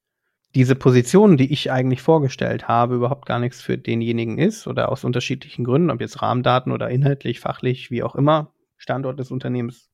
diese 0.55 0.74
Position, 0.74 1.37
die 1.37 1.53
ich 1.53 1.70
eigentlich 1.70 2.01
vorgestellt 2.01 2.66
habe, 2.66 2.95
überhaupt 2.95 3.26
gar 3.26 3.39
nichts 3.39 3.61
für 3.61 3.76
denjenigen 3.76 4.39
ist 4.39 4.66
oder 4.66 4.91
aus 4.91 5.05
unterschiedlichen 5.05 5.64
Gründen, 5.64 5.91
ob 5.91 6.01
jetzt 6.01 6.22
Rahmendaten 6.22 6.72
oder 6.72 6.89
inhaltlich, 6.89 7.41
fachlich, 7.41 7.91
wie 7.91 8.03
auch 8.03 8.14
immer, 8.14 8.55
Standort 8.78 9.20
des 9.20 9.30
Unternehmens 9.30 9.91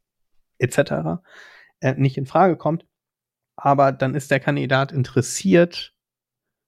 etc., 0.59 1.20
äh, 1.80 1.95
nicht 1.95 2.16
in 2.16 2.26
Frage 2.26 2.57
kommt. 2.57 2.86
Aber 3.57 3.91
dann 3.91 4.14
ist 4.14 4.30
der 4.30 4.38
Kandidat 4.38 4.93
interessiert 4.93 5.93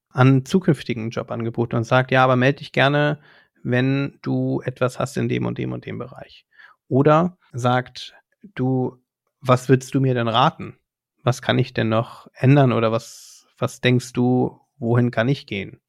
an 0.08 0.44
zukünftigen 0.44 1.10
Jobangeboten 1.10 1.76
und 1.76 1.84
sagt, 1.84 2.10
ja, 2.10 2.24
aber 2.24 2.34
melde 2.34 2.58
dich 2.58 2.72
gerne, 2.72 3.20
wenn 3.62 4.18
du 4.22 4.60
etwas 4.64 4.98
hast 4.98 5.16
in 5.16 5.28
dem 5.28 5.46
und 5.46 5.56
dem 5.56 5.72
und 5.72 5.86
dem 5.86 5.98
Bereich. 5.98 6.46
Oder 6.88 7.38
sagt, 7.52 8.14
du, 8.56 9.00
was 9.40 9.68
würdest 9.68 9.94
du 9.94 10.00
mir 10.00 10.14
denn 10.14 10.28
raten? 10.28 10.78
Was 11.22 11.42
kann 11.42 11.58
ich 11.58 11.74
denn 11.74 11.88
noch 11.88 12.28
ändern 12.34 12.72
oder 12.72 12.92
was, 12.92 13.46
was 13.58 13.80
denkst 13.80 14.12
du, 14.12 14.60
wohin 14.78 15.10
kann 15.10 15.28
ich 15.28 15.46
gehen? 15.46 15.80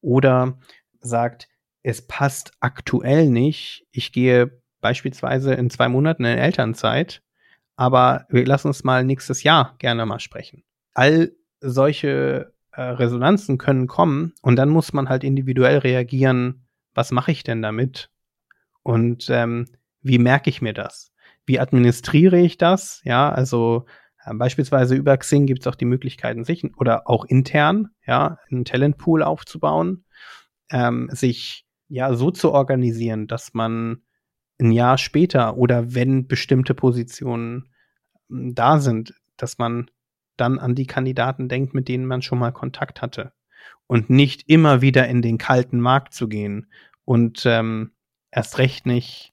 Oder 0.00 0.58
sagt, 1.00 1.48
es 1.82 2.06
passt 2.06 2.52
aktuell 2.60 3.28
nicht, 3.30 3.86
ich 3.92 4.12
gehe 4.12 4.60
beispielsweise 4.80 5.54
in 5.54 5.70
zwei 5.70 5.88
Monaten 5.88 6.24
in 6.24 6.38
Elternzeit, 6.38 7.22
aber 7.76 8.26
wir 8.28 8.44
lassen 8.44 8.68
uns 8.68 8.84
mal 8.84 9.04
nächstes 9.04 9.42
Jahr 9.42 9.74
gerne 9.78 10.04
mal 10.06 10.20
sprechen. 10.20 10.64
All 10.94 11.32
solche 11.60 12.52
äh, 12.72 12.82
Resonanzen 12.82 13.58
können 13.58 13.86
kommen 13.86 14.34
und 14.42 14.56
dann 14.56 14.68
muss 14.68 14.92
man 14.92 15.08
halt 15.08 15.24
individuell 15.24 15.78
reagieren, 15.78 16.66
was 16.94 17.10
mache 17.12 17.32
ich 17.32 17.42
denn 17.42 17.62
damit? 17.62 18.10
Und 18.82 19.28
ähm, 19.30 19.66
wie 20.02 20.18
merke 20.18 20.50
ich 20.50 20.62
mir 20.62 20.72
das? 20.72 21.12
Wie 21.46 21.60
administriere 21.60 22.38
ich 22.38 22.58
das? 22.58 23.00
Ja, 23.04 23.30
also 23.30 23.86
beispielsweise 24.34 24.96
über 24.96 25.16
Xing 25.16 25.46
gibt 25.46 25.60
es 25.60 25.66
auch 25.66 25.76
die 25.76 25.84
Möglichkeiten, 25.84 26.44
sich 26.44 26.64
oder 26.76 27.08
auch 27.08 27.24
intern, 27.24 27.90
ja, 28.06 28.38
einen 28.50 28.64
Talentpool 28.64 29.22
aufzubauen, 29.22 30.04
ähm, 30.70 31.08
sich 31.12 31.64
ja 31.88 32.14
so 32.14 32.30
zu 32.30 32.52
organisieren, 32.52 33.26
dass 33.28 33.54
man 33.54 34.02
ein 34.60 34.72
Jahr 34.72 34.98
später 34.98 35.56
oder 35.56 35.94
wenn 35.94 36.26
bestimmte 36.26 36.74
Positionen 36.74 37.68
hm, 38.28 38.54
da 38.54 38.80
sind, 38.80 39.14
dass 39.36 39.58
man 39.58 39.90
dann 40.36 40.58
an 40.58 40.74
die 40.74 40.86
Kandidaten 40.86 41.48
denkt, 41.48 41.74
mit 41.74 41.88
denen 41.88 42.06
man 42.06 42.22
schon 42.22 42.38
mal 42.38 42.52
Kontakt 42.52 43.00
hatte. 43.02 43.32
Und 43.86 44.10
nicht 44.10 44.48
immer 44.48 44.80
wieder 44.80 45.06
in 45.06 45.22
den 45.22 45.38
kalten 45.38 45.80
Markt 45.80 46.12
zu 46.12 46.28
gehen 46.28 46.66
und 47.04 47.44
ähm, 47.46 47.92
erst 48.32 48.58
recht 48.58 48.84
nicht 48.84 49.32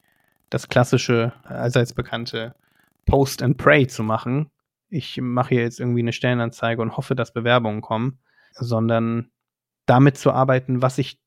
das 0.51 0.69
klassische, 0.69 1.33
allseits 1.43 1.93
bekannte 1.93 2.53
Post 3.05 3.41
and 3.41 3.57
Pray 3.57 3.87
zu 3.87 4.03
machen, 4.03 4.51
ich 4.93 5.19
mache 5.21 5.55
hier 5.55 5.61
jetzt 5.61 5.79
irgendwie 5.79 6.01
eine 6.01 6.13
Stellenanzeige 6.13 6.81
und 6.81 6.95
hoffe, 6.95 7.15
dass 7.15 7.33
Bewerbungen 7.33 7.81
kommen, 7.81 8.19
sondern 8.53 9.31
damit 9.85 10.17
zu 10.17 10.31
arbeiten, 10.31 10.81
was 10.81 10.97
ich, 10.97 11.19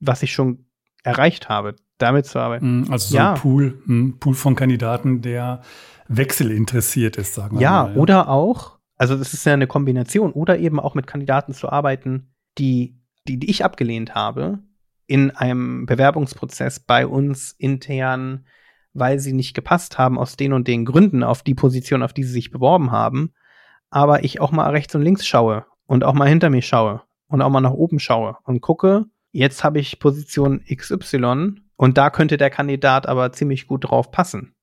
was 0.00 0.22
ich 0.22 0.32
schon 0.32 0.66
erreicht 1.04 1.48
habe, 1.48 1.76
damit 1.98 2.26
zu 2.26 2.38
arbeiten. 2.38 2.80
Mm, 2.80 2.92
also 2.92 3.10
so 3.10 3.16
ja. 3.16 3.32
ein 3.32 3.40
Pool, 3.40 3.82
ein 3.88 4.18
Pool 4.18 4.34
von 4.34 4.56
Kandidaten, 4.56 5.22
der 5.22 5.62
wechselinteressiert 6.08 7.16
ist, 7.16 7.34
sagen 7.34 7.56
wir 7.56 7.62
ja, 7.62 7.84
mal. 7.84 7.94
Ja, 7.94 8.00
oder 8.00 8.28
auch, 8.28 8.78
also 8.96 9.16
das 9.16 9.32
ist 9.32 9.46
ja 9.46 9.54
eine 9.54 9.66
Kombination, 9.66 10.32
oder 10.32 10.58
eben 10.58 10.80
auch 10.80 10.94
mit 10.94 11.06
Kandidaten 11.06 11.54
zu 11.54 11.68
arbeiten, 11.70 12.34
die, 12.58 13.00
die, 13.28 13.38
die 13.38 13.50
ich 13.50 13.64
abgelehnt 13.64 14.14
habe, 14.14 14.58
in 15.06 15.30
einem 15.30 15.86
Bewerbungsprozess 15.86 16.80
bei 16.80 17.06
uns 17.06 17.52
intern 17.52 18.44
weil 18.92 19.18
sie 19.18 19.32
nicht 19.32 19.54
gepasst 19.54 19.98
haben 19.98 20.18
aus 20.18 20.36
den 20.36 20.52
und 20.52 20.68
den 20.68 20.84
Gründen 20.84 21.22
auf 21.22 21.42
die 21.42 21.54
Position, 21.54 22.02
auf 22.02 22.12
die 22.12 22.24
sie 22.24 22.32
sich 22.32 22.50
beworben 22.50 22.90
haben. 22.90 23.32
Aber 23.90 24.24
ich 24.24 24.40
auch 24.40 24.52
mal 24.52 24.70
rechts 24.70 24.94
und 24.94 25.02
links 25.02 25.26
schaue 25.26 25.66
und 25.86 26.04
auch 26.04 26.14
mal 26.14 26.28
hinter 26.28 26.50
mir 26.50 26.62
schaue 26.62 27.02
und 27.28 27.42
auch 27.42 27.50
mal 27.50 27.60
nach 27.60 27.72
oben 27.72 27.98
schaue 27.98 28.36
und 28.44 28.60
gucke, 28.60 29.06
jetzt 29.32 29.64
habe 29.64 29.78
ich 29.78 29.98
Position 29.98 30.62
XY 30.72 31.54
und 31.76 31.98
da 31.98 32.10
könnte 32.10 32.36
der 32.36 32.50
Kandidat 32.50 33.08
aber 33.08 33.32
ziemlich 33.32 33.66
gut 33.66 33.84
drauf 33.84 34.10
passen. 34.10 34.54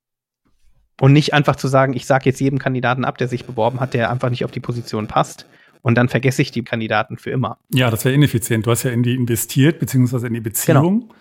Und 0.99 1.13
nicht 1.13 1.34
einfach 1.34 1.55
zu 1.55 1.67
sagen, 1.67 1.93
ich 1.93 2.05
sage 2.05 2.25
jetzt 2.25 2.39
jedem 2.39 2.59
Kandidaten 2.59 3.05
ab, 3.05 3.17
der 3.17 3.28
sich 3.28 3.45
beworben 3.45 3.80
hat, 3.80 3.93
der 3.93 4.09
einfach 4.09 4.30
nicht 4.30 4.45
auf 4.45 4.51
die 4.51 4.59
Position 4.59 5.07
passt. 5.07 5.45
Und 5.84 5.95
dann 5.95 6.09
vergesse 6.09 6.41
ich 6.41 6.51
die 6.51 6.63
Kandidaten 6.63 7.17
für 7.17 7.30
immer. 7.30 7.59
Ja, 7.71 7.91
das 7.91 8.03
wäre 8.03 8.15
ineffizient. 8.15 8.65
Du 8.65 8.71
hast 8.71 8.84
ja 8.84 8.91
in 8.91 9.03
die 9.03 9.13
investiert, 9.13 9.80
beziehungsweise 9.80 10.28
in 10.28 10.34
die 10.34 10.41
Beziehung. 10.41 11.01
Genau. 11.01 11.15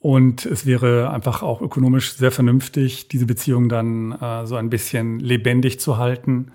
Und 0.00 0.46
es 0.46 0.64
wäre 0.64 1.10
einfach 1.10 1.42
auch 1.42 1.60
ökonomisch 1.60 2.14
sehr 2.14 2.32
vernünftig, 2.32 3.08
diese 3.08 3.26
Beziehung 3.26 3.68
dann 3.68 4.12
äh, 4.12 4.46
so 4.46 4.56
ein 4.56 4.70
bisschen 4.70 5.20
lebendig 5.20 5.78
zu 5.78 5.98
halten, 5.98 6.52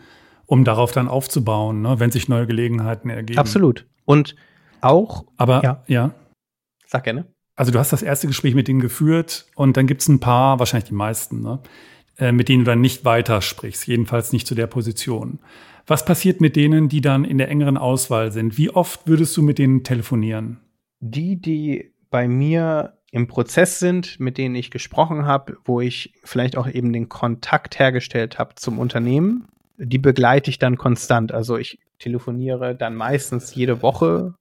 um 0.47 0.63
darauf 0.63 0.91
dann 0.91 1.07
aufzubauen, 1.07 1.81
ne, 1.83 1.99
wenn 1.99 2.09
sich 2.09 2.27
neue 2.27 2.47
Gelegenheiten 2.47 3.09
ergeben. 3.11 3.37
Absolut. 3.37 3.85
Und 4.03 4.35
auch. 4.81 5.25
Aber 5.37 5.63
ja. 5.63 5.83
ja. 5.85 6.15
Sag 6.87 7.03
gerne. 7.03 7.27
Also 7.55 7.71
du 7.71 7.77
hast 7.77 7.93
das 7.93 8.01
erste 8.01 8.25
Gespräch 8.25 8.55
mit 8.55 8.67
denen 8.67 8.81
geführt 8.81 9.45
und 9.55 9.77
dann 9.77 9.85
gibt 9.85 10.01
es 10.01 10.07
ein 10.07 10.19
paar, 10.19 10.57
wahrscheinlich 10.57 10.89
die 10.89 10.95
meisten, 10.95 11.41
ne, 11.41 11.59
äh, 12.17 12.31
mit 12.31 12.49
denen 12.49 12.65
du 12.65 12.71
dann 12.71 12.81
nicht 12.81 13.05
weitersprichst, 13.05 13.85
jedenfalls 13.85 14.33
nicht 14.33 14.47
zu 14.47 14.55
der 14.55 14.67
Position. 14.67 15.39
Was 15.85 16.03
passiert 16.03 16.41
mit 16.41 16.55
denen, 16.55 16.89
die 16.89 17.01
dann 17.01 17.23
in 17.23 17.37
der 17.37 17.49
engeren 17.49 17.77
Auswahl 17.77 18.31
sind? 18.31 18.57
Wie 18.57 18.71
oft 18.71 19.07
würdest 19.07 19.37
du 19.37 19.43
mit 19.43 19.59
denen 19.59 19.83
telefonieren? 19.83 20.59
Die, 20.99 21.39
die 21.39 21.93
bei 22.09 22.27
mir 22.27 22.97
im 23.15 23.27
Prozess 23.27 23.79
sind, 23.79 24.19
mit 24.19 24.37
denen 24.37 24.55
ich 24.55 24.69
gesprochen 24.69 25.25
habe, 25.25 25.55
wo 25.63 25.79
ich 25.79 26.13
vielleicht 26.25 26.57
auch 26.57 26.67
eben 26.67 26.91
den 26.91 27.07
Kontakt 27.07 27.79
hergestellt 27.79 28.39
habe 28.39 28.55
zum 28.55 28.77
Unternehmen, 28.77 29.47
die 29.77 29.99
begleite 29.99 30.49
ich 30.49 30.59
dann 30.59 30.75
konstant. 30.75 31.31
Also 31.31 31.55
ich 31.55 31.79
telefoniere 31.97 32.75
dann 32.75 32.93
meistens 32.93 33.55
jede 33.55 33.81
Woche 33.81 34.33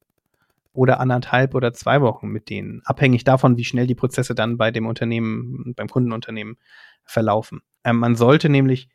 oder 0.72 0.98
anderthalb 0.98 1.54
oder 1.54 1.72
zwei 1.72 2.00
Wochen 2.00 2.26
mit 2.26 2.50
denen, 2.50 2.82
abhängig 2.84 3.22
davon, 3.22 3.56
wie 3.56 3.64
schnell 3.64 3.86
die 3.86 3.94
Prozesse 3.94 4.34
dann 4.34 4.56
bei 4.56 4.72
dem 4.72 4.86
Unternehmen, 4.86 5.74
beim 5.76 5.88
Kundenunternehmen 5.88 6.56
verlaufen. 7.04 7.62
Ähm, 7.84 7.98
man 7.98 8.16
sollte 8.16 8.48
nämlich 8.48 8.88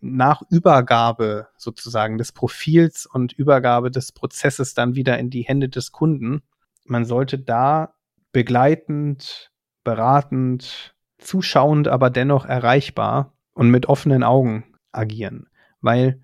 nach 0.00 0.42
Übergabe 0.50 1.46
sozusagen 1.56 2.18
des 2.18 2.32
Profils 2.32 3.06
und 3.06 3.32
Übergabe 3.32 3.92
des 3.92 4.10
Prozesses 4.10 4.74
dann 4.74 4.96
wieder 4.96 5.20
in 5.20 5.30
die 5.30 5.42
Hände 5.42 5.68
des 5.68 5.92
Kunden, 5.92 6.42
man 6.84 7.04
sollte 7.04 7.38
da 7.38 7.94
begleitend, 8.32 9.50
beratend, 9.84 10.94
zuschauend, 11.18 11.88
aber 11.88 12.10
dennoch 12.10 12.46
erreichbar 12.46 13.34
und 13.52 13.70
mit 13.70 13.86
offenen 13.86 14.22
Augen 14.22 14.64
agieren. 14.92 15.48
Weil 15.80 16.22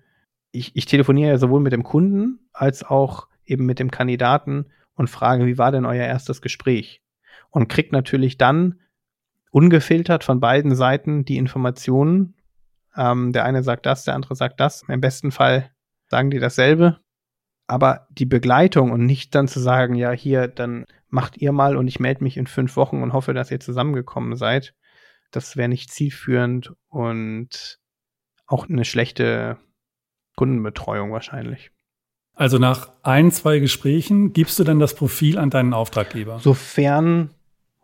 ich, 0.51 0.75
ich 0.75 0.85
telefoniere 0.85 1.31
ja 1.31 1.37
sowohl 1.37 1.61
mit 1.61 1.73
dem 1.73 1.83
Kunden 1.83 2.49
als 2.53 2.83
auch 2.83 3.27
eben 3.45 3.65
mit 3.65 3.79
dem 3.79 3.91
Kandidaten 3.91 4.67
und 4.95 5.09
frage, 5.09 5.45
wie 5.45 5.57
war 5.57 5.71
denn 5.71 5.85
euer 5.85 6.05
erstes 6.05 6.41
Gespräch? 6.41 7.01
Und 7.49 7.69
kriegt 7.69 7.91
natürlich 7.91 8.37
dann 8.37 8.79
ungefiltert 9.51 10.23
von 10.23 10.39
beiden 10.39 10.75
Seiten 10.75 11.25
die 11.25 11.37
Informationen. 11.37 12.35
Ähm, 12.95 13.31
der 13.31 13.45
eine 13.45 13.63
sagt 13.63 13.85
das, 13.85 14.03
der 14.03 14.15
andere 14.15 14.35
sagt 14.35 14.59
das. 14.59 14.83
Im 14.87 15.01
besten 15.01 15.31
Fall 15.31 15.71
sagen 16.07 16.31
die 16.31 16.39
dasselbe. 16.39 16.99
Aber 17.67 18.07
die 18.11 18.25
Begleitung 18.25 18.91
und 18.91 19.05
nicht 19.05 19.35
dann 19.35 19.47
zu 19.47 19.59
sagen, 19.59 19.95
ja, 19.95 20.11
hier, 20.11 20.47
dann 20.47 20.85
macht 21.09 21.37
ihr 21.37 21.51
mal 21.51 21.77
und 21.77 21.87
ich 21.87 21.99
melde 21.99 22.23
mich 22.23 22.37
in 22.37 22.47
fünf 22.47 22.75
Wochen 22.75 23.01
und 23.01 23.13
hoffe, 23.13 23.33
dass 23.33 23.51
ihr 23.51 23.59
zusammengekommen 23.59 24.35
seid, 24.35 24.73
das 25.31 25.57
wäre 25.57 25.69
nicht 25.69 25.91
zielführend 25.91 26.73
und 26.87 27.79
auch 28.45 28.69
eine 28.69 28.85
schlechte 28.85 29.57
Kundenbetreuung 30.35 31.11
wahrscheinlich. 31.11 31.71
Also 32.33 32.59
nach 32.59 32.91
ein, 33.03 33.31
zwei 33.31 33.59
Gesprächen 33.59 34.31
gibst 34.31 34.59
du 34.59 34.63
dann 34.63 34.79
das 34.79 34.93
Profil 34.93 35.37
an 35.39 35.49
deinen 35.49 35.73
Auftraggeber? 35.73 36.39
Sofern, 36.39 37.31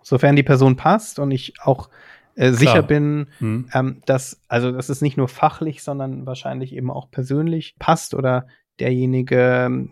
sofern 0.04 0.36
die 0.36 0.44
Person 0.44 0.76
passt 0.76 1.18
und 1.18 1.32
ich 1.32 1.60
auch 1.60 1.90
äh, 2.36 2.52
sicher 2.52 2.84
bin, 2.84 3.28
hm. 3.40 3.70
ähm, 3.74 4.02
dass, 4.06 4.42
also 4.48 4.72
dass 4.72 4.90
es 4.90 5.02
nicht 5.02 5.18
nur 5.18 5.28
fachlich, 5.28 5.84
sondern 5.84 6.26
wahrscheinlich 6.26 6.74
eben 6.76 6.92
auch 6.92 7.10
persönlich 7.10 7.76
passt 7.80 8.14
oder 8.14 8.48
derjenige 8.80 9.88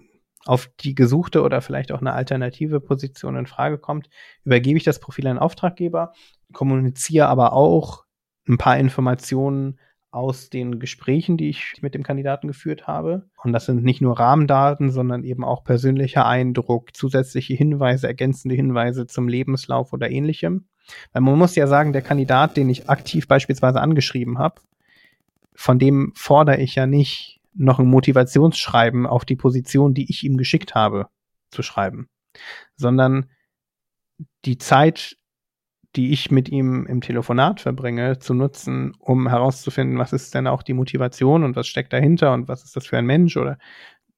auf 0.45 0.69
die 0.79 0.95
gesuchte 0.95 1.43
oder 1.43 1.61
vielleicht 1.61 1.91
auch 1.91 2.01
eine 2.01 2.13
alternative 2.13 2.79
Position 2.79 3.35
in 3.35 3.45
Frage 3.45 3.77
kommt, 3.77 4.09
übergebe 4.43 4.77
ich 4.77 4.83
das 4.83 4.99
Profil 4.99 5.27
an 5.27 5.39
Auftraggeber, 5.39 6.13
kommuniziere 6.53 7.27
aber 7.27 7.53
auch 7.53 8.05
ein 8.47 8.57
paar 8.57 8.77
Informationen 8.77 9.79
aus 10.11 10.49
den 10.49 10.79
Gesprächen, 10.79 11.37
die 11.37 11.49
ich 11.49 11.75
mit 11.81 11.95
dem 11.95 12.03
Kandidaten 12.03 12.47
geführt 12.47 12.85
habe. 12.85 13.29
Und 13.43 13.53
das 13.53 13.65
sind 13.65 13.83
nicht 13.83 14.01
nur 14.01 14.19
Rahmendaten, 14.19 14.91
sondern 14.91 15.23
eben 15.23 15.45
auch 15.45 15.63
persönlicher 15.63 16.25
Eindruck, 16.25 16.93
zusätzliche 16.93 17.53
Hinweise, 17.53 18.07
ergänzende 18.07 18.55
Hinweise 18.55 19.07
zum 19.07 19.29
Lebenslauf 19.29 19.93
oder 19.93 20.11
ähnlichem. 20.11 20.65
Weil 21.13 21.21
man 21.21 21.37
muss 21.37 21.55
ja 21.55 21.65
sagen, 21.65 21.93
der 21.93 22.01
Kandidat, 22.01 22.57
den 22.57 22.69
ich 22.69 22.89
aktiv 22.89 23.27
beispielsweise 23.27 23.79
angeschrieben 23.79 24.37
habe, 24.37 24.61
von 25.53 25.79
dem 25.79 26.11
fordere 26.15 26.57
ich 26.57 26.75
ja 26.75 26.87
nicht 26.87 27.40
noch 27.53 27.79
ein 27.79 27.87
Motivationsschreiben 27.87 29.05
auf 29.05 29.25
die 29.25 29.35
Position, 29.35 29.93
die 29.93 30.09
ich 30.09 30.23
ihm 30.23 30.37
geschickt 30.37 30.75
habe, 30.75 31.07
zu 31.49 31.63
schreiben, 31.63 32.07
sondern 32.75 33.29
die 34.45 34.57
Zeit, 34.57 35.17
die 35.95 36.11
ich 36.11 36.31
mit 36.31 36.47
ihm 36.49 36.85
im 36.85 37.01
Telefonat 37.01 37.59
verbringe, 37.59 38.19
zu 38.19 38.33
nutzen, 38.33 38.93
um 38.99 39.27
herauszufinden, 39.27 39.97
was 39.97 40.13
ist 40.13 40.33
denn 40.33 40.47
auch 40.47 40.63
die 40.63 40.73
Motivation 40.73 41.43
und 41.43 41.55
was 41.55 41.67
steckt 41.67 41.91
dahinter 41.91 42.33
und 42.33 42.47
was 42.47 42.63
ist 42.63 42.75
das 42.75 42.87
für 42.87 42.97
ein 42.97 43.05
Mensch 43.05 43.35
oder 43.35 43.57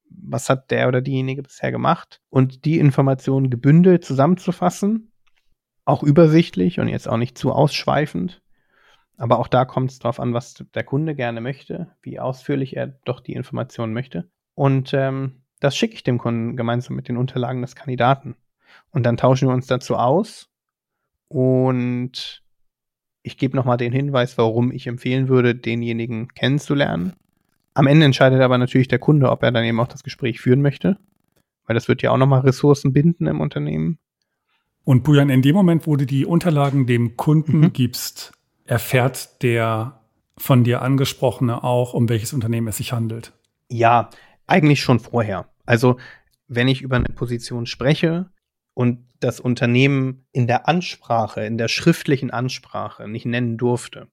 was 0.10 0.50
hat 0.50 0.70
der 0.70 0.88
oder 0.88 1.02
diejenige 1.02 1.42
bisher 1.42 1.72
gemacht 1.72 2.22
und 2.30 2.66
die 2.66 2.78
Informationen 2.78 3.50
gebündelt 3.50 4.06
zusammenzufassen, 4.06 5.12
auch 5.86 6.04
übersichtlich 6.04 6.80
und 6.80 6.88
jetzt 6.88 7.10
auch 7.10 7.18
nicht 7.18 7.38
zu 7.38 7.52
ausschweifend. 7.52 8.43
Aber 9.18 9.40
auch 9.40 9.48
da 9.48 9.66
kommt 9.66 9.92
es 9.92 10.00
darauf 10.00 10.20
an, 10.20 10.34
was 10.34 10.64
der 10.74 10.84
Kunde 10.84 11.16
gerne 11.16 11.40
möchte, 11.40 11.88
wie 12.02 12.20
ausführlich 12.20 12.76
er 12.76 12.88
doch 13.06 13.20
die 13.20 13.34
Informationen 13.34 13.94
möchte. 13.94 14.30
Und 14.56 14.94
ähm, 14.94 15.44
das 15.60 15.78
schicke 15.78 15.96
ich 15.96 16.04
dem 16.04 16.18
Kunden 16.18 16.58
gemeinsam 16.58 16.96
mit 16.96 17.08
den 17.08 17.18
Unterlagen 17.18 17.62
des 17.62 17.76
Kandidaten. 17.76 18.36
Und 18.92 19.04
dann 19.06 19.18
tauschen 19.18 19.48
wir 19.48 19.54
uns 19.54 19.68
dazu 19.68 19.96
aus 19.96 20.50
und 21.28 22.44
ich 23.24 23.38
gebe 23.38 23.56
nochmal 23.56 23.78
den 23.78 23.94
Hinweis, 23.94 24.38
warum 24.38 24.72
ich 24.72 24.88
empfehlen 24.88 25.30
würde, 25.30 25.56
denjenigen 25.56 26.28
kennenzulernen. 26.30 27.14
Am 27.74 27.88
Ende 27.88 28.06
entscheidet 28.06 28.42
aber 28.42 28.58
natürlich 28.58 28.88
der 28.88 29.00
Kunde, 29.00 29.32
ob 29.32 29.42
er 29.42 29.52
dann 29.52 29.64
eben 29.64 29.80
auch 29.80 29.88
das 29.88 30.04
Gespräch 30.04 30.42
führen 30.42 30.62
möchte, 30.62 30.98
weil 31.66 31.74
das 31.74 31.88
wird 31.88 32.02
ja 32.02 32.12
auch 32.12 32.18
nochmal 32.18 32.42
Ressourcen 32.42 32.94
binden 32.94 33.28
im 33.28 33.42
Unternehmen. 33.42 33.98
Und 34.84 35.04
Bujan, 35.04 35.30
in 35.30 35.42
dem 35.42 35.56
Moment, 35.56 35.88
wo 35.88 35.96
du 35.96 36.06
die 36.06 36.26
Unterlagen 36.26 36.86
dem 36.86 37.16
Kunden 37.16 37.62
mhm. 37.62 37.74
gibst, 37.74 38.34
erfährt 38.66 39.42
der 39.44 40.00
von 40.38 40.64
dir 40.64 40.82
angesprochene 40.82 41.64
auch, 41.64 41.94
um 41.94 42.10
welches 42.10 42.34
Unternehmen 42.34 42.68
es 42.68 42.78
sich 42.78 42.94
handelt? 42.94 43.34
Ja, 43.70 44.10
eigentlich 44.48 44.82
schon 44.82 45.00
vorher. 45.00 45.50
Also, 45.66 45.98
wenn 46.48 46.68
ich 46.68 46.82
über 46.82 46.96
eine 46.96 47.06
Position 47.06 47.66
spreche, 47.66 48.30
und 48.74 49.08
das 49.20 49.40
Unternehmen 49.40 50.26
in 50.32 50.48
der 50.48 50.68
Ansprache, 50.68 51.46
in 51.46 51.58
der 51.58 51.68
schriftlichen 51.68 52.32
Ansprache 52.32 53.08
nicht 53.08 53.26
nennen 53.26 53.58
durfte, 53.58 54.08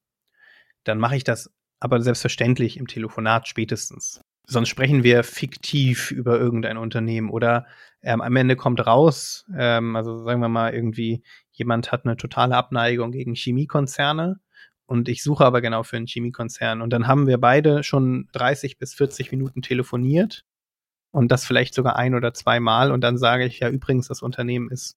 dann 0.84 0.98
mache 0.98 1.16
ich 1.16 1.24
das 1.24 1.50
aber 1.80 2.00
selbstverständlich 2.00 2.76
im 2.76 2.86
Telefonat 2.86 3.48
spätestens. 3.48 4.20
Sonst 4.46 4.68
sprechen 4.68 5.02
wir 5.02 5.22
fiktiv 5.22 6.10
über 6.10 6.38
irgendein 6.38 6.76
Unternehmen 6.76 7.30
oder 7.30 7.66
ähm, 8.02 8.20
am 8.20 8.36
Ende 8.36 8.56
kommt 8.56 8.84
raus, 8.86 9.46
ähm, 9.56 9.96
also 9.96 10.24
sagen 10.24 10.40
wir 10.40 10.48
mal 10.48 10.74
irgendwie, 10.74 11.22
jemand 11.52 11.92
hat 11.92 12.04
eine 12.04 12.16
totale 12.16 12.56
Abneigung 12.56 13.12
gegen 13.12 13.34
Chemiekonzerne 13.34 14.40
und 14.86 15.08
ich 15.08 15.22
suche 15.22 15.44
aber 15.44 15.60
genau 15.60 15.82
für 15.82 15.96
einen 15.96 16.06
Chemiekonzern 16.06 16.82
und 16.82 16.90
dann 16.90 17.06
haben 17.06 17.26
wir 17.26 17.38
beide 17.38 17.82
schon 17.82 18.28
30 18.32 18.78
bis 18.78 18.94
40 18.94 19.30
Minuten 19.30 19.62
telefoniert 19.62 20.44
und 21.12 21.30
das 21.30 21.44
vielleicht 21.44 21.74
sogar 21.74 21.96
ein 21.96 22.14
oder 22.14 22.34
zweimal 22.34 22.92
und 22.92 23.00
dann 23.02 23.18
sage 23.18 23.44
ich 23.44 23.60
ja 23.60 23.68
übrigens, 23.68 24.08
das 24.08 24.22
Unternehmen 24.22 24.70
ist 24.70 24.96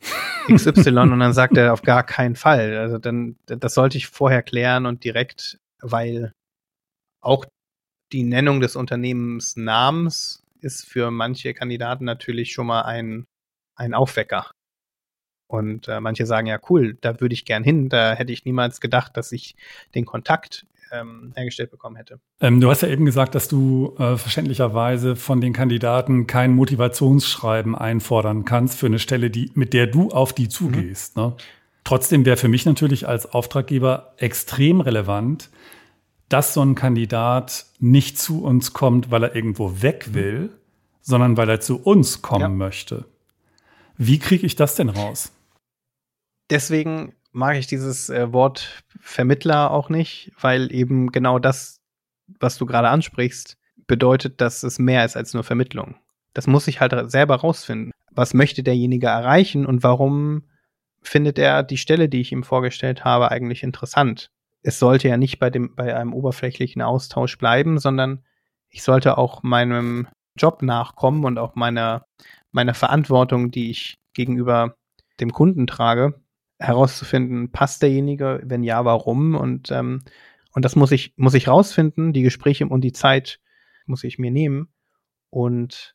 XY 0.52 0.98
und 0.98 1.20
dann 1.20 1.32
sagt 1.32 1.56
er 1.56 1.72
auf 1.72 1.82
gar 1.82 2.04
keinen 2.04 2.36
Fall. 2.36 2.76
Also 2.76 2.98
dann, 2.98 3.36
das 3.46 3.74
sollte 3.74 3.98
ich 3.98 4.06
vorher 4.06 4.42
klären 4.42 4.86
und 4.86 5.04
direkt, 5.04 5.58
weil 5.80 6.32
auch 7.20 7.44
die 8.12 8.24
Nennung 8.24 8.60
des 8.60 8.76
Unternehmensnamens 8.76 10.42
ist 10.60 10.84
für 10.84 11.10
manche 11.10 11.54
Kandidaten 11.54 12.04
natürlich 12.04 12.52
schon 12.52 12.66
mal 12.66 12.82
ein, 12.82 13.26
ein 13.76 13.94
Aufwecker. 13.94 14.50
Und 15.50 15.88
äh, 15.88 16.00
manche 16.00 16.26
sagen 16.26 16.46
ja, 16.46 16.60
cool, 16.68 16.96
da 17.00 17.20
würde 17.20 17.32
ich 17.32 17.44
gern 17.44 17.64
hin. 17.64 17.88
Da 17.88 18.12
hätte 18.12 18.32
ich 18.32 18.44
niemals 18.44 18.80
gedacht, 18.80 19.16
dass 19.16 19.32
ich 19.32 19.56
den 19.96 20.06
Kontakt 20.06 20.64
ähm, 20.92 21.32
hergestellt 21.34 21.72
bekommen 21.72 21.96
hätte. 21.96 22.20
Ähm, 22.40 22.60
du 22.60 22.70
hast 22.70 22.82
ja 22.82 22.88
eben 22.88 23.04
gesagt, 23.04 23.34
dass 23.34 23.48
du 23.48 23.96
äh, 23.98 24.16
verständlicherweise 24.16 25.16
von 25.16 25.40
den 25.40 25.52
Kandidaten 25.52 26.28
kein 26.28 26.52
Motivationsschreiben 26.52 27.74
einfordern 27.74 28.44
kannst 28.44 28.78
für 28.78 28.86
eine 28.86 29.00
Stelle, 29.00 29.28
die, 29.28 29.50
mit 29.54 29.72
der 29.72 29.88
du 29.88 30.10
auf 30.10 30.32
die 30.32 30.48
zugehst. 30.48 31.16
Mhm. 31.16 31.22
Ne? 31.22 31.36
Trotzdem 31.82 32.24
wäre 32.24 32.36
für 32.36 32.48
mich 32.48 32.64
natürlich 32.64 33.08
als 33.08 33.26
Auftraggeber 33.26 34.14
extrem 34.18 34.80
relevant, 34.80 35.50
dass 36.28 36.54
so 36.54 36.62
ein 36.62 36.76
Kandidat 36.76 37.66
nicht 37.80 38.20
zu 38.20 38.44
uns 38.44 38.72
kommt, 38.72 39.10
weil 39.10 39.24
er 39.24 39.34
irgendwo 39.34 39.82
weg 39.82 40.06
mhm. 40.08 40.14
will, 40.14 40.38
mhm. 40.38 40.50
sondern 41.02 41.36
weil 41.36 41.48
er 41.48 41.60
zu 41.60 41.82
uns 41.82 42.22
kommen 42.22 42.40
ja. 42.42 42.48
möchte. 42.48 43.06
Wie 43.96 44.20
kriege 44.20 44.46
ich 44.46 44.54
das 44.54 44.76
denn 44.76 44.90
raus? 44.90 45.32
Deswegen 46.50 47.14
mag 47.32 47.56
ich 47.56 47.66
dieses 47.66 48.10
äh, 48.10 48.32
Wort 48.32 48.82
Vermittler 49.00 49.70
auch 49.70 49.88
nicht, 49.88 50.32
weil 50.40 50.72
eben 50.72 51.12
genau 51.12 51.38
das, 51.38 51.80
was 52.40 52.58
du 52.58 52.66
gerade 52.66 52.88
ansprichst, 52.88 53.56
bedeutet, 53.86 54.40
dass 54.40 54.62
es 54.62 54.78
mehr 54.78 55.04
ist 55.04 55.16
als 55.16 55.34
nur 55.34 55.44
Vermittlung. 55.44 55.96
Das 56.34 56.46
muss 56.46 56.68
ich 56.68 56.80
halt 56.80 57.10
selber 57.10 57.36
rausfinden. 57.36 57.92
Was 58.12 58.34
möchte 58.34 58.62
derjenige 58.62 59.06
erreichen 59.06 59.66
und 59.66 59.82
warum 59.82 60.44
findet 61.02 61.38
er 61.38 61.62
die 61.62 61.76
Stelle, 61.76 62.08
die 62.08 62.20
ich 62.20 62.32
ihm 62.32 62.42
vorgestellt 62.42 63.04
habe, 63.04 63.30
eigentlich 63.30 63.62
interessant. 63.62 64.30
Es 64.62 64.78
sollte 64.78 65.08
ja 65.08 65.16
nicht 65.16 65.38
bei 65.38 65.50
dem, 65.50 65.74
bei 65.74 65.96
einem 65.96 66.12
oberflächlichen 66.12 66.82
Austausch 66.82 67.38
bleiben, 67.38 67.78
sondern 67.78 68.22
ich 68.68 68.82
sollte 68.82 69.16
auch 69.16 69.42
meinem 69.42 70.08
Job 70.36 70.62
nachkommen 70.62 71.24
und 71.24 71.38
auch 71.38 71.54
meiner, 71.54 72.04
meiner 72.52 72.74
Verantwortung, 72.74 73.50
die 73.50 73.70
ich 73.70 73.98
gegenüber 74.12 74.76
dem 75.20 75.32
Kunden 75.32 75.66
trage, 75.66 76.20
herauszufinden, 76.60 77.50
passt 77.50 77.82
derjenige, 77.82 78.40
wenn 78.44 78.62
ja, 78.62 78.84
warum 78.84 79.34
und 79.34 79.70
ähm, 79.70 80.02
und 80.52 80.64
das 80.64 80.76
muss 80.76 80.92
ich 80.92 81.14
muss 81.16 81.34
ich 81.34 81.48
rausfinden, 81.48 82.12
die 82.12 82.22
Gespräche 82.22 82.66
und 82.66 82.82
die 82.82 82.92
Zeit 82.92 83.40
muss 83.86 84.04
ich 84.04 84.18
mir 84.18 84.30
nehmen 84.30 84.68
und 85.30 85.94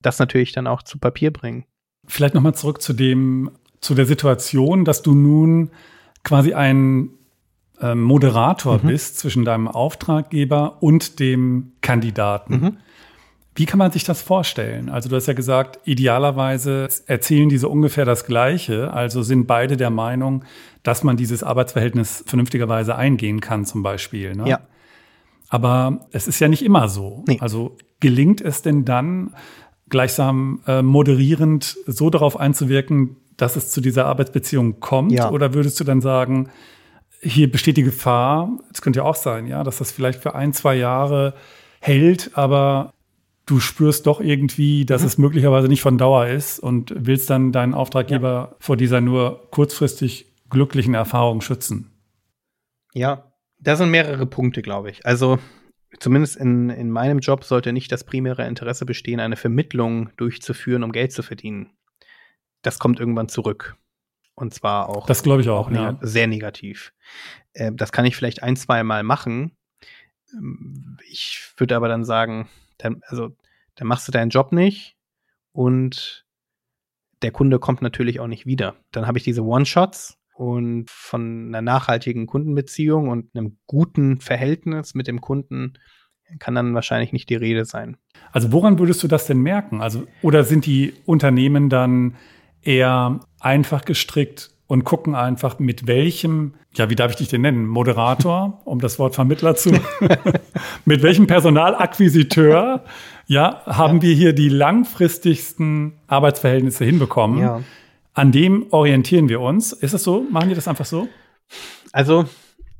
das 0.00 0.18
natürlich 0.18 0.52
dann 0.52 0.66
auch 0.66 0.82
zu 0.82 0.98
Papier 0.98 1.32
bringen. 1.32 1.64
Vielleicht 2.06 2.34
nochmal 2.34 2.54
zurück 2.54 2.80
zu 2.80 2.92
dem 2.92 3.50
zu 3.80 3.94
der 3.94 4.06
Situation, 4.06 4.84
dass 4.84 5.02
du 5.02 5.14
nun 5.14 5.70
quasi 6.22 6.54
ein 6.54 7.10
äh, 7.80 7.94
Moderator 7.94 8.78
mhm. 8.82 8.88
bist 8.88 9.18
zwischen 9.18 9.44
deinem 9.44 9.68
Auftraggeber 9.68 10.82
und 10.82 11.18
dem 11.18 11.72
Kandidaten. 11.80 12.54
Mhm. 12.54 12.76
Wie 13.56 13.66
kann 13.66 13.78
man 13.78 13.92
sich 13.92 14.02
das 14.02 14.20
vorstellen? 14.20 14.88
Also 14.88 15.08
du 15.08 15.14
hast 15.14 15.26
ja 15.26 15.32
gesagt, 15.32 15.78
idealerweise 15.84 16.88
erzählen 17.06 17.48
diese 17.48 17.68
ungefähr 17.68 18.04
das 18.04 18.26
Gleiche, 18.26 18.92
also 18.92 19.22
sind 19.22 19.46
beide 19.46 19.76
der 19.76 19.90
Meinung, 19.90 20.44
dass 20.82 21.04
man 21.04 21.16
dieses 21.16 21.44
Arbeitsverhältnis 21.44 22.24
vernünftigerweise 22.26 22.96
eingehen 22.96 23.40
kann 23.40 23.64
zum 23.64 23.82
Beispiel. 23.82 24.34
Ne? 24.34 24.48
Ja. 24.48 24.60
Aber 25.48 26.08
es 26.10 26.26
ist 26.26 26.40
ja 26.40 26.48
nicht 26.48 26.64
immer 26.64 26.88
so. 26.88 27.24
Nee. 27.28 27.38
Also 27.40 27.76
gelingt 28.00 28.40
es 28.40 28.62
denn 28.62 28.84
dann 28.84 29.34
gleichsam 29.88 30.60
äh, 30.66 30.82
moderierend 30.82 31.76
so 31.86 32.10
darauf 32.10 32.38
einzuwirken, 32.40 33.16
dass 33.36 33.54
es 33.54 33.70
zu 33.70 33.80
dieser 33.80 34.06
Arbeitsbeziehung 34.06 34.80
kommt? 34.80 35.12
Ja. 35.12 35.30
Oder 35.30 35.54
würdest 35.54 35.78
du 35.78 35.84
dann 35.84 36.00
sagen, 36.00 36.48
hier 37.20 37.50
besteht 37.50 37.76
die 37.76 37.82
Gefahr, 37.84 38.50
es 38.72 38.82
könnte 38.82 39.00
ja 39.00 39.04
auch 39.04 39.14
sein, 39.14 39.46
ja, 39.46 39.62
dass 39.62 39.78
das 39.78 39.92
vielleicht 39.92 40.20
für 40.22 40.34
ein, 40.34 40.52
zwei 40.52 40.74
Jahre 40.74 41.34
hält, 41.80 42.32
aber 42.34 42.93
du 43.46 43.60
spürst 43.60 44.06
doch 44.06 44.20
irgendwie, 44.20 44.84
dass 44.84 45.02
mhm. 45.02 45.06
es 45.06 45.18
möglicherweise 45.18 45.68
nicht 45.68 45.82
von 45.82 45.98
Dauer 45.98 46.26
ist 46.26 46.58
und 46.58 46.94
willst 46.96 47.30
dann 47.30 47.52
deinen 47.52 47.74
Auftraggeber 47.74 48.48
ja. 48.50 48.56
vor 48.58 48.76
dieser 48.76 49.00
nur 49.00 49.48
kurzfristig 49.50 50.26
glücklichen 50.50 50.94
Erfahrung 50.94 51.40
schützen. 51.40 51.90
Ja, 52.92 53.32
da 53.58 53.76
sind 53.76 53.90
mehrere 53.90 54.26
Punkte, 54.26 54.62
glaube 54.62 54.90
ich. 54.90 55.04
Also 55.04 55.38
zumindest 55.98 56.36
in, 56.36 56.70
in 56.70 56.90
meinem 56.90 57.18
Job 57.18 57.44
sollte 57.44 57.72
nicht 57.72 57.90
das 57.90 58.04
primäre 58.04 58.46
Interesse 58.46 58.86
bestehen, 58.86 59.20
eine 59.20 59.36
Vermittlung 59.36 60.10
durchzuführen, 60.16 60.82
um 60.82 60.92
Geld 60.92 61.12
zu 61.12 61.22
verdienen. 61.22 61.70
Das 62.62 62.78
kommt 62.78 63.00
irgendwann 63.00 63.28
zurück. 63.28 63.76
Und 64.36 64.52
zwar 64.52 64.88
auch. 64.88 65.06
Das 65.06 65.22
glaube 65.22 65.42
ich 65.42 65.48
auch, 65.48 65.70
ja. 65.70 65.96
sehr 66.00 66.26
negativ. 66.26 66.92
Äh, 67.52 67.70
das 67.72 67.92
kann 67.92 68.04
ich 68.04 68.16
vielleicht 68.16 68.42
ein, 68.42 68.56
zwei 68.56 68.82
Mal 68.82 69.02
machen. 69.04 69.52
Ähm, 70.32 70.98
ich 71.08 71.52
würde 71.56 71.76
aber 71.76 71.88
dann 71.88 72.04
sagen, 72.04 72.48
dann, 72.84 73.00
also, 73.06 73.30
dann 73.74 73.88
machst 73.88 74.06
du 74.06 74.12
deinen 74.12 74.30
Job 74.30 74.52
nicht 74.52 74.96
und 75.52 76.24
der 77.22 77.30
Kunde 77.30 77.58
kommt 77.58 77.82
natürlich 77.82 78.20
auch 78.20 78.26
nicht 78.26 78.46
wieder. 78.46 78.76
Dann 78.92 79.06
habe 79.06 79.18
ich 79.18 79.24
diese 79.24 79.42
One-Shots 79.42 80.18
und 80.34 80.90
von 80.90 81.48
einer 81.48 81.62
nachhaltigen 81.62 82.26
Kundenbeziehung 82.26 83.08
und 83.08 83.34
einem 83.34 83.58
guten 83.66 84.20
Verhältnis 84.20 84.94
mit 84.94 85.06
dem 85.06 85.20
Kunden 85.20 85.74
kann 86.38 86.54
dann 86.54 86.74
wahrscheinlich 86.74 87.12
nicht 87.12 87.28
die 87.28 87.36
Rede 87.36 87.64
sein. 87.64 87.96
Also 88.32 88.50
woran 88.52 88.78
würdest 88.78 89.02
du 89.02 89.08
das 89.08 89.26
denn 89.26 89.38
merken? 89.38 89.80
Also 89.80 90.06
oder 90.22 90.44
sind 90.44 90.66
die 90.66 90.94
Unternehmen 91.06 91.68
dann 91.68 92.16
eher 92.62 93.20
einfach 93.40 93.84
gestrickt 93.84 94.50
und 94.66 94.84
gucken 94.84 95.14
einfach, 95.14 95.58
mit 95.58 95.86
welchem, 95.86 96.54
ja, 96.76 96.90
wie 96.90 96.96
darf 96.96 97.12
ich 97.12 97.16
dich 97.16 97.28
denn 97.28 97.42
nennen? 97.42 97.66
Moderator, 97.66 98.60
um 98.64 98.80
das 98.80 98.98
Wort 98.98 99.14
Vermittler 99.14 99.54
zu, 99.54 99.70
mit 100.84 101.02
welchem 101.02 101.26
Personalakquisiteur, 101.26 102.84
ja, 103.26 103.62
haben 103.66 103.98
ja. 103.98 104.02
wir 104.02 104.14
hier 104.14 104.32
die 104.32 104.48
langfristigsten 104.48 105.94
Arbeitsverhältnisse 106.06 106.84
hinbekommen. 106.84 107.38
Ja. 107.38 107.62
An 108.12 108.32
dem 108.32 108.66
orientieren 108.70 109.28
wir 109.28 109.40
uns. 109.40 109.72
Ist 109.72 109.92
es 109.92 110.04
so? 110.04 110.26
Machen 110.30 110.48
die 110.48 110.54
das 110.54 110.68
einfach 110.68 110.84
so? 110.84 111.08
Also, 111.92 112.26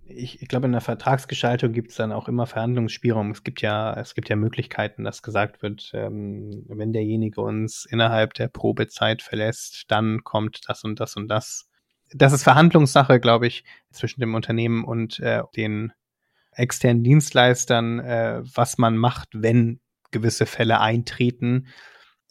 ich, 0.06 0.42
ich 0.42 0.48
glaube, 0.48 0.66
in 0.66 0.72
der 0.72 0.80
Vertragsgestaltung 0.80 1.72
gibt 1.72 1.90
es 1.90 1.96
dann 1.96 2.12
auch 2.12 2.28
immer 2.28 2.46
Verhandlungsspielraum. 2.46 3.30
Es 3.30 3.42
gibt 3.42 3.62
ja, 3.62 3.94
es 3.94 4.14
gibt 4.14 4.28
ja 4.28 4.36
Möglichkeiten, 4.36 5.04
dass 5.04 5.22
gesagt 5.22 5.62
wird, 5.62 5.90
ähm, 5.94 6.64
wenn 6.68 6.92
derjenige 6.92 7.40
uns 7.40 7.86
innerhalb 7.88 8.34
der 8.34 8.48
Probezeit 8.48 9.22
verlässt, 9.22 9.84
dann 9.88 10.22
kommt 10.24 10.60
das 10.68 10.84
und 10.84 11.00
das 11.00 11.16
und 11.16 11.28
das. 11.28 11.68
Das 12.16 12.32
ist 12.32 12.44
Verhandlungssache, 12.44 13.18
glaube 13.18 13.48
ich, 13.48 13.64
zwischen 13.90 14.20
dem 14.20 14.36
Unternehmen 14.36 14.84
und 14.84 15.18
äh, 15.18 15.42
den 15.56 15.92
externen 16.52 17.02
Dienstleistern, 17.02 17.98
äh, 17.98 18.40
was 18.44 18.78
man 18.78 18.96
macht, 18.96 19.30
wenn 19.32 19.80
gewisse 20.12 20.46
Fälle 20.46 20.78
eintreten 20.80 21.66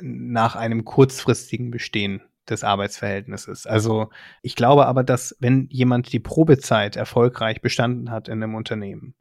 nach 0.02 0.56
einem 0.56 0.86
kurzfristigen 0.86 1.70
Bestehen 1.70 2.22
des 2.50 2.64
Arbeitsverhältnisses. 2.64 3.68
Also 3.68 4.10
ich 4.42 4.56
glaube 4.56 4.86
aber, 4.86 5.04
dass 5.04 5.36
wenn 5.40 5.68
jemand 5.70 6.14
die 6.14 6.20
Probezeit 6.22 6.96
erfolgreich 6.96 7.62
bestanden 7.62 8.10
hat 8.10 8.30
in 8.30 8.42
einem 8.42 8.56
Unternehmen, 8.56 9.16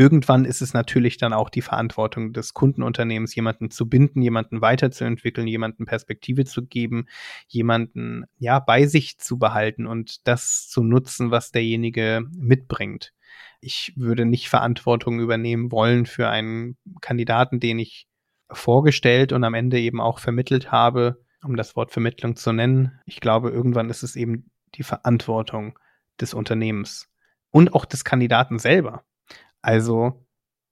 irgendwann 0.00 0.46
ist 0.46 0.62
es 0.62 0.72
natürlich 0.72 1.18
dann 1.18 1.34
auch 1.34 1.50
die 1.50 1.60
Verantwortung 1.60 2.32
des 2.32 2.54
Kundenunternehmens, 2.54 3.34
jemanden 3.34 3.70
zu 3.70 3.86
binden, 3.86 4.22
jemanden 4.22 4.62
weiterzuentwickeln, 4.62 5.46
jemanden 5.46 5.84
Perspektive 5.84 6.46
zu 6.46 6.64
geben, 6.64 7.04
jemanden 7.48 8.24
ja 8.38 8.60
bei 8.60 8.86
sich 8.86 9.18
zu 9.18 9.38
behalten 9.38 9.86
und 9.86 10.26
das 10.26 10.68
zu 10.68 10.82
nutzen, 10.82 11.30
was 11.30 11.50
derjenige 11.50 12.22
mitbringt. 12.34 13.12
Ich 13.60 13.92
würde 13.94 14.24
nicht 14.24 14.48
Verantwortung 14.48 15.20
übernehmen 15.20 15.70
wollen 15.70 16.06
für 16.06 16.30
einen 16.30 16.78
Kandidaten, 17.02 17.60
den 17.60 17.78
ich 17.78 18.08
vorgestellt 18.50 19.34
und 19.34 19.44
am 19.44 19.52
Ende 19.52 19.78
eben 19.78 20.00
auch 20.00 20.18
vermittelt 20.18 20.72
habe, 20.72 21.22
um 21.44 21.56
das 21.56 21.76
Wort 21.76 21.92
Vermittlung 21.92 22.36
zu 22.36 22.54
nennen. 22.54 22.98
Ich 23.04 23.20
glaube, 23.20 23.50
irgendwann 23.50 23.90
ist 23.90 24.02
es 24.02 24.16
eben 24.16 24.50
die 24.76 24.82
Verantwortung 24.82 25.78
des 26.18 26.32
Unternehmens 26.32 27.10
und 27.50 27.74
auch 27.74 27.84
des 27.84 28.02
Kandidaten 28.02 28.58
selber. 28.58 29.04
Also, 29.62 30.26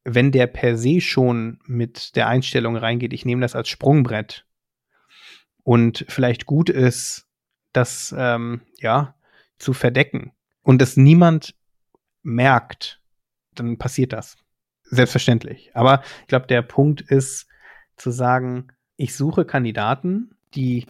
wenn 0.05 0.33
der 0.33 0.47
per 0.47 0.77
se 0.77 1.01
schon 1.01 1.61
mit 1.67 2.17
der 2.17 2.29
Einstellung 2.29 2.77
reingeht, 2.77 3.13
ich 3.13 3.25
nehme 3.25 3.43
das 3.43 3.55
als 3.55 3.69
Sprungbrett 3.69 4.47
und 5.63 6.05
vielleicht 6.09 6.47
gut 6.47 6.71
ist, 6.71 7.27
das 7.73 8.15
ähm, 8.17 8.63
ja 8.79 9.15
zu 9.59 9.73
verdecken 9.73 10.33
und 10.63 10.81
es 10.81 10.97
niemand 10.97 11.55
merkt, 12.23 13.01
dann 13.55 13.79
passiert 13.79 14.13
das. 14.13 14.37
Selbstverständlich. 14.85 15.71
Aber 15.75 16.03
ich 16.23 16.29
glaube, 16.29 16.47
der 16.47 16.63
Punkt 16.63 17.03
ist 17.03 17.47
zu 17.97 18.11
sagen, 18.11 18.69
ich 18.97 19.15
suche 19.15 19.45
Kandidaten, 19.45 20.35
die 20.55 20.87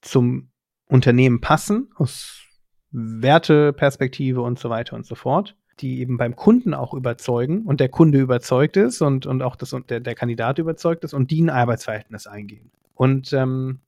zum 0.00 0.50
Unternehmen 0.86 1.40
passen, 1.40 1.92
aus 1.94 2.42
Werteperspektive 2.90 4.42
und 4.42 4.58
so 4.58 4.70
weiter 4.70 4.96
und 4.96 5.06
so 5.06 5.14
fort, 5.14 5.56
die 5.80 6.00
eben 6.00 6.16
beim 6.16 6.36
Kunden 6.36 6.74
auch 6.74 6.94
überzeugen 6.94 7.62
und 7.62 7.80
der 7.80 7.88
Kunde 7.88 8.18
überzeugt 8.18 8.76
ist 8.76 9.00
und, 9.00 9.26
und 9.26 9.42
auch 9.42 9.56
das, 9.56 9.74
der, 9.88 10.00
der 10.00 10.14
Kandidat 10.14 10.58
überzeugt 10.58 11.04
ist 11.04 11.14
und 11.14 11.30
die 11.30 11.42
ein 11.42 11.50
Arbeitsverhältnis 11.50 12.26
eingehen. 12.26 12.70
Und 12.94 13.32
ähm, 13.32 13.80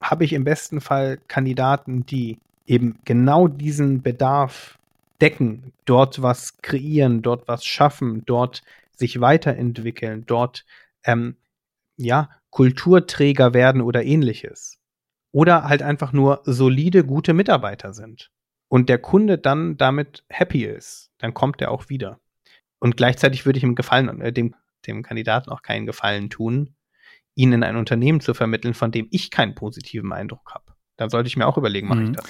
habe 0.00 0.24
ich 0.24 0.32
im 0.32 0.44
besten 0.44 0.80
Fall 0.80 1.18
Kandidaten, 1.28 2.06
die 2.06 2.38
eben 2.66 2.98
genau 3.04 3.48
diesen 3.48 4.02
Bedarf 4.02 4.78
decken, 5.20 5.72
dort 5.84 6.22
was 6.22 6.58
kreieren, 6.58 7.22
dort 7.22 7.48
was 7.48 7.64
schaffen, 7.64 8.22
dort 8.26 8.62
sich 8.92 9.20
weiterentwickeln, 9.20 10.24
dort 10.26 10.64
ähm, 11.04 11.36
ja 11.96 12.30
Kulturträger 12.50 13.54
werden 13.54 13.80
oder 13.80 14.04
ähnliches. 14.04 14.78
Oder 15.32 15.64
halt 15.64 15.82
einfach 15.82 16.12
nur 16.12 16.42
solide, 16.44 17.04
gute 17.04 17.34
Mitarbeiter 17.34 17.94
sind. 17.94 18.30
Und 18.70 18.88
der 18.88 18.98
Kunde 18.98 19.36
dann 19.36 19.76
damit 19.76 20.24
happy 20.28 20.64
ist, 20.64 21.10
dann 21.18 21.34
kommt 21.34 21.60
er 21.60 21.72
auch 21.72 21.88
wieder. 21.88 22.20
Und 22.78 22.96
gleichzeitig 22.96 23.44
würde 23.44 23.58
ich 23.58 23.64
ihm 23.64 23.74
Gefallen, 23.74 24.20
äh, 24.20 24.32
dem, 24.32 24.54
dem 24.86 25.02
Kandidaten 25.02 25.50
auch 25.50 25.62
keinen 25.62 25.86
Gefallen 25.86 26.30
tun, 26.30 26.76
ihn 27.34 27.52
in 27.52 27.64
ein 27.64 27.74
Unternehmen 27.74 28.20
zu 28.20 28.32
vermitteln, 28.32 28.74
von 28.74 28.92
dem 28.92 29.08
ich 29.10 29.32
keinen 29.32 29.56
positiven 29.56 30.12
Eindruck 30.12 30.54
habe. 30.54 30.72
Dann 30.96 31.10
sollte 31.10 31.26
ich 31.26 31.36
mir 31.36 31.48
auch 31.48 31.58
überlegen, 31.58 31.88
mache 31.88 31.98
mhm. 31.98 32.10
ich 32.10 32.16
das. 32.16 32.26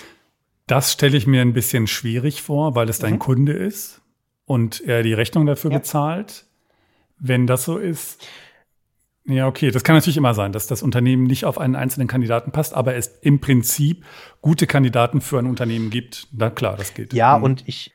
Das 0.67 0.93
stelle 0.93 1.19
ich 1.19 1.27
mir 1.27 1.43
ein 1.43 1.53
bisschen 1.53 1.87
schwierig 1.87 2.41
vor, 2.41 2.75
weil 2.75 2.89
es 2.89 2.99
dein 2.99 3.15
mhm. 3.15 3.19
Kunde 3.19 3.53
ist 3.53 4.01
und 4.47 4.81
er 4.81 5.03
die 5.03 5.13
Rechnung 5.13 5.45
dafür 5.45 5.71
ja. 5.73 5.79
bezahlt. 5.79 6.47
Wenn 7.19 7.47
das 7.47 7.65
so 7.65 7.77
ist, 7.77 8.27
ja, 9.25 9.47
okay. 9.47 9.71
Das 9.71 9.85
kann 9.85 9.97
natürlich 9.97 10.17
immer 10.17 10.35
sein, 10.35 10.53
dass 10.53 10.67
das 10.67 10.83
Unternehmen 10.83 11.25
nicht 11.25 11.45
auf 11.45 11.59
einen 11.59 11.77
einzelnen 11.77 12.09
Kandidaten 12.09 12.53
passt, 12.53 12.75
aber 12.75 12.95
es 12.95 13.07
im 13.23 13.41
Prinzip 13.41 14.05
gute 14.41 14.67
Kandidaten 14.67 15.21
für 15.21 15.39
ein 15.39 15.47
Unternehmen 15.47 15.91
gibt. 15.91 16.29
Na 16.33 16.51
klar, 16.51 16.77
das 16.77 16.95
geht. 16.95 17.13
Ja, 17.13 17.39
mhm. 17.39 17.45
und 17.45 17.69
ich, 17.69 17.93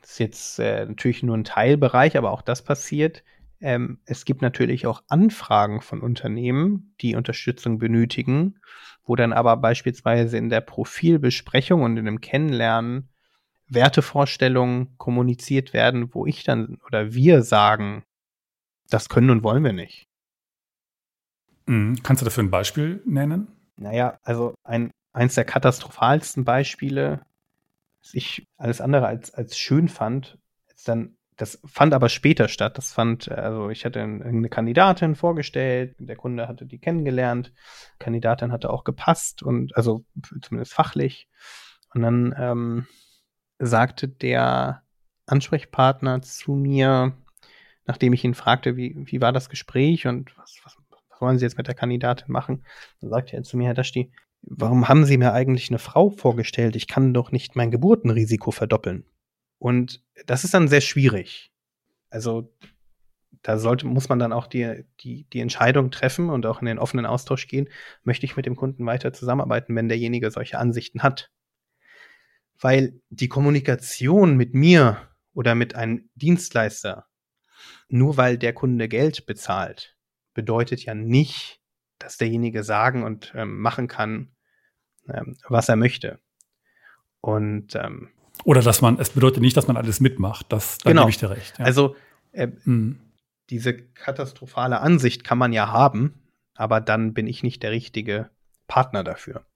das 0.00 0.12
ist 0.12 0.18
jetzt 0.18 0.58
äh, 0.58 0.86
natürlich 0.86 1.22
nur 1.22 1.36
ein 1.36 1.44
Teilbereich, 1.44 2.16
aber 2.16 2.30
auch 2.30 2.42
das 2.42 2.62
passiert. 2.62 3.22
Ähm, 3.60 3.98
es 4.04 4.24
gibt 4.24 4.42
natürlich 4.42 4.86
auch 4.86 5.02
Anfragen 5.08 5.80
von 5.80 6.00
Unternehmen, 6.00 6.94
die 7.00 7.14
Unterstützung 7.14 7.78
benötigen. 7.78 8.56
wo 9.06 9.16
dann 9.16 9.34
aber 9.34 9.58
beispielsweise 9.58 10.38
in 10.38 10.48
der 10.48 10.62
Profilbesprechung 10.62 11.82
und 11.82 11.98
in 11.98 12.06
dem 12.06 12.22
Kennenlernen 12.22 13.10
Wertevorstellungen 13.68 14.96
kommuniziert 14.96 15.72
werden, 15.72 16.14
wo 16.14 16.26
ich 16.26 16.44
dann 16.44 16.78
oder 16.86 17.12
wir 17.12 17.42
sagen, 17.42 18.04
das 18.88 19.08
können 19.08 19.30
und 19.30 19.42
wollen 19.42 19.64
wir 19.64 19.72
nicht. 19.72 20.08
Mhm. 21.66 22.02
Kannst 22.02 22.22
du 22.22 22.24
dafür 22.24 22.44
ein 22.44 22.50
Beispiel 22.50 23.02
nennen? 23.04 23.48
Naja, 23.76 24.18
also 24.22 24.54
ein, 24.64 24.90
eins 25.12 25.34
der 25.34 25.44
katastrophalsten 25.44 26.44
Beispiele, 26.44 27.22
was 28.02 28.14
ich 28.14 28.46
alles 28.56 28.80
andere 28.80 29.06
als, 29.06 29.32
als 29.32 29.58
schön 29.58 29.88
fand, 29.88 30.38
ist 30.74 30.88
dann, 30.88 31.16
das 31.36 31.60
fand 31.64 31.94
aber 31.94 32.08
später 32.08 32.48
statt. 32.48 32.78
Das 32.78 32.92
fand, 32.92 33.28
also 33.30 33.70
ich 33.70 33.84
hatte 33.84 34.00
eine 34.00 34.48
Kandidatin 34.48 35.16
vorgestellt, 35.16 35.96
der 35.98 36.16
Kunde 36.16 36.46
hatte 36.46 36.66
die 36.66 36.78
kennengelernt, 36.78 37.52
Kandidatin 37.98 38.52
hatte 38.52 38.70
auch 38.70 38.84
gepasst 38.84 39.42
und 39.42 39.76
also 39.76 40.04
zumindest 40.42 40.74
fachlich. 40.74 41.28
Und 41.92 42.02
dann 42.02 42.34
ähm, 42.38 42.86
sagte 43.58 44.08
der 44.08 44.82
Ansprechpartner 45.26 46.22
zu 46.22 46.52
mir, 46.52 47.16
nachdem 47.86 48.12
ich 48.12 48.24
ihn 48.24 48.34
fragte, 48.34 48.76
wie, 48.76 48.94
wie 48.96 49.20
war 49.20 49.32
das 49.32 49.48
Gespräch 49.48 50.06
und 50.06 50.36
was, 50.36 50.58
was, 50.64 50.76
wollen 51.24 51.38
Sie 51.38 51.44
jetzt 51.44 51.58
mit 51.58 51.66
der 51.66 51.74
Kandidatin 51.74 52.30
machen, 52.30 52.64
dann 53.00 53.10
sagte 53.10 53.36
er 53.36 53.42
zu 53.42 53.56
mir, 53.56 53.66
Herr 53.66 53.74
Dashti, 53.74 54.12
warum 54.42 54.88
haben 54.88 55.04
Sie 55.04 55.16
mir 55.16 55.32
eigentlich 55.32 55.70
eine 55.70 55.78
Frau 55.78 56.10
vorgestellt? 56.10 56.76
Ich 56.76 56.86
kann 56.86 57.14
doch 57.14 57.32
nicht 57.32 57.56
mein 57.56 57.70
Geburtenrisiko 57.70 58.50
verdoppeln. 58.50 59.04
Und 59.58 60.04
das 60.26 60.44
ist 60.44 60.54
dann 60.54 60.68
sehr 60.68 60.82
schwierig. 60.82 61.50
Also 62.10 62.52
da 63.42 63.58
sollte, 63.58 63.86
muss 63.86 64.08
man 64.08 64.18
dann 64.18 64.32
auch 64.32 64.46
die, 64.46 64.84
die, 65.00 65.24
die 65.30 65.40
Entscheidung 65.40 65.90
treffen 65.90 66.30
und 66.30 66.46
auch 66.46 66.60
in 66.60 66.66
den 66.66 66.78
offenen 66.78 67.06
Austausch 67.06 67.46
gehen, 67.46 67.68
möchte 68.02 68.26
ich 68.26 68.36
mit 68.36 68.46
dem 68.46 68.56
Kunden 68.56 68.86
weiter 68.86 69.12
zusammenarbeiten, 69.12 69.74
wenn 69.76 69.88
derjenige 69.88 70.30
solche 70.30 70.58
Ansichten 70.58 71.02
hat. 71.02 71.30
Weil 72.58 73.00
die 73.10 73.28
Kommunikation 73.28 74.36
mit 74.36 74.54
mir 74.54 75.08
oder 75.34 75.54
mit 75.54 75.74
einem 75.74 76.08
Dienstleister, 76.14 77.06
nur 77.88 78.16
weil 78.16 78.38
der 78.38 78.54
Kunde 78.54 78.88
Geld 78.88 79.26
bezahlt, 79.26 79.93
bedeutet 80.34 80.84
ja 80.84 80.94
nicht, 80.94 81.60
dass 81.98 82.18
derjenige 82.18 82.64
sagen 82.64 83.04
und 83.04 83.32
ähm, 83.34 83.60
machen 83.60 83.88
kann, 83.88 84.32
ähm, 85.08 85.36
was 85.48 85.68
er 85.68 85.76
möchte. 85.76 86.18
Und 87.20 87.74
ähm, 87.76 88.10
oder 88.44 88.62
dass 88.62 88.82
man, 88.82 88.98
es 88.98 89.10
bedeutet 89.10 89.40
nicht, 89.40 89.56
dass 89.56 89.68
man 89.68 89.76
alles 89.76 90.00
mitmacht. 90.00 90.46
Das, 90.50 90.78
da 90.78 90.90
genau. 90.90 91.02
gebe 91.02 91.10
ich 91.10 91.18
dir 91.18 91.30
recht. 91.30 91.58
Ja. 91.58 91.64
Also 91.64 91.96
äh, 92.32 92.48
mhm. 92.64 93.00
diese 93.50 93.74
katastrophale 93.74 94.80
Ansicht 94.80 95.24
kann 95.24 95.38
man 95.38 95.52
ja 95.52 95.68
haben, 95.68 96.22
aber 96.54 96.80
dann 96.80 97.14
bin 97.14 97.26
ich 97.26 97.42
nicht 97.42 97.62
der 97.62 97.70
richtige 97.70 98.30
Partner 98.66 99.04
dafür. 99.04 99.46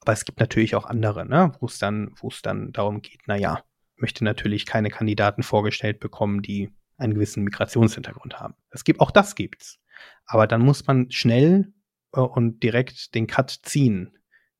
Aber 0.00 0.12
es 0.12 0.24
gibt 0.24 0.40
natürlich 0.40 0.74
auch 0.74 0.84
andere, 0.84 1.26
ne, 1.26 1.52
wo 1.60 1.66
es 1.66 1.78
dann, 1.78 2.12
wo 2.16 2.28
es 2.28 2.42
dann 2.42 2.72
darum 2.72 3.02
geht, 3.02 3.26
naja, 3.26 3.64
möchte 3.96 4.24
natürlich 4.24 4.66
keine 4.66 4.90
Kandidaten 4.90 5.42
vorgestellt 5.42 6.00
bekommen, 6.00 6.42
die 6.42 6.70
einen 6.96 7.14
gewissen 7.14 7.44
Migrationshintergrund 7.44 8.38
haben. 8.40 8.54
Es 8.70 8.84
gibt, 8.84 9.00
auch 9.00 9.10
das 9.10 9.34
gibt's. 9.34 9.78
Aber 10.26 10.46
dann 10.46 10.62
muss 10.62 10.86
man 10.86 11.10
schnell 11.10 11.72
äh, 12.14 12.20
und 12.20 12.62
direkt 12.62 13.14
den 13.14 13.26
Cut 13.26 13.50
ziehen, 13.62 14.16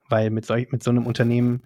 weil 0.09 0.31
mit, 0.31 0.45
solch, 0.45 0.71
mit 0.73 0.83
so 0.83 0.91
einem 0.91 1.07
Unternehmen, 1.07 1.63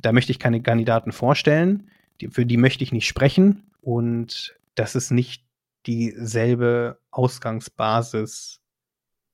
da 0.00 0.12
möchte 0.12 0.32
ich 0.32 0.38
keine 0.38 0.62
Kandidaten 0.62 1.12
vorstellen, 1.12 1.90
die, 2.20 2.28
für 2.28 2.46
die 2.46 2.56
möchte 2.56 2.84
ich 2.84 2.92
nicht 2.92 3.06
sprechen. 3.06 3.70
Und 3.80 4.58
das 4.74 4.94
ist 4.94 5.10
nicht 5.10 5.44
dieselbe 5.86 6.98
Ausgangsbasis, 7.10 8.60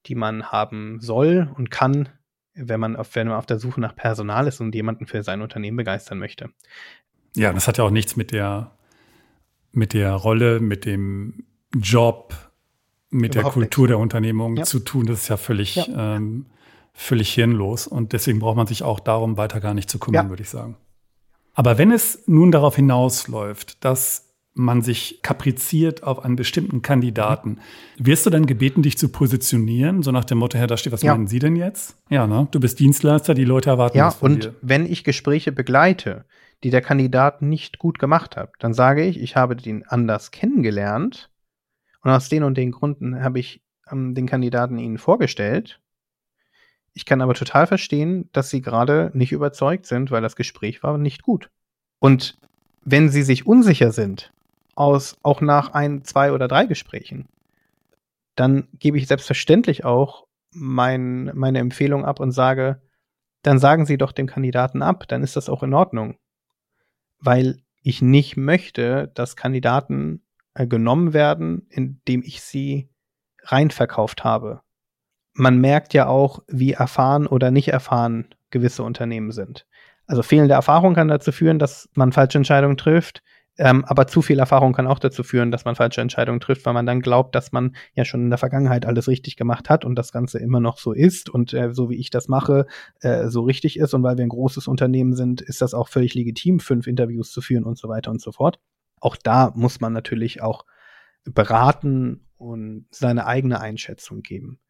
die 0.06 0.14
man 0.14 0.50
haben 0.52 1.00
soll 1.00 1.50
und 1.56 1.70
kann, 1.70 2.08
wenn 2.54 2.80
man 2.80 2.96
auf, 2.96 3.14
wenn 3.14 3.28
man 3.28 3.36
auf 3.36 3.46
der 3.46 3.58
Suche 3.58 3.80
nach 3.80 3.96
Personal 3.96 4.46
ist 4.46 4.60
und 4.60 4.74
jemanden 4.74 5.06
für 5.06 5.22
sein 5.22 5.42
Unternehmen 5.42 5.76
begeistern 5.76 6.18
möchte. 6.18 6.50
Ja, 7.34 7.52
das 7.52 7.68
hat 7.68 7.78
ja 7.78 7.84
auch 7.84 7.90
nichts 7.90 8.16
mit 8.16 8.30
der, 8.30 8.72
mit 9.72 9.92
der 9.92 10.12
Rolle, 10.12 10.60
mit 10.60 10.84
dem 10.84 11.44
Job, 11.74 12.34
mit 13.10 13.34
Überhaupt 13.34 13.54
der 13.56 13.62
Kultur 13.62 13.84
nichts. 13.84 13.90
der 13.90 13.98
Unternehmung 13.98 14.56
ja. 14.56 14.64
zu 14.64 14.80
tun. 14.80 15.06
Das 15.06 15.22
ist 15.22 15.28
ja 15.28 15.36
völlig, 15.36 15.76
ja. 15.76 16.16
Ähm, 16.16 16.46
völlig 16.92 17.32
hirnlos. 17.34 17.86
Und 17.86 18.12
deswegen 18.12 18.38
braucht 18.38 18.56
man 18.56 18.66
sich 18.66 18.82
auch 18.82 19.00
darum 19.00 19.36
weiter 19.36 19.60
gar 19.60 19.74
nicht 19.74 19.90
zu 19.90 19.98
kümmern, 19.98 20.26
ja. 20.26 20.28
würde 20.30 20.42
ich 20.42 20.50
sagen. 20.50 20.76
Aber 21.54 21.78
wenn 21.78 21.90
es 21.90 22.22
nun 22.26 22.52
darauf 22.52 22.76
hinausläuft, 22.76 23.84
dass 23.84 24.26
man 24.56 24.80
sich 24.80 25.20
kapriziert 25.22 26.02
auf 26.02 26.24
einen 26.24 26.34
bestimmten 26.34 26.80
Kandidaten. 26.80 27.58
Wirst 27.98 28.24
du 28.24 28.30
dann 28.30 28.46
gebeten, 28.46 28.82
dich 28.82 28.96
zu 28.96 29.10
positionieren? 29.10 30.02
So 30.02 30.12
nach 30.12 30.24
dem 30.24 30.38
Motto, 30.38 30.56
Herr, 30.56 30.66
da 30.66 30.78
steht, 30.78 30.94
was 30.94 31.02
ja. 31.02 31.12
meinen 31.12 31.26
Sie 31.26 31.38
denn 31.38 31.56
jetzt? 31.56 31.98
Ja, 32.08 32.26
ne? 32.26 32.48
Du 32.50 32.58
bist 32.58 32.80
Dienstleister, 32.80 33.34
die 33.34 33.44
Leute 33.44 33.68
erwarten 33.68 33.98
ja, 33.98 34.06
das 34.06 34.14
von 34.16 34.32
und 34.32 34.44
dir. 34.44 34.54
wenn 34.62 34.90
ich 34.90 35.04
Gespräche 35.04 35.52
begleite, 35.52 36.24
die 36.64 36.70
der 36.70 36.80
Kandidat 36.80 37.42
nicht 37.42 37.78
gut 37.78 37.98
gemacht 37.98 38.36
hat, 38.36 38.54
dann 38.58 38.72
sage 38.72 39.04
ich, 39.04 39.20
ich 39.20 39.36
habe 39.36 39.56
den 39.56 39.86
anders 39.86 40.30
kennengelernt 40.30 41.28
und 42.06 42.12
aus 42.12 42.28
den 42.28 42.44
und 42.44 42.56
den 42.56 42.70
Gründen 42.70 43.20
habe 43.20 43.40
ich 43.40 43.60
ähm, 43.90 44.14
den 44.14 44.26
Kandidaten 44.26 44.78
Ihnen 44.78 44.96
vorgestellt. 44.96 45.80
Ich 46.92 47.04
kann 47.04 47.20
aber 47.20 47.34
total 47.34 47.66
verstehen, 47.66 48.30
dass 48.30 48.48
Sie 48.48 48.62
gerade 48.62 49.10
nicht 49.12 49.32
überzeugt 49.32 49.86
sind, 49.86 50.12
weil 50.12 50.22
das 50.22 50.36
Gespräch 50.36 50.84
war 50.84 50.98
nicht 50.98 51.24
gut. 51.24 51.50
Und 51.98 52.38
wenn 52.84 53.08
Sie 53.08 53.24
sich 53.24 53.44
unsicher 53.44 53.90
sind, 53.90 54.32
aus, 54.76 55.16
auch 55.24 55.40
nach 55.40 55.74
ein, 55.74 56.04
zwei 56.04 56.30
oder 56.30 56.46
drei 56.46 56.66
Gesprächen, 56.66 57.26
dann 58.36 58.68
gebe 58.78 58.98
ich 58.98 59.08
selbstverständlich 59.08 59.84
auch 59.84 60.28
mein, 60.52 61.32
meine 61.34 61.58
Empfehlung 61.58 62.04
ab 62.04 62.20
und 62.20 62.30
sage, 62.30 62.80
dann 63.42 63.58
sagen 63.58 63.84
Sie 63.84 63.98
doch 63.98 64.12
dem 64.12 64.28
Kandidaten 64.28 64.80
ab, 64.80 65.08
dann 65.08 65.24
ist 65.24 65.34
das 65.34 65.48
auch 65.48 65.64
in 65.64 65.74
Ordnung. 65.74 66.18
Weil 67.18 67.58
ich 67.82 68.00
nicht 68.00 68.36
möchte, 68.36 69.10
dass 69.14 69.34
Kandidaten 69.34 70.22
äh, 70.56 70.66
genommen 70.66 71.12
werden, 71.12 71.66
indem 71.68 72.22
ich 72.24 72.40
sie 72.40 72.88
reinverkauft 73.42 74.24
habe. 74.24 74.62
Man 75.34 75.58
merkt 75.58 75.92
ja 75.92 76.06
auch, 76.08 76.42
wie 76.48 76.72
erfahren 76.72 77.26
oder 77.26 77.50
nicht 77.50 77.68
erfahren 77.68 78.34
gewisse 78.50 78.82
Unternehmen 78.82 79.32
sind. 79.32 79.66
Also 80.06 80.22
fehlende 80.22 80.54
Erfahrung 80.54 80.94
kann 80.94 81.08
dazu 81.08 81.30
führen, 81.30 81.58
dass 81.58 81.90
man 81.94 82.12
falsche 82.12 82.38
Entscheidungen 82.38 82.78
trifft. 82.78 83.22
Ähm, 83.58 83.84
aber 83.86 84.06
zu 84.06 84.22
viel 84.22 84.38
Erfahrung 84.38 84.72
kann 84.72 84.86
auch 84.86 84.98
dazu 84.98 85.22
führen, 85.22 85.50
dass 85.50 85.64
man 85.64 85.76
falsche 85.76 86.00
Entscheidungen 86.00 86.40
trifft, 86.40 86.64
weil 86.66 86.74
man 86.74 86.86
dann 86.86 87.00
glaubt, 87.00 87.34
dass 87.34 87.52
man 87.52 87.74
ja 87.94 88.04
schon 88.04 88.22
in 88.22 88.30
der 88.30 88.38
Vergangenheit 88.38 88.86
alles 88.86 89.08
richtig 89.08 89.36
gemacht 89.36 89.68
hat 89.68 89.84
und 89.84 89.94
das 89.94 90.12
Ganze 90.12 90.38
immer 90.38 90.60
noch 90.60 90.78
so 90.78 90.92
ist 90.92 91.28
und 91.30 91.52
äh, 91.52 91.72
so 91.72 91.90
wie 91.90 91.96
ich 91.96 92.10
das 92.10 92.28
mache, 92.28 92.66
äh, 93.00 93.28
so 93.28 93.42
richtig 93.42 93.78
ist. 93.78 93.94
Und 93.94 94.02
weil 94.02 94.16
wir 94.16 94.24
ein 94.24 94.30
großes 94.30 94.68
Unternehmen 94.68 95.14
sind, 95.14 95.40
ist 95.42 95.60
das 95.62 95.74
auch 95.74 95.88
völlig 95.88 96.14
legitim, 96.14 96.60
fünf 96.60 96.86
Interviews 96.86 97.30
zu 97.30 97.40
führen 97.40 97.64
und 97.64 97.78
so 97.78 97.88
weiter 97.88 98.10
und 98.10 98.20
so 98.20 98.32
fort. 98.32 98.58
Auch 99.00 99.16
da 99.16 99.52
muss 99.54 99.80
man 99.80 99.92
natürlich 99.92 100.42
auch 100.42 100.64
beraten 101.24 102.26
und 102.36 102.86
seine 102.90 103.26
eigene 103.26 103.60
Einschätzung 103.60 104.22
geben. 104.22 104.60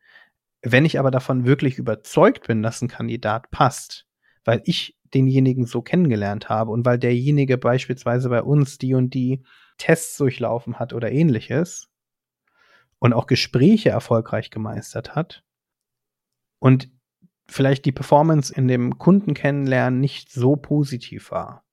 Wenn 0.62 0.85
ich 0.85 0.99
aber 0.99 1.11
davon 1.11 1.45
wirklich 1.45 1.79
überzeugt 1.79 2.47
bin, 2.47 2.62
dass 2.62 2.83
ein 2.83 2.89
Kandidat 2.89 3.51
passt, 3.51 4.07
weil 4.45 4.62
ich 4.64 4.99
denjenigen 5.14 5.66
so 5.66 5.83
kennengelernt 5.83 6.49
habe 6.49 6.72
und 6.72 6.85
weil 6.85 6.99
derjenige 6.99 7.59
beispielsweise 7.59 8.29
bei 8.29 8.43
uns 8.43 8.79
die 8.79 8.95
und 8.95 9.14
die 9.14 9.45
Tests 9.79 10.16
durchlaufen 10.16 10.79
hat 10.79 10.93
oder 10.93 11.12
ähnliches 11.12 11.89
und 12.99 13.12
auch 13.12 13.27
Gespräche 13.27 13.91
erfolgreich 13.91 14.51
gemeistert 14.51 15.14
hat 15.14 15.45
und 16.59 16.91
vielleicht 17.49 17.85
die 17.85 17.93
Performance 17.93 18.53
in 18.53 18.66
dem 18.66 18.99
Kunden 18.99 19.35
kennenlernen 19.35 20.01
nicht 20.01 20.33
so 20.33 20.57
positiv 20.57 21.31
war, 21.31 21.64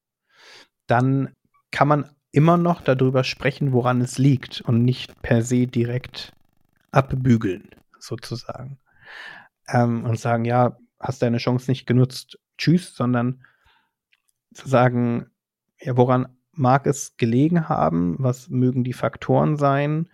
dann 0.87 1.33
kann 1.71 1.87
man 1.87 2.15
immer 2.33 2.57
noch 2.57 2.81
darüber 2.81 3.23
sprechen, 3.23 3.71
woran 3.71 4.01
es 4.01 4.17
liegt 4.17 4.59
und 4.61 4.83
nicht 4.83 5.21
per 5.21 5.43
se 5.43 5.67
direkt 5.67 6.33
abbügeln, 6.91 7.69
sozusagen. 7.99 8.79
Ähm, 9.67 10.03
und 10.03 10.19
sagen, 10.19 10.43
ja, 10.43 10.77
hast 10.99 11.21
deine 11.21 11.37
Chance 11.37 11.69
nicht 11.69 11.85
genutzt, 11.85 12.39
tschüss, 12.57 12.95
sondern 12.95 13.43
zu 14.53 14.67
sagen, 14.67 15.27
ja, 15.79 15.95
woran 15.95 16.27
mag 16.51 16.87
es 16.87 17.15
gelegen 17.17 17.69
haben? 17.69 18.15
Was 18.19 18.49
mögen 18.49 18.83
die 18.83 18.93
Faktoren 18.93 19.55
sein? 19.55 20.09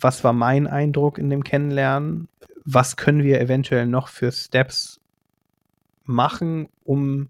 Was 0.00 0.24
war 0.24 0.32
mein 0.32 0.66
Eindruck 0.66 1.18
in 1.18 1.30
dem 1.30 1.44
Kennenlernen? 1.44 2.28
Was 2.64 2.96
können 2.96 3.22
wir 3.22 3.40
eventuell 3.40 3.86
noch 3.86 4.08
für 4.08 4.32
Steps 4.32 4.98
machen, 6.04 6.68
um 6.84 7.28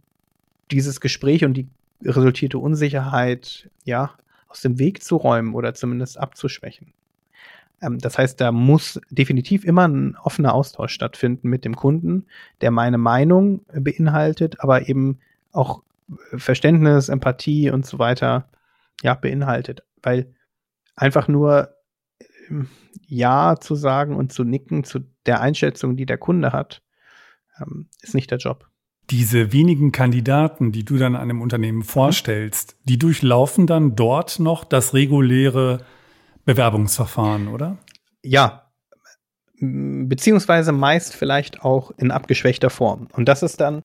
dieses 0.70 1.00
Gespräch 1.00 1.44
und 1.44 1.54
die 1.54 1.68
resultierte 2.04 2.58
Unsicherheit, 2.58 3.70
ja, 3.84 4.12
aus 4.48 4.60
dem 4.60 4.78
Weg 4.78 5.02
zu 5.02 5.16
räumen 5.16 5.54
oder 5.54 5.74
zumindest 5.74 6.18
abzuschwächen? 6.18 6.92
Ähm, 7.82 7.98
das 7.98 8.18
heißt, 8.18 8.40
da 8.40 8.52
muss 8.52 9.00
definitiv 9.10 9.64
immer 9.64 9.86
ein 9.86 10.16
offener 10.22 10.54
Austausch 10.54 10.92
stattfinden 10.92 11.48
mit 11.48 11.64
dem 11.64 11.76
Kunden, 11.76 12.26
der 12.60 12.70
meine 12.70 12.98
Meinung 12.98 13.64
beinhaltet, 13.72 14.60
aber 14.60 14.88
eben 14.88 15.18
auch 15.52 15.82
Verständnis, 16.36 17.08
Empathie 17.08 17.70
und 17.70 17.86
so 17.86 17.98
weiter 17.98 18.48
ja 19.02 19.14
beinhaltet, 19.14 19.82
weil 20.02 20.34
einfach 20.96 21.28
nur 21.28 21.74
ähm, 22.48 22.68
ja 23.06 23.56
zu 23.58 23.74
sagen 23.74 24.16
und 24.16 24.32
zu 24.32 24.44
nicken 24.44 24.84
zu 24.84 25.00
der 25.26 25.40
Einschätzung, 25.40 25.96
die 25.96 26.06
der 26.06 26.18
Kunde 26.18 26.52
hat, 26.52 26.82
ähm, 27.60 27.88
ist 28.02 28.14
nicht 28.14 28.30
der 28.30 28.38
Job. 28.38 28.68
Diese 29.10 29.52
wenigen 29.52 29.92
Kandidaten, 29.92 30.72
die 30.72 30.84
du 30.84 30.96
dann 30.96 31.14
einem 31.14 31.42
Unternehmen 31.42 31.82
vorstellst, 31.82 32.76
die 32.84 32.98
durchlaufen 32.98 33.66
dann 33.66 33.96
dort 33.96 34.38
noch 34.38 34.64
das 34.64 34.94
reguläre 34.94 35.84
Bewerbungsverfahren, 36.44 37.48
oder? 37.48 37.78
Ja, 38.22 38.70
beziehungsweise 39.60 40.72
meist 40.72 41.14
vielleicht 41.14 41.62
auch 41.62 41.90
in 41.96 42.10
abgeschwächter 42.10 42.70
Form. 42.70 43.08
Und 43.12 43.28
das 43.28 43.42
ist 43.42 43.60
dann, 43.60 43.82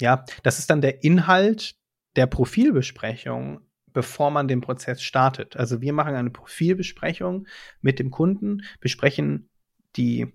ja, 0.00 0.24
das 0.42 0.58
ist 0.58 0.70
dann 0.70 0.80
der 0.80 1.04
Inhalt 1.04 1.76
der 2.16 2.26
Profilbesprechung, 2.26 3.60
bevor 3.92 4.30
man 4.30 4.48
den 4.48 4.60
Prozess 4.60 5.02
startet. 5.02 5.56
Also 5.56 5.80
wir 5.80 5.92
machen 5.92 6.14
eine 6.14 6.30
Profilbesprechung 6.30 7.46
mit 7.80 7.98
dem 7.98 8.10
Kunden, 8.10 8.62
besprechen 8.80 9.48
die 9.96 10.32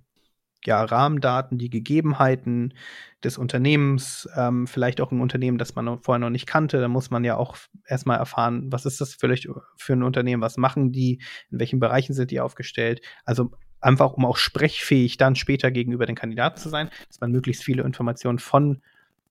ja, 0.65 0.83
Rahmendaten, 0.83 1.57
die 1.57 1.69
Gegebenheiten 1.69 2.73
des 3.23 3.37
Unternehmens, 3.37 4.27
ähm, 4.35 4.67
vielleicht 4.67 5.01
auch 5.01 5.11
ein 5.11 5.21
Unternehmen, 5.21 5.57
das 5.57 5.75
man 5.75 5.99
vorher 6.01 6.19
noch 6.19 6.29
nicht 6.29 6.47
kannte. 6.47 6.79
Da 6.79 6.87
muss 6.87 7.09
man 7.09 7.23
ja 7.23 7.37
auch 7.37 7.57
erstmal 7.85 8.17
erfahren, 8.17 8.71
was 8.71 8.85
ist 8.85 9.01
das 9.01 9.13
vielleicht 9.13 9.47
für 9.77 9.93
ein 9.93 10.03
Unternehmen, 10.03 10.41
was 10.41 10.57
machen 10.57 10.91
die, 10.91 11.21
in 11.51 11.59
welchen 11.59 11.79
Bereichen 11.79 12.13
sind 12.13 12.31
die 12.31 12.39
aufgestellt. 12.39 13.01
Also 13.25 13.51
einfach, 13.81 14.13
um 14.13 14.25
auch 14.25 14.37
sprechfähig 14.37 15.17
dann 15.17 15.35
später 15.35 15.71
gegenüber 15.71 16.05
den 16.05 16.15
Kandidaten 16.15 16.57
zu 16.57 16.69
sein, 16.69 16.89
dass 17.07 17.21
man 17.21 17.31
möglichst 17.31 17.63
viele 17.63 17.83
Informationen 17.83 18.39
von 18.39 18.81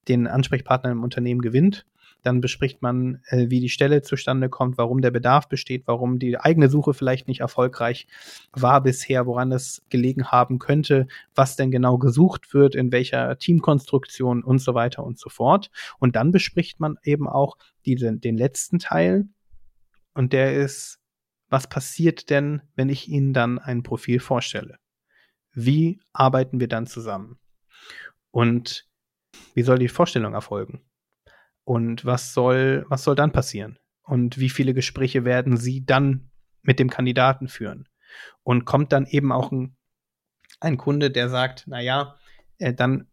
den 0.08 0.26
Ansprechpartnern 0.26 0.92
im 0.92 1.02
Unternehmen 1.02 1.42
gewinnt. 1.42 1.86
Dann 2.22 2.40
bespricht 2.40 2.82
man, 2.82 3.22
äh, 3.28 3.48
wie 3.48 3.60
die 3.60 3.68
Stelle 3.68 4.02
zustande 4.02 4.48
kommt, 4.48 4.78
warum 4.78 5.00
der 5.00 5.10
Bedarf 5.10 5.48
besteht, 5.48 5.84
warum 5.86 6.18
die 6.18 6.38
eigene 6.38 6.68
Suche 6.68 6.94
vielleicht 6.94 7.28
nicht 7.28 7.40
erfolgreich 7.40 8.06
war 8.52 8.82
bisher, 8.82 9.26
woran 9.26 9.52
es 9.52 9.82
gelegen 9.88 10.26
haben 10.26 10.58
könnte, 10.58 11.06
was 11.34 11.56
denn 11.56 11.70
genau 11.70 11.98
gesucht 11.98 12.52
wird, 12.54 12.74
in 12.74 12.92
welcher 12.92 13.38
Teamkonstruktion 13.38 14.42
und 14.42 14.58
so 14.58 14.74
weiter 14.74 15.04
und 15.04 15.18
so 15.18 15.28
fort. 15.28 15.70
Und 15.98 16.16
dann 16.16 16.32
bespricht 16.32 16.80
man 16.80 16.96
eben 17.04 17.28
auch 17.28 17.56
die, 17.86 17.94
den 17.94 18.36
letzten 18.36 18.78
Teil. 18.78 19.28
Und 20.14 20.32
der 20.32 20.54
ist, 20.54 20.98
was 21.48 21.68
passiert 21.68 22.30
denn, 22.30 22.62
wenn 22.74 22.88
ich 22.88 23.08
Ihnen 23.08 23.32
dann 23.32 23.58
ein 23.58 23.82
Profil 23.82 24.20
vorstelle? 24.20 24.78
Wie 25.52 26.00
arbeiten 26.12 26.60
wir 26.60 26.68
dann 26.68 26.86
zusammen? 26.86 27.38
Und 28.30 28.86
wie 29.54 29.62
soll 29.62 29.78
die 29.78 29.88
Vorstellung 29.88 30.34
erfolgen? 30.34 30.82
Und 31.68 32.06
was 32.06 32.32
soll, 32.32 32.86
was 32.88 33.04
soll 33.04 33.14
dann 33.14 33.30
passieren? 33.30 33.78
Und 34.02 34.38
wie 34.38 34.48
viele 34.48 34.72
Gespräche 34.72 35.26
werden 35.26 35.58
Sie 35.58 35.84
dann 35.84 36.30
mit 36.62 36.78
dem 36.78 36.88
Kandidaten 36.88 37.46
führen? 37.46 37.90
Und 38.42 38.64
kommt 38.64 38.90
dann 38.90 39.04
eben 39.04 39.32
auch 39.32 39.52
ein, 39.52 39.76
ein 40.60 40.78
Kunde, 40.78 41.10
der 41.10 41.28
sagt, 41.28 41.64
na 41.66 41.78
ja, 41.78 42.16
äh, 42.56 42.72
dann 42.72 43.08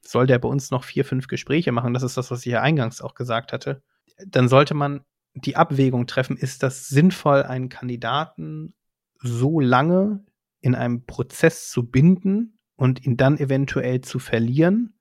soll 0.00 0.26
der 0.26 0.40
bei 0.40 0.48
uns 0.48 0.72
noch 0.72 0.82
vier, 0.82 1.04
fünf 1.04 1.28
Gespräche 1.28 1.70
machen. 1.70 1.94
Das 1.94 2.02
ist 2.02 2.16
das, 2.16 2.32
was 2.32 2.40
ich 2.40 2.50
ja 2.50 2.62
eingangs 2.62 3.00
auch 3.00 3.14
gesagt 3.14 3.52
hatte. 3.52 3.80
Dann 4.26 4.48
sollte 4.48 4.74
man 4.74 5.04
die 5.34 5.54
Abwägung 5.54 6.08
treffen, 6.08 6.36
ist 6.36 6.64
das 6.64 6.88
sinnvoll, 6.88 7.44
einen 7.44 7.68
Kandidaten 7.68 8.74
so 9.20 9.60
lange 9.60 10.24
in 10.62 10.74
einem 10.74 11.06
Prozess 11.06 11.70
zu 11.70 11.88
binden 11.88 12.58
und 12.74 13.06
ihn 13.06 13.16
dann 13.16 13.38
eventuell 13.38 14.00
zu 14.00 14.18
verlieren? 14.18 14.95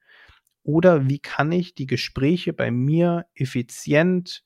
Oder 0.66 1.08
wie 1.08 1.20
kann 1.20 1.52
ich 1.52 1.76
die 1.76 1.86
Gespräche 1.86 2.52
bei 2.52 2.72
mir 2.72 3.28
effizient, 3.36 4.44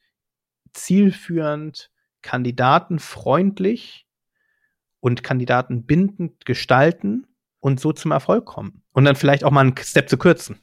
zielführend, 0.73 1.91
kandidatenfreundlich 2.21 4.05
und 4.99 5.23
kandidatenbindend 5.23 6.45
gestalten 6.45 7.25
und 7.61 7.79
so 7.79 7.93
zum 7.93 8.11
Erfolg 8.11 8.43
kommen? 8.43 8.83
Und 8.91 9.05
dann 9.05 9.15
vielleicht 9.15 9.45
auch 9.45 9.51
mal 9.51 9.61
einen 9.61 9.75
Step 9.79 10.09
zu 10.09 10.17
kürzen. 10.17 10.59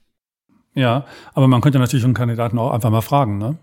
Ja, 0.74 1.06
aber 1.32 1.48
man 1.48 1.62
könnte 1.62 1.78
natürlich 1.78 2.04
einen 2.04 2.12
Kandidaten 2.12 2.58
auch 2.58 2.72
einfach 2.72 2.90
mal 2.90 3.00
fragen, 3.00 3.38
ne? 3.38 3.56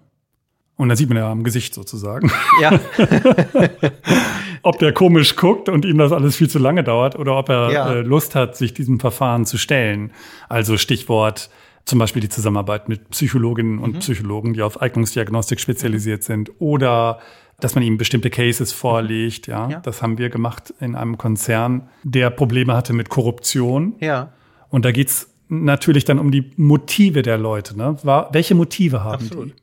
Und 0.76 0.89
dann 0.89 0.98
sieht 0.98 1.10
man 1.10 1.20
ja 1.20 1.32
am 1.32 1.44
Gesicht 1.44 1.76
sozusagen. 1.76 2.32
Ja. 2.60 2.80
ob 4.64 4.80
der 4.80 4.94
komisch 4.94 5.36
guckt 5.36 5.70
und 5.70 5.86
ihm 5.86 6.00
das 6.00 6.12
alles 6.12 6.38
viel 6.38 6.50
zu 6.50 6.58
lange 6.58 6.84
dauert 6.84 7.16
oder 7.16 7.38
ob 7.38 7.50
er 7.50 7.72
ja. 7.72 7.94
äh, 7.94 8.02
Lust 8.02 8.34
hat, 8.34 8.56
sich 8.56 8.74
diesem 8.74 9.00
Verfahren 9.00 9.46
zu 9.46 9.58
stellen. 9.58 10.12
Also 10.50 10.78
Stichwort 10.78 11.52
zum 11.86 12.00
Beispiel 12.00 12.22
die 12.22 12.30
Zusammenarbeit 12.30 12.88
mit 12.90 13.10
Psychologinnen 13.10 13.80
und 13.80 13.96
mhm. 13.96 14.00
Psychologen, 14.00 14.54
die 14.54 14.62
auf 14.62 14.82
Eignungsdiagnostik 14.82 15.60
spezialisiert 15.60 16.24
sind 16.24 16.52
oder 16.60 17.20
dass 17.60 17.76
man 17.76 17.84
ihm 17.84 17.98
bestimmte 17.98 18.30
Cases 18.30 18.72
vorlegt. 18.72 19.48
Ja, 19.48 19.70
ja, 19.70 19.80
das 19.80 20.02
haben 20.02 20.18
wir 20.18 20.30
gemacht 20.30 20.74
in 20.80 20.96
einem 20.96 21.18
Konzern, 21.18 21.90
der 22.04 22.30
Probleme 22.30 22.74
hatte 22.74 22.94
mit 22.94 23.10
Korruption. 23.10 23.96
Ja. 24.00 24.34
Und 24.70 24.86
da 24.86 24.92
geht's 24.92 25.30
natürlich 25.50 26.04
dann 26.06 26.20
um 26.20 26.32
die 26.32 26.52
Motive 26.56 27.22
der 27.22 27.38
Leute. 27.38 27.78
Ne? 27.78 27.98
welche 28.32 28.56
Motive 28.56 29.04
haben 29.04 29.26
Absolut. 29.26 29.50
die? 29.50 29.54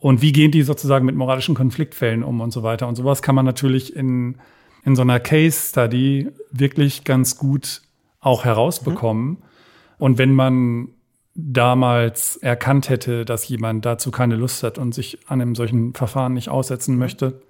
Und 0.00 0.20
wie 0.20 0.32
gehen 0.32 0.50
die 0.50 0.62
sozusagen 0.62 1.06
mit 1.06 1.14
moralischen 1.14 1.54
Konfliktfällen 1.54 2.24
um 2.24 2.40
und 2.40 2.52
so 2.52 2.64
weiter? 2.64 2.88
Und 2.88 2.96
sowas 2.96 3.22
kann 3.22 3.36
man 3.36 3.44
natürlich 3.44 3.94
in, 3.94 4.36
in 4.84 4.96
so 4.96 5.02
einer 5.02 5.20
Case 5.20 5.68
Study 5.68 6.28
wirklich 6.50 7.04
ganz 7.04 7.36
gut 7.36 7.82
auch 8.18 8.44
herausbekommen. 8.44 9.28
Mhm. 9.28 9.38
Und 10.02 10.18
wenn 10.18 10.34
man 10.34 10.88
damals 11.32 12.36
erkannt 12.36 12.88
hätte, 12.88 13.24
dass 13.24 13.46
jemand 13.46 13.84
dazu 13.84 14.10
keine 14.10 14.34
Lust 14.34 14.64
hat 14.64 14.76
und 14.76 14.92
sich 14.92 15.20
an 15.28 15.40
einem 15.40 15.54
solchen 15.54 15.94
Verfahren 15.94 16.34
nicht 16.34 16.48
aussetzen 16.48 16.98
möchte, 16.98 17.40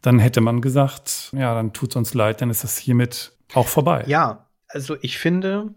dann 0.00 0.20
hätte 0.20 0.40
man 0.40 0.60
gesagt, 0.60 1.32
ja, 1.36 1.52
dann 1.54 1.72
tut's 1.72 1.96
uns 1.96 2.14
leid, 2.14 2.40
dann 2.40 2.50
ist 2.50 2.62
das 2.62 2.78
hiermit 2.78 3.32
auch 3.52 3.66
vorbei. 3.66 4.04
Ja, 4.06 4.48
also 4.68 4.96
ich 5.02 5.18
finde, 5.18 5.74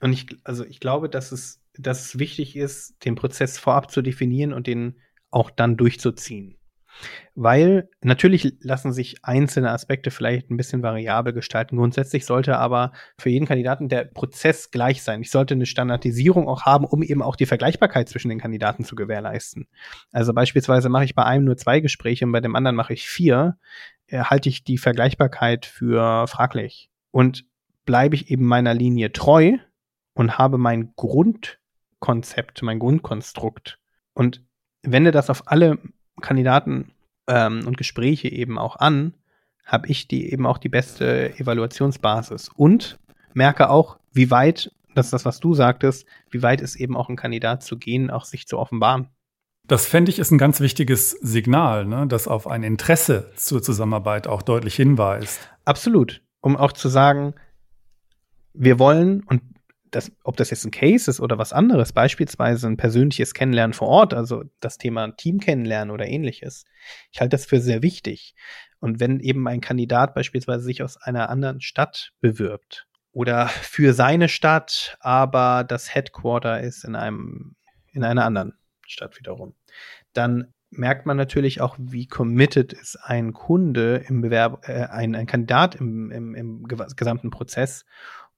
und 0.00 0.12
ich, 0.12 0.38
also 0.44 0.64
ich 0.64 0.78
glaube, 0.78 1.08
dass 1.08 1.32
es, 1.32 1.60
dass 1.76 2.06
es 2.06 2.18
wichtig 2.20 2.54
ist, 2.54 3.04
den 3.04 3.16
Prozess 3.16 3.58
vorab 3.58 3.90
zu 3.90 4.00
definieren 4.00 4.52
und 4.52 4.68
den 4.68 5.00
auch 5.32 5.50
dann 5.50 5.76
durchzuziehen. 5.76 6.56
Weil 7.34 7.88
natürlich 8.00 8.56
lassen 8.60 8.92
sich 8.92 9.24
einzelne 9.24 9.70
Aspekte 9.70 10.10
vielleicht 10.10 10.50
ein 10.50 10.56
bisschen 10.56 10.82
variabel 10.82 11.32
gestalten. 11.32 11.76
Grundsätzlich 11.76 12.26
sollte 12.26 12.58
aber 12.58 12.92
für 13.18 13.28
jeden 13.28 13.46
Kandidaten 13.46 13.88
der 13.88 14.04
Prozess 14.04 14.70
gleich 14.70 15.02
sein. 15.02 15.20
Ich 15.20 15.30
sollte 15.30 15.54
eine 15.54 15.66
Standardisierung 15.66 16.48
auch 16.48 16.62
haben, 16.62 16.84
um 16.84 17.02
eben 17.02 17.22
auch 17.22 17.36
die 17.36 17.46
Vergleichbarkeit 17.46 18.08
zwischen 18.08 18.28
den 18.28 18.38
Kandidaten 18.38 18.84
zu 18.84 18.94
gewährleisten. 18.94 19.66
Also 20.12 20.32
beispielsweise 20.32 20.88
mache 20.88 21.04
ich 21.04 21.14
bei 21.14 21.24
einem 21.24 21.44
nur 21.44 21.56
zwei 21.56 21.80
Gespräche 21.80 22.24
und 22.24 22.32
bei 22.32 22.40
dem 22.40 22.54
anderen 22.54 22.76
mache 22.76 22.92
ich 22.92 23.08
vier, 23.08 23.58
äh, 24.06 24.20
halte 24.20 24.48
ich 24.48 24.62
die 24.62 24.78
Vergleichbarkeit 24.78 25.66
für 25.66 26.26
fraglich. 26.28 26.88
Und 27.10 27.44
bleibe 27.84 28.14
ich 28.14 28.30
eben 28.30 28.44
meiner 28.44 28.74
Linie 28.74 29.12
treu 29.12 29.58
und 30.14 30.38
habe 30.38 30.58
mein 30.58 30.92
Grundkonzept, 30.96 32.62
mein 32.62 32.78
Grundkonstrukt 32.78 33.78
und 34.14 34.42
wende 34.82 35.10
das 35.10 35.30
auf 35.30 35.42
alle 35.46 35.78
Kandidaten 36.20 36.92
ähm, 37.26 37.66
und 37.66 37.76
Gespräche 37.76 38.28
eben 38.28 38.58
auch 38.58 38.76
an, 38.76 39.14
habe 39.64 39.88
ich 39.88 40.08
die 40.08 40.30
eben 40.30 40.46
auch 40.46 40.58
die 40.58 40.68
beste 40.68 41.38
Evaluationsbasis 41.38 42.50
und 42.54 42.98
merke 43.32 43.70
auch, 43.70 43.98
wie 44.12 44.30
weit, 44.30 44.72
das 44.94 45.06
ist 45.06 45.12
das, 45.12 45.24
was 45.24 45.40
du 45.40 45.54
sagtest, 45.54 46.06
wie 46.30 46.42
weit 46.42 46.60
ist 46.60 46.76
eben 46.76 46.96
auch 46.96 47.08
ein 47.08 47.16
Kandidat 47.16 47.62
zu 47.62 47.78
gehen, 47.78 48.10
auch 48.10 48.24
sich 48.24 48.46
zu 48.46 48.58
offenbaren. 48.58 49.08
Das 49.66 49.86
fände 49.86 50.10
ich 50.10 50.18
ist 50.18 50.30
ein 50.30 50.38
ganz 50.38 50.60
wichtiges 50.60 51.12
Signal, 51.12 51.86
ne, 51.86 52.06
das 52.06 52.28
auf 52.28 52.46
ein 52.46 52.62
Interesse 52.62 53.30
zur 53.34 53.62
Zusammenarbeit 53.62 54.26
auch 54.26 54.42
deutlich 54.42 54.76
hinweist. 54.76 55.48
Absolut. 55.64 56.20
Um 56.42 56.56
auch 56.56 56.72
zu 56.72 56.90
sagen, 56.90 57.34
wir 58.52 58.78
wollen, 58.78 59.22
und 59.22 59.40
das, 59.94 60.12
ob 60.24 60.36
das 60.36 60.50
jetzt 60.50 60.64
ein 60.64 60.70
Case 60.70 61.10
ist 61.10 61.20
oder 61.20 61.38
was 61.38 61.52
anderes, 61.52 61.92
beispielsweise 61.92 62.66
ein 62.66 62.76
persönliches 62.76 63.34
Kennenlernen 63.34 63.74
vor 63.74 63.88
Ort, 63.88 64.14
also 64.14 64.44
das 64.60 64.78
Thema 64.78 65.08
Team 65.16 65.38
kennenlernen 65.38 65.92
oder 65.92 66.06
ähnliches. 66.06 66.64
Ich 67.12 67.20
halte 67.20 67.36
das 67.36 67.46
für 67.46 67.60
sehr 67.60 67.82
wichtig. 67.82 68.34
Und 68.80 69.00
wenn 69.00 69.20
eben 69.20 69.46
ein 69.48 69.60
Kandidat 69.60 70.14
beispielsweise 70.14 70.64
sich 70.64 70.82
aus 70.82 70.96
einer 70.96 71.30
anderen 71.30 71.60
Stadt 71.60 72.12
bewirbt 72.20 72.86
oder 73.12 73.48
für 73.48 73.94
seine 73.94 74.28
Stadt, 74.28 74.96
aber 75.00 75.64
das 75.64 75.94
Headquarter 75.94 76.60
ist 76.60 76.84
in 76.84 76.96
einem, 76.96 77.56
in 77.92 78.04
einer 78.04 78.24
anderen 78.24 78.54
Stadt 78.86 79.18
wiederum, 79.18 79.54
dann 80.12 80.52
merkt 80.70 81.06
man 81.06 81.16
natürlich 81.16 81.60
auch, 81.60 81.76
wie 81.78 82.06
committed 82.06 82.72
ist 82.72 82.96
ein 82.96 83.32
Kunde 83.32 84.04
im 84.08 84.20
Bewerb, 84.20 84.68
äh, 84.68 84.86
ein, 84.86 85.14
ein 85.14 85.26
Kandidat 85.26 85.76
im, 85.76 86.10
im, 86.10 86.34
im 86.34 86.64
gesamten 86.96 87.30
Prozess 87.30 87.84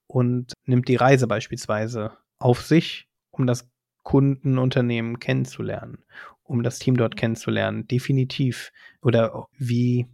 und 0.07 0.53
nimmt 0.65 0.89
die 0.89 0.97
Reise 0.97 1.27
beispielsweise 1.27 2.13
auf 2.39 2.63
sich, 2.63 3.09
um 3.31 3.47
das 3.47 3.69
Kundenunternehmen 4.03 5.19
kennenzulernen, 5.19 6.05
um 6.45 6.63
das 6.63 6.79
Team 6.79 6.97
dort 6.97 7.17
kennenzulernen, 7.17 7.89
definitiv. 7.89 8.73
Oder 9.03 9.49
wie 9.59 10.07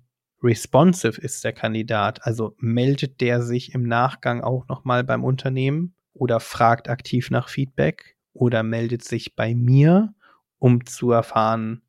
responsive 0.42 1.20
ist 1.20 1.44
der 1.44 1.52
Kandidat? 1.52 2.26
Also 2.26 2.54
meldet 2.58 3.20
der 3.20 3.42
sich 3.42 3.74
im 3.74 3.82
Nachgang 3.82 4.42
auch 4.42 4.66
nochmal 4.68 5.04
beim 5.04 5.24
Unternehmen 5.24 5.94
oder 6.14 6.40
fragt 6.40 6.88
aktiv 6.88 7.30
nach 7.30 7.48
Feedback 7.48 8.16
oder 8.32 8.62
meldet 8.62 9.04
sich 9.04 9.36
bei 9.36 9.54
mir, 9.54 10.14
um 10.58 10.86
zu 10.86 11.10
erfahren, 11.10 11.82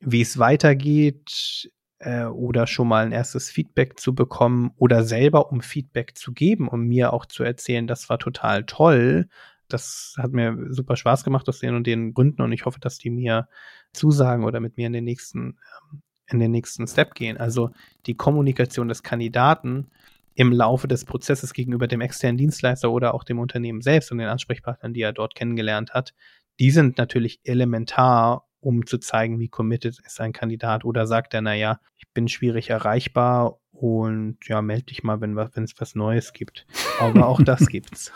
wie 0.00 0.20
es 0.20 0.38
weitergeht, 0.38 1.70
äh, 2.00 2.24
oder 2.24 2.66
schon 2.66 2.88
mal 2.88 3.04
ein 3.04 3.12
erstes 3.12 3.50
Feedback 3.50 3.98
zu 3.98 4.14
bekommen 4.14 4.72
oder 4.76 5.04
selber 5.04 5.50
um 5.52 5.60
Feedback 5.60 6.16
zu 6.16 6.32
geben, 6.32 6.68
um 6.68 6.82
mir 6.82 7.12
auch 7.12 7.26
zu 7.26 7.42
erzählen, 7.42 7.86
das 7.86 8.08
war 8.08 8.18
total 8.18 8.64
toll. 8.64 9.28
Das 9.68 10.14
hat 10.18 10.32
mir 10.32 10.56
super 10.70 10.96
Spaß 10.96 11.24
gemacht 11.24 11.48
aus 11.48 11.60
den 11.60 11.74
und 11.74 11.86
den 11.86 12.14
Gründen 12.14 12.42
und 12.42 12.52
ich 12.52 12.64
hoffe, 12.64 12.80
dass 12.80 12.98
die 12.98 13.10
mir 13.10 13.48
zusagen 13.92 14.44
oder 14.44 14.60
mit 14.60 14.76
mir 14.76 14.86
in 14.86 14.92
den 14.92 15.04
nächsten, 15.04 15.58
ähm, 15.92 16.02
in 16.28 16.38
den 16.38 16.50
nächsten 16.50 16.86
Step 16.86 17.14
gehen. 17.14 17.36
Also 17.36 17.70
die 18.06 18.14
Kommunikation 18.14 18.88
des 18.88 19.02
Kandidaten 19.02 19.90
im 20.34 20.52
Laufe 20.52 20.86
des 20.88 21.04
Prozesses 21.04 21.52
gegenüber 21.52 21.88
dem 21.88 22.00
externen 22.00 22.38
Dienstleister 22.38 22.90
oder 22.92 23.12
auch 23.12 23.24
dem 23.24 23.40
Unternehmen 23.40 23.82
selbst 23.82 24.12
und 24.12 24.18
den 24.18 24.28
Ansprechpartnern, 24.28 24.94
die 24.94 25.02
er 25.02 25.12
dort 25.12 25.34
kennengelernt 25.34 25.94
hat, 25.94 26.14
die 26.60 26.70
sind 26.70 26.96
natürlich 26.96 27.40
elementar, 27.44 28.47
um 28.60 28.86
zu 28.86 28.98
zeigen, 28.98 29.38
wie 29.38 29.48
committed 29.48 29.98
ist 30.04 30.20
ein 30.20 30.32
Kandidat. 30.32 30.84
Oder 30.84 31.06
sagt 31.06 31.34
er, 31.34 31.40
naja, 31.40 31.80
ich 31.96 32.08
bin 32.12 32.28
schwierig 32.28 32.70
erreichbar 32.70 33.58
und 33.72 34.38
ja, 34.46 34.62
melde 34.62 34.86
dich 34.86 35.02
mal, 35.02 35.20
wenn 35.20 35.36
es 35.36 35.74
was 35.78 35.94
Neues 35.94 36.32
gibt. 36.32 36.66
Aber 37.00 37.26
auch 37.26 37.42
das 37.42 37.66
gibt's. 37.68 38.12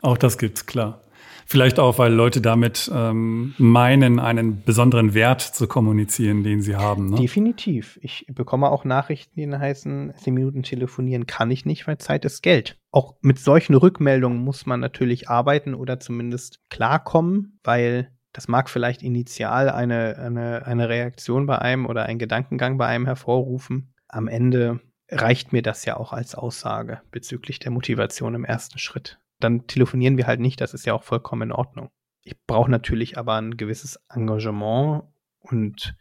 Auch 0.00 0.18
das 0.18 0.38
gibt's, 0.38 0.66
klar. 0.66 1.02
Vielleicht 1.46 1.78
auch, 1.78 1.98
weil 1.98 2.12
Leute 2.12 2.40
damit 2.40 2.90
ähm, 2.94 3.54
meinen, 3.58 4.18
einen 4.18 4.62
besonderen 4.62 5.14
Wert 5.14 5.40
zu 5.40 5.66
kommunizieren, 5.66 6.42
den 6.44 6.62
sie 6.62 6.76
haben. 6.76 7.10
Ne? 7.10 7.16
Definitiv. 7.16 7.98
Ich 8.00 8.26
bekomme 8.32 8.70
auch 8.70 8.84
Nachrichten, 8.84 9.32
die 9.36 9.50
heißen, 9.50 10.14
zehn 10.16 10.34
Minuten 10.34 10.62
telefonieren 10.62 11.26
kann 11.26 11.50
ich 11.50 11.66
nicht, 11.66 11.86
weil 11.86 11.98
Zeit 11.98 12.24
ist 12.24 12.42
Geld. 12.42 12.78
Auch 12.90 13.16
mit 13.20 13.38
solchen 13.38 13.74
Rückmeldungen 13.74 14.38
muss 14.38 14.66
man 14.66 14.80
natürlich 14.80 15.28
arbeiten 15.28 15.74
oder 15.74 16.00
zumindest 16.00 16.60
klarkommen, 16.70 17.58
weil 17.64 18.10
das 18.32 18.48
mag 18.48 18.70
vielleicht 18.70 19.02
initial 19.02 19.68
eine, 19.68 20.16
eine, 20.18 20.66
eine 20.66 20.88
Reaktion 20.88 21.46
bei 21.46 21.58
einem 21.58 21.86
oder 21.86 22.04
einen 22.04 22.18
Gedankengang 22.18 22.78
bei 22.78 22.86
einem 22.86 23.06
hervorrufen. 23.06 23.94
Am 24.08 24.28
Ende 24.28 24.80
reicht 25.10 25.52
mir 25.52 25.62
das 25.62 25.84
ja 25.84 25.96
auch 25.96 26.12
als 26.12 26.34
Aussage 26.34 27.02
bezüglich 27.10 27.58
der 27.58 27.70
Motivation 27.70 28.34
im 28.34 28.44
ersten 28.44 28.78
Schritt. 28.78 29.20
Dann 29.38 29.66
telefonieren 29.66 30.16
wir 30.16 30.26
halt 30.26 30.40
nicht, 30.40 30.60
das 30.60 30.72
ist 30.72 30.86
ja 30.86 30.94
auch 30.94 31.02
vollkommen 31.02 31.50
in 31.50 31.52
Ordnung. 31.52 31.90
Ich 32.22 32.36
brauche 32.46 32.70
natürlich 32.70 33.18
aber 33.18 33.34
ein 33.34 33.56
gewisses 33.56 33.98
Engagement 34.08 35.04
und 35.40 35.96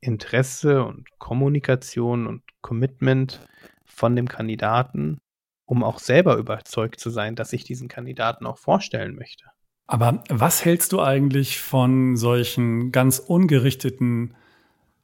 Interesse 0.00 0.84
und 0.84 1.08
Kommunikation 1.18 2.26
und 2.26 2.42
Commitment 2.60 3.46
von 3.84 4.14
dem 4.14 4.28
Kandidaten, 4.28 5.20
um 5.64 5.82
auch 5.82 5.98
selber 5.98 6.36
überzeugt 6.36 7.00
zu 7.00 7.10
sein, 7.10 7.34
dass 7.34 7.52
ich 7.52 7.64
diesen 7.64 7.88
Kandidaten 7.88 8.46
auch 8.46 8.58
vorstellen 8.58 9.14
möchte. 9.14 9.46
Aber 9.86 10.22
was 10.28 10.64
hältst 10.64 10.92
du 10.92 11.00
eigentlich 11.00 11.60
von 11.60 12.16
solchen 12.16 12.92
ganz 12.92 13.18
ungerichteten 13.18 14.34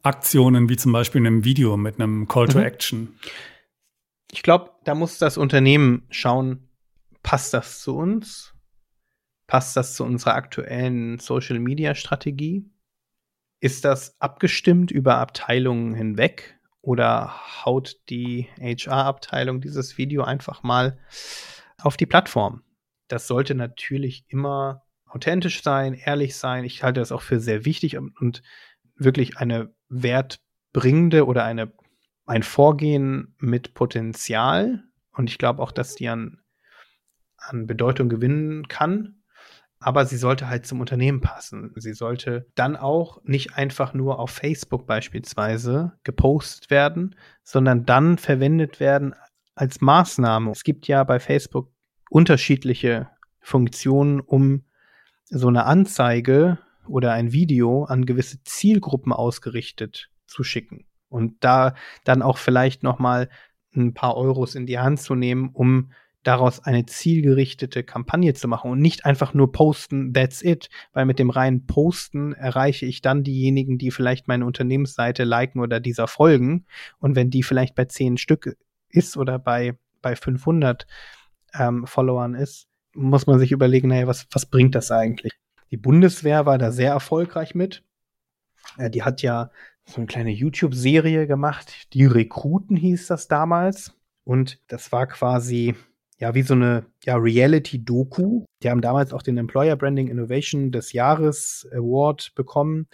Aktionen, 0.03 0.69
wie 0.69 0.77
zum 0.77 0.93
Beispiel 0.93 1.21
in 1.21 1.27
einem 1.27 1.45
Video 1.45 1.77
mit 1.77 2.01
einem 2.01 2.29
Call 2.29 2.49
to 2.49 2.59
mhm. 2.59 2.65
Action? 2.65 3.19
Ich 4.31 4.43
glaube, 4.43 4.71
da 4.85 4.95
muss 4.95 5.19
das 5.19 5.37
Unternehmen 5.37 6.07
schauen, 6.11 6.69
passt 7.23 7.53
das 7.55 7.81
zu 7.81 7.97
uns? 7.97 8.55
Passt 9.47 9.77
das 9.77 9.95
zu 9.95 10.05
unserer 10.05 10.35
aktuellen 10.35 11.19
Social 11.19 11.59
Media 11.59 11.95
Strategie? 11.95 12.71
Ist 13.61 13.85
das 13.85 14.21
abgestimmt 14.21 14.91
über 14.91 15.17
Abteilungen 15.17 15.95
hinweg 15.95 16.59
oder 16.81 17.33
haut 17.65 17.97
die 18.09 18.47
HR-Abteilung 18.61 19.61
dieses 19.61 19.99
Video 19.99 20.23
einfach 20.23 20.63
mal 20.63 20.99
auf 21.83 21.97
die 21.97 22.07
Plattform? 22.07 22.63
Das 23.09 23.27
sollte 23.27 23.55
natürlich 23.55 24.25
immer 24.29 24.83
authentisch 25.07 25.63
sein, 25.63 25.95
ehrlich 25.95 26.37
sein. 26.37 26.65
Ich 26.65 26.83
halte 26.83 27.01
das 27.01 27.13
auch 27.13 27.23
für 27.23 27.41
sehr 27.41 27.65
wichtig 27.65 27.97
und, 27.97 28.17
und 28.21 28.43
wirklich 28.97 29.39
eine 29.39 29.73
wertbringende 29.89 31.27
oder 31.27 31.45
eine, 31.45 31.73
ein 32.27 32.43
Vorgehen 32.43 33.35
mit 33.39 33.75
Potenzial. 33.75 34.85
Und 35.13 35.31
ich 35.31 35.39
glaube 35.39 35.63
auch, 35.63 35.73
dass 35.73 35.95
die 35.95 36.09
an, 36.09 36.41
an 37.37 37.67
Bedeutung 37.67 38.09
gewinnen 38.09 38.69
kann. 38.69 39.23
Aber 39.81 40.07
sie 40.07 40.17
sollte 40.17 40.49
halt 40.49 40.67
zum 40.67 40.81
Unternehmen 40.81 41.21
passen. 41.21 41.73
Sie 41.77 41.93
sollte 41.93 42.49
dann 42.57 42.77
auch 42.77 43.23
nicht 43.23 43.55
einfach 43.55 43.95
nur 43.95 44.19
auf 44.19 44.31
Facebook 44.31 44.87
beispielsweise 44.87 45.93
gepostet 46.03 46.69
werden, 46.69 47.15
sondern 47.45 47.87
dann 47.87 48.19
verwendet 48.19 48.81
werden 48.81 49.15
als 49.55 49.81
Maßnahme. 49.81 50.51
Es 50.51 50.65
gibt 50.65 50.89
ja 50.89 51.05
bei 51.05 51.21
Facebook 51.21 51.71
unterschiedliche 52.11 53.09
Funktionen, 53.41 54.21
um 54.21 54.65
so 55.25 55.49
eine 55.49 55.65
Anzeige 55.65 56.59
oder 56.87 57.13
ein 57.13 57.33
Video 57.33 57.85
an 57.85 58.07
gewisse 58.07 58.43
Zielgruppen 58.45 59.13
ausgerichtet 59.13 60.11
zu 60.27 60.43
schicken. 60.43 60.87
Und 61.09 61.37
da 61.41 61.75
dann 62.05 62.23
auch 62.23 62.39
vielleicht 62.39 62.83
noch 62.83 62.99
mal 62.99 63.29
ein 63.75 63.95
paar 63.95 64.17
Euros 64.17 64.55
in 64.55 64.67
die 64.67 64.79
Hand 64.79 65.01
zu 65.01 65.15
nehmen, 65.15 65.51
um 65.53 65.91
daraus 66.23 66.61
eine 66.61 66.85
zielgerichtete 66.85 67.85
Kampagne 67.85 68.35
zu 68.35 68.49
machen 68.49 68.71
und 68.71 68.81
nicht 68.81 69.07
einfach 69.07 69.35
nur 69.35 69.53
posten, 69.53 70.13
that's 70.13 70.43
it, 70.43 70.69
weil 70.93 71.07
mit 71.07 71.19
dem 71.19 71.31
reinen 71.31 71.67
Posten 71.67 72.33
erreiche 72.33 72.87
ich 72.87 73.01
dann 73.01 73.23
diejenigen, 73.23 73.79
die 73.79 73.91
vielleicht 73.91 74.29
meine 74.29 74.45
Unternehmensseite 74.45 75.25
liken 75.25 75.61
oder 75.61 75.81
dieser 75.81 76.09
folgen. 76.09 76.67
Und 76.99 77.17
wenn 77.17 77.31
die 77.31 77.43
vielleicht 77.43 77.75
bei 77.75 77.85
zehn 77.85 78.19
Stück 78.19 78.57
ist 78.91 79.17
oder 79.17 79.39
bei, 79.39 79.79
bei 80.03 80.17
500, 80.17 80.87
ähm, 81.55 81.87
Followern 81.87 82.35
ist, 82.35 82.69
muss 82.95 83.27
man 83.27 83.39
sich 83.39 83.53
überlegen, 83.53 83.89
naja, 83.89 84.07
was, 84.07 84.27
was 84.33 84.47
bringt 84.47 84.75
das 84.75 84.91
eigentlich? 84.91 85.33
Die 85.71 85.77
Bundeswehr 85.77 86.47
war 86.47 86.59
da 86.59 86.73
sehr 86.73 86.93
erfolgreich 86.93 87.55
mit. 87.55 87.85
Äh, 88.77 88.91
die 88.91 89.03
hat 89.03 89.23
ja 89.23 89.51
so 89.85 89.97
eine 89.97 90.07
kleine 90.07 90.31
YouTube-Serie 90.31 91.27
gemacht. 91.27 91.93
Die 91.93 92.07
Rekruten 92.07 92.77
hieß 92.77 93.07
das 93.07 93.29
damals. 93.29 93.95
Und 94.25 94.61
das 94.69 94.93
war 94.93 95.07
quasi 95.07 95.75
ja 96.19 96.35
wie 96.35 96.43
so 96.43 96.55
eine 96.55 96.85
ja, 97.05 97.17
Reality-Doku. 97.17 98.45
Die 98.63 98.71
haben 98.71 98.81
damals 98.81 99.13
auch 99.13 99.23
den 99.23 99.39
Employer 99.39 99.77
Branding 99.77 100.09
Innovation 100.09 100.73
des 100.73 100.93
Jahres 100.93 101.67
Award 101.73 102.35
bekommen. 102.35 102.89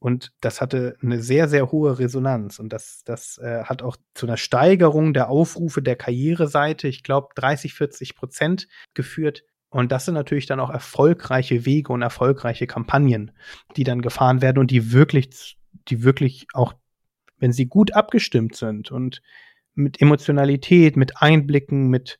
Und 0.00 0.32
das 0.40 0.60
hatte 0.60 0.96
eine 1.02 1.20
sehr, 1.20 1.48
sehr 1.48 1.72
hohe 1.72 1.98
Resonanz. 1.98 2.58
Und 2.58 2.72
das, 2.72 3.02
das 3.04 3.38
äh, 3.38 3.64
hat 3.64 3.82
auch 3.82 3.96
zu 4.14 4.26
einer 4.26 4.36
Steigerung 4.36 5.12
der 5.12 5.28
Aufrufe 5.28 5.82
der 5.82 5.96
Karriereseite, 5.96 6.86
ich 6.86 7.02
glaube, 7.02 7.28
30, 7.34 7.74
40 7.74 8.14
Prozent 8.14 8.68
geführt. 8.94 9.44
Und 9.70 9.92
das 9.92 10.04
sind 10.04 10.14
natürlich 10.14 10.46
dann 10.46 10.60
auch 10.60 10.70
erfolgreiche 10.70 11.66
Wege 11.66 11.92
und 11.92 12.02
erfolgreiche 12.02 12.66
Kampagnen, 12.66 13.32
die 13.76 13.84
dann 13.84 14.00
gefahren 14.00 14.40
werden 14.40 14.58
und 14.58 14.70
die 14.70 14.92
wirklich, 14.92 15.58
die 15.88 16.04
wirklich 16.04 16.46
auch, 16.54 16.74
wenn 17.38 17.52
sie 17.52 17.66
gut 17.66 17.92
abgestimmt 17.92 18.54
sind 18.54 18.90
und 18.90 19.20
mit 19.74 20.00
Emotionalität, 20.00 20.96
mit 20.96 21.20
Einblicken, 21.20 21.88
mit, 21.88 22.18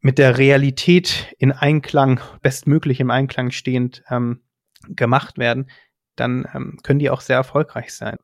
mit 0.00 0.18
der 0.18 0.38
Realität 0.38 1.34
in 1.38 1.50
Einklang, 1.50 2.20
bestmöglich 2.42 3.00
im 3.00 3.10
Einklang 3.10 3.50
stehend 3.50 4.04
ähm, 4.08 4.40
gemacht 4.88 5.38
werden, 5.38 5.68
dann 6.16 6.46
ähm, 6.54 6.78
können 6.82 6.98
die 6.98 7.10
auch 7.10 7.20
sehr 7.20 7.36
erfolgreich 7.36 7.94
sein. 7.94 8.16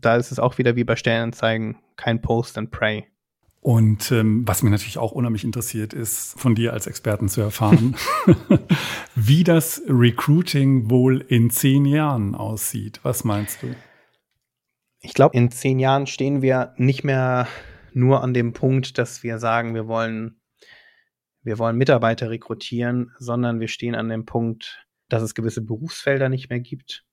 Da 0.00 0.16
ist 0.16 0.32
es 0.32 0.38
auch 0.38 0.58
wieder 0.58 0.76
wie 0.76 0.84
bei 0.84 0.96
Stellenanzeigen, 0.96 1.76
kein 1.96 2.20
Post 2.20 2.58
and 2.58 2.70
Pray. 2.70 3.06
Und 3.60 4.10
ähm, 4.10 4.42
was 4.46 4.64
mir 4.64 4.70
natürlich 4.70 4.98
auch 4.98 5.12
unheimlich 5.12 5.44
interessiert, 5.44 5.94
ist 5.94 6.38
von 6.38 6.56
dir 6.56 6.72
als 6.72 6.88
Experten 6.88 7.28
zu 7.28 7.40
erfahren, 7.40 7.94
wie 9.14 9.44
das 9.44 9.80
Recruiting 9.86 10.90
wohl 10.90 11.20
in 11.20 11.48
zehn 11.50 11.84
Jahren 11.84 12.34
aussieht. 12.34 12.98
Was 13.04 13.22
meinst 13.22 13.62
du? 13.62 13.74
Ich 14.98 15.14
glaube, 15.14 15.36
in 15.36 15.52
zehn 15.52 15.78
Jahren 15.78 16.08
stehen 16.08 16.42
wir 16.42 16.74
nicht 16.76 17.04
mehr 17.04 17.46
nur 17.92 18.22
an 18.22 18.34
dem 18.34 18.52
Punkt, 18.52 18.98
dass 18.98 19.22
wir 19.22 19.38
sagen, 19.38 19.74
wir 19.74 19.86
wollen, 19.86 20.40
wir 21.42 21.58
wollen 21.58 21.76
Mitarbeiter 21.76 22.30
rekrutieren, 22.30 23.12
sondern 23.18 23.60
wir 23.60 23.68
stehen 23.68 23.94
an 23.94 24.08
dem 24.08 24.24
Punkt, 24.24 24.86
dass 25.08 25.22
es 25.22 25.34
gewisse 25.34 25.60
Berufsfelder 25.60 26.28
nicht 26.28 26.50
mehr 26.50 26.60
gibt, 26.60 27.04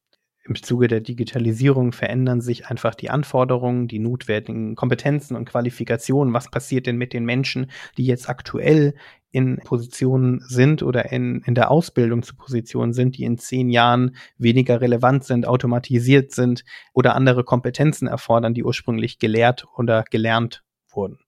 im 0.49 0.55
Zuge 0.55 0.87
der 0.87 0.99
Digitalisierung 0.99 1.91
verändern 1.91 2.41
sich 2.41 2.67
einfach 2.67 2.95
die 2.95 3.11
Anforderungen, 3.11 3.87
die 3.87 3.99
notwendigen 3.99 4.75
Kompetenzen 4.75 5.37
und 5.37 5.45
Qualifikationen. 5.45 6.33
Was 6.33 6.49
passiert 6.49 6.87
denn 6.87 6.97
mit 6.97 7.13
den 7.13 7.23
Menschen, 7.23 7.69
die 7.97 8.05
jetzt 8.05 8.27
aktuell 8.27 8.95
in 9.31 9.57
Positionen 9.57 10.41
sind 10.47 10.81
oder 10.81 11.11
in, 11.11 11.43
in 11.45 11.53
der 11.53 11.69
Ausbildung 11.69 12.23
zu 12.23 12.35
Positionen 12.35 12.93
sind, 12.93 13.17
die 13.17 13.25
in 13.25 13.37
zehn 13.37 13.69
Jahren 13.69 14.15
weniger 14.39 14.81
relevant 14.81 15.23
sind, 15.23 15.47
automatisiert 15.47 16.31
sind 16.31 16.65
oder 16.93 17.15
andere 17.15 17.43
Kompetenzen 17.43 18.07
erfordern, 18.07 18.55
die 18.55 18.63
ursprünglich 18.63 19.19
gelehrt 19.19 19.67
oder 19.77 20.03
gelernt 20.09 20.63
wurden. 20.89 21.19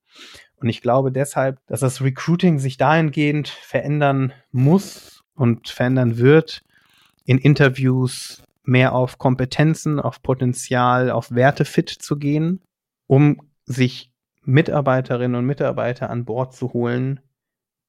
Und 0.55 0.67
ich 0.69 0.81
glaube 0.81 1.11
deshalb, 1.11 1.59
dass 1.67 1.81
das 1.81 2.01
Recruiting 2.01 2.57
sich 2.57 2.77
dahingehend 2.77 3.49
verändern 3.49 4.33
muss 4.51 5.23
und 5.35 5.69
verändern 5.69 6.17
wird, 6.17 6.63
in 7.25 7.37
Interviews 7.37 8.43
mehr 8.63 8.93
auf 8.93 9.17
Kompetenzen, 9.17 9.99
auf 9.99 10.21
Potenzial, 10.21 11.09
auf 11.09 11.31
Wertefit 11.31 11.89
zu 11.89 12.17
gehen, 12.17 12.61
um 13.07 13.49
sich 13.65 14.11
Mitarbeiterinnen 14.43 15.35
und 15.35 15.45
Mitarbeiter 15.45 16.09
an 16.09 16.25
Bord 16.25 16.53
zu 16.53 16.73
holen, 16.73 17.19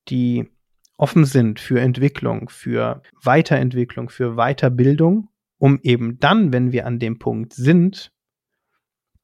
die 0.08 0.50
offen 0.96 1.24
sind 1.24 1.60
für 1.60 1.80
Entwicklung, 1.80 2.48
für 2.48 3.02
Weiterentwicklung, 3.22 4.08
für 4.08 4.36
Weiterbildung, 4.36 5.28
um 5.58 5.80
eben 5.82 6.18
dann, 6.18 6.52
wenn 6.52 6.72
wir 6.72 6.86
an 6.86 6.98
dem 6.98 7.18
Punkt 7.18 7.54
sind, 7.54 8.12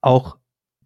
auch 0.01 0.37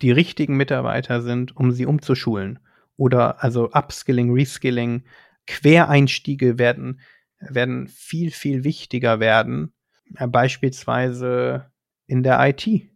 die 0.01 0.11
richtigen 0.11 0.57
Mitarbeiter 0.57 1.22
sind, 1.22 1.55
um 1.55 1.72
sie 1.72 1.86
umzuschulen. 1.86 2.59
Oder 2.97 3.43
also 3.43 3.72
Upskilling, 3.72 4.34
Reskilling, 4.34 5.03
Quereinstiege 5.47 6.57
werden, 6.57 7.01
werden 7.39 7.88
viel, 7.88 8.32
viel 8.32 8.64
wichtiger 8.64 9.20
werden. 9.20 9.72
Äh, 10.15 10.27
beispielsweise 10.27 11.71
in 12.07 12.23
der 12.23 12.39
IT. 12.47 12.89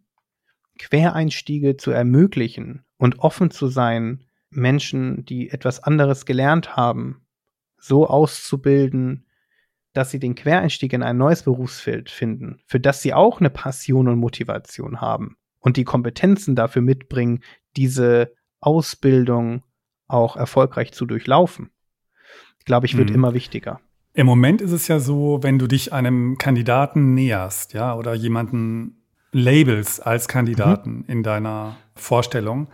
Quereinstiege 0.78 1.76
zu 1.76 1.90
ermöglichen 1.90 2.84
und 2.98 3.18
offen 3.18 3.50
zu 3.50 3.66
sein, 3.66 4.24
Menschen, 4.50 5.24
die 5.24 5.50
etwas 5.50 5.82
anderes 5.82 6.24
gelernt 6.24 6.76
haben, 6.76 7.26
so 7.76 8.06
auszubilden, 8.06 9.26
dass 9.92 10.10
sie 10.10 10.20
den 10.20 10.34
Quereinstieg 10.36 10.92
in 10.92 11.02
ein 11.02 11.16
neues 11.16 11.42
Berufsfeld 11.42 12.10
finden, 12.10 12.60
für 12.66 12.78
das 12.78 13.02
sie 13.02 13.12
auch 13.12 13.40
eine 13.40 13.50
Passion 13.50 14.06
und 14.08 14.18
Motivation 14.18 15.00
haben 15.00 15.36
und 15.58 15.76
die 15.76 15.84
Kompetenzen 15.84 16.54
dafür 16.54 16.82
mitbringen, 16.82 17.42
diese 17.76 18.32
Ausbildung 18.60 19.64
auch 20.06 20.36
erfolgreich 20.36 20.92
zu 20.92 21.06
durchlaufen, 21.06 21.70
glaube 22.64 22.86
ich, 22.86 22.96
wird 22.96 23.10
mhm. 23.10 23.16
immer 23.16 23.34
wichtiger. 23.34 23.80
Im 24.18 24.26
Moment 24.26 24.60
ist 24.60 24.72
es 24.72 24.88
ja 24.88 24.98
so, 24.98 25.44
wenn 25.44 25.60
du 25.60 25.68
dich 25.68 25.92
einem 25.92 26.38
Kandidaten 26.38 27.14
näherst, 27.14 27.72
ja, 27.72 27.94
oder 27.94 28.14
jemanden 28.14 28.96
labels 29.30 30.00
als 30.00 30.26
Kandidaten 30.26 30.96
mhm. 30.96 31.04
in 31.06 31.22
deiner 31.22 31.76
Vorstellung, 31.94 32.66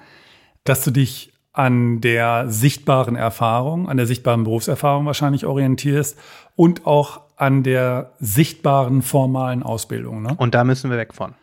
dass 0.65 0.83
du 0.85 0.91
dich 0.91 1.35
an 1.53 2.01
der 2.01 2.49
sichtbaren 2.49 3.15
Erfahrung, 3.15 3.91
an 3.91 3.99
der 3.99 4.07
sichtbaren 4.07 4.45
Berufserfahrung 4.45 5.05
wahrscheinlich 5.05 5.45
orientierst 5.45 6.19
und 6.57 6.87
auch 6.87 7.21
an 7.37 7.63
der 7.63 8.15
sichtbaren 8.21 9.03
formalen 9.03 9.63
Ausbildung. 9.63 10.23
Ne? 10.23 10.35
Und 10.39 10.55
da 10.55 10.65
müssen 10.65 10.89
wir 10.89 10.97
weg 10.97 11.13
von. 11.13 11.35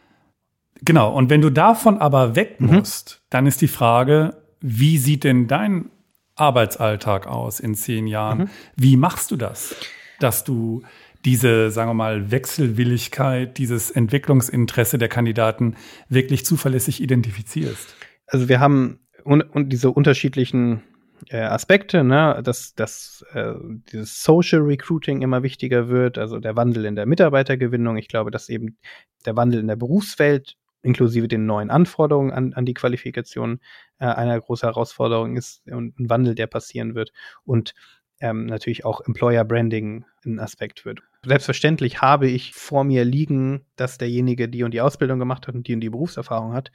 Genau. 0.82 1.14
Und 1.14 1.30
wenn 1.30 1.42
du 1.42 1.52
davon 1.52 2.00
aber 2.00 2.36
weg 2.36 2.60
mhm. 2.60 2.74
musst, 2.74 3.22
dann 3.30 3.46
ist 3.46 3.62
die 3.62 3.68
Frage, 3.68 4.36
wie 4.62 4.98
sieht 4.98 5.24
denn 5.24 5.46
dein 5.46 5.92
Arbeitsalltag 6.36 7.28
aus 7.28 7.60
in 7.60 7.76
zehn 7.76 8.08
Jahren? 8.08 8.40
Mhm. 8.40 8.50
Wie 8.76 8.98
machst 8.98 9.32
du 9.32 9.38
das, 9.38 9.76
dass 10.20 10.44
du 10.44 10.84
diese, 11.26 11.70
sagen 11.72 11.90
wir 11.90 11.94
mal, 11.94 12.32
Wechselwilligkeit, 12.32 13.58
dieses 13.58 13.92
Entwicklungsinteresse 13.92 14.98
der 14.98 15.10
Kandidaten 15.10 15.76
wirklich 16.10 16.46
zuverlässig 16.46 17.02
identifizierst? 17.02 17.96
Also 18.28 18.50
wir 18.50 18.60
haben 18.60 19.00
und, 19.24 19.42
und 19.42 19.70
diese 19.70 19.92
unterschiedlichen 19.92 20.82
äh, 21.30 21.42
Aspekte, 21.42 22.04
ne, 22.04 22.42
dass, 22.44 22.74
dass 22.74 23.24
äh, 23.34 23.54
dieses 23.92 24.24
Social 24.24 24.62
Recruiting 24.62 25.22
immer 25.22 25.44
wichtiger 25.44 25.90
wird, 25.90 26.18
also 26.18 26.40
der 26.40 26.56
Wandel 26.56 26.86
in 26.86 26.96
der 26.96 27.06
Mitarbeitergewinnung. 27.06 27.98
Ich 27.98 28.08
glaube, 28.08 28.32
dass 28.32 28.50
eben 28.50 28.78
der 29.26 29.36
Wandel 29.36 29.60
in 29.60 29.68
der 29.68 29.76
Berufswelt 29.76 30.56
inklusive 30.82 31.28
den 31.28 31.46
neuen 31.46 31.70
Anforderungen 31.70 32.32
an, 32.32 32.54
an 32.54 32.66
die 32.66 32.74
Qualifikation 32.74 33.60
äh, 34.00 34.06
eine 34.06 34.40
große 34.40 34.66
Herausforderung 34.66 35.38
ist 35.38 35.62
und 35.68 36.00
ein 36.00 36.10
Wandel, 36.10 36.36
der 36.36 36.48
passieren 36.48 36.96
wird. 36.96 37.12
Und 37.44 37.74
ähm, 38.20 38.46
natürlich 38.46 38.86
auch 38.86 39.02
Employer 39.02 39.44
Branding 39.44 40.06
ein 40.26 40.40
Aspekt 40.40 40.86
wird. 40.86 41.02
Selbstverständlich 41.26 42.02
habe 42.02 42.28
ich 42.28 42.54
vor 42.54 42.84
mir 42.84 43.04
liegen, 43.04 43.66
dass 43.76 43.98
derjenige 43.98 44.48
die 44.48 44.64
und 44.64 44.74
die 44.74 44.82
Ausbildung 44.82 45.20
gemacht 45.20 45.48
hat 45.48 45.56
und 45.56 45.68
die 45.68 45.74
und 45.74 45.82
die 45.82 45.90
Berufserfahrung 45.90 46.54
hat. 46.54 46.72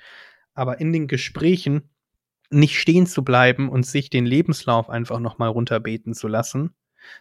Aber 0.54 0.80
in 0.80 0.92
den 0.92 1.06
Gesprächen 1.06 1.90
nicht 2.50 2.78
stehen 2.78 3.06
zu 3.06 3.24
bleiben 3.24 3.68
und 3.68 3.86
sich 3.86 4.10
den 4.10 4.26
Lebenslauf 4.26 4.88
einfach 4.88 5.18
nochmal 5.18 5.48
runterbeten 5.48 6.14
zu 6.14 6.28
lassen, 6.28 6.74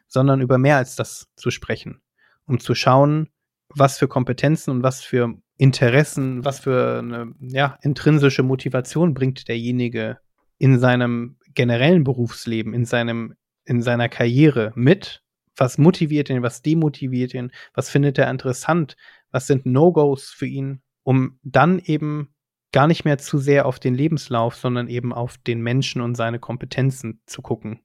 sondern 0.07 0.41
über 0.41 0.57
mehr 0.57 0.77
als 0.77 0.95
das 0.95 1.29
zu 1.36 1.51
sprechen, 1.51 2.01
um 2.45 2.59
zu 2.59 2.75
schauen, 2.75 3.29
was 3.69 3.97
für 3.97 4.07
Kompetenzen 4.07 4.71
und 4.71 4.83
was 4.83 5.01
für 5.01 5.36
Interessen, 5.58 6.43
was 6.43 6.60
für 6.60 6.99
eine 6.99 7.34
ja, 7.39 7.78
intrinsische 7.82 8.43
Motivation 8.43 9.14
bringt 9.14 9.47
derjenige 9.47 10.18
in 10.58 10.80
seinem 10.80 11.38
generellen 11.53 12.03
Berufsleben, 12.03 12.74
in 12.74 12.86
seinem, 12.86 13.36
in 13.64 13.82
seiner 13.82 14.10
Karriere 14.10 14.74
mit, 14.76 15.24
was 15.56 15.78
motiviert 15.78 16.30
ihn, 16.30 16.43
was 16.43 16.62
demotiviert 16.62 17.34
ihn, 17.34 17.51
was 17.74 17.89
findet 17.89 18.18
er 18.18 18.30
interessant, 18.30 18.95
was 19.32 19.47
sind 19.47 19.66
No-Gos 19.66 20.30
für 20.30 20.45
ihn, 20.45 20.82
um 21.03 21.39
dann 21.43 21.80
eben 21.80 22.34
gar 22.74 22.88
nicht 22.88 23.06
mehr 23.06 23.18
zu 23.18 23.38
sehr 23.38 23.66
auf 23.66 23.80
den 23.80 23.95
Lebenslauf, 23.95 24.56
sondern 24.56 24.89
eben 24.89 25.14
auf 25.14 25.38
den 25.38 25.62
Menschen 25.62 26.01
und 26.01 26.16
seine 26.16 26.39
Kompetenzen 26.39 27.22
zu 27.26 27.41
gucken. 27.41 27.80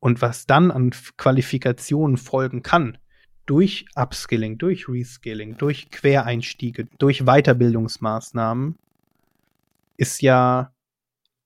Und 0.00 0.20
was 0.20 0.46
dann 0.46 0.72
an 0.72 0.90
Qualifikationen 1.16 2.16
folgen 2.16 2.64
kann, 2.64 2.98
durch 3.46 3.86
Upskilling, 3.94 4.58
durch 4.58 4.88
Reskilling, 4.88 5.56
durch 5.56 5.90
Quereinstiege, 5.90 6.86
durch 6.98 7.24
Weiterbildungsmaßnahmen, 7.24 8.76
ist 9.96 10.22
ja 10.22 10.72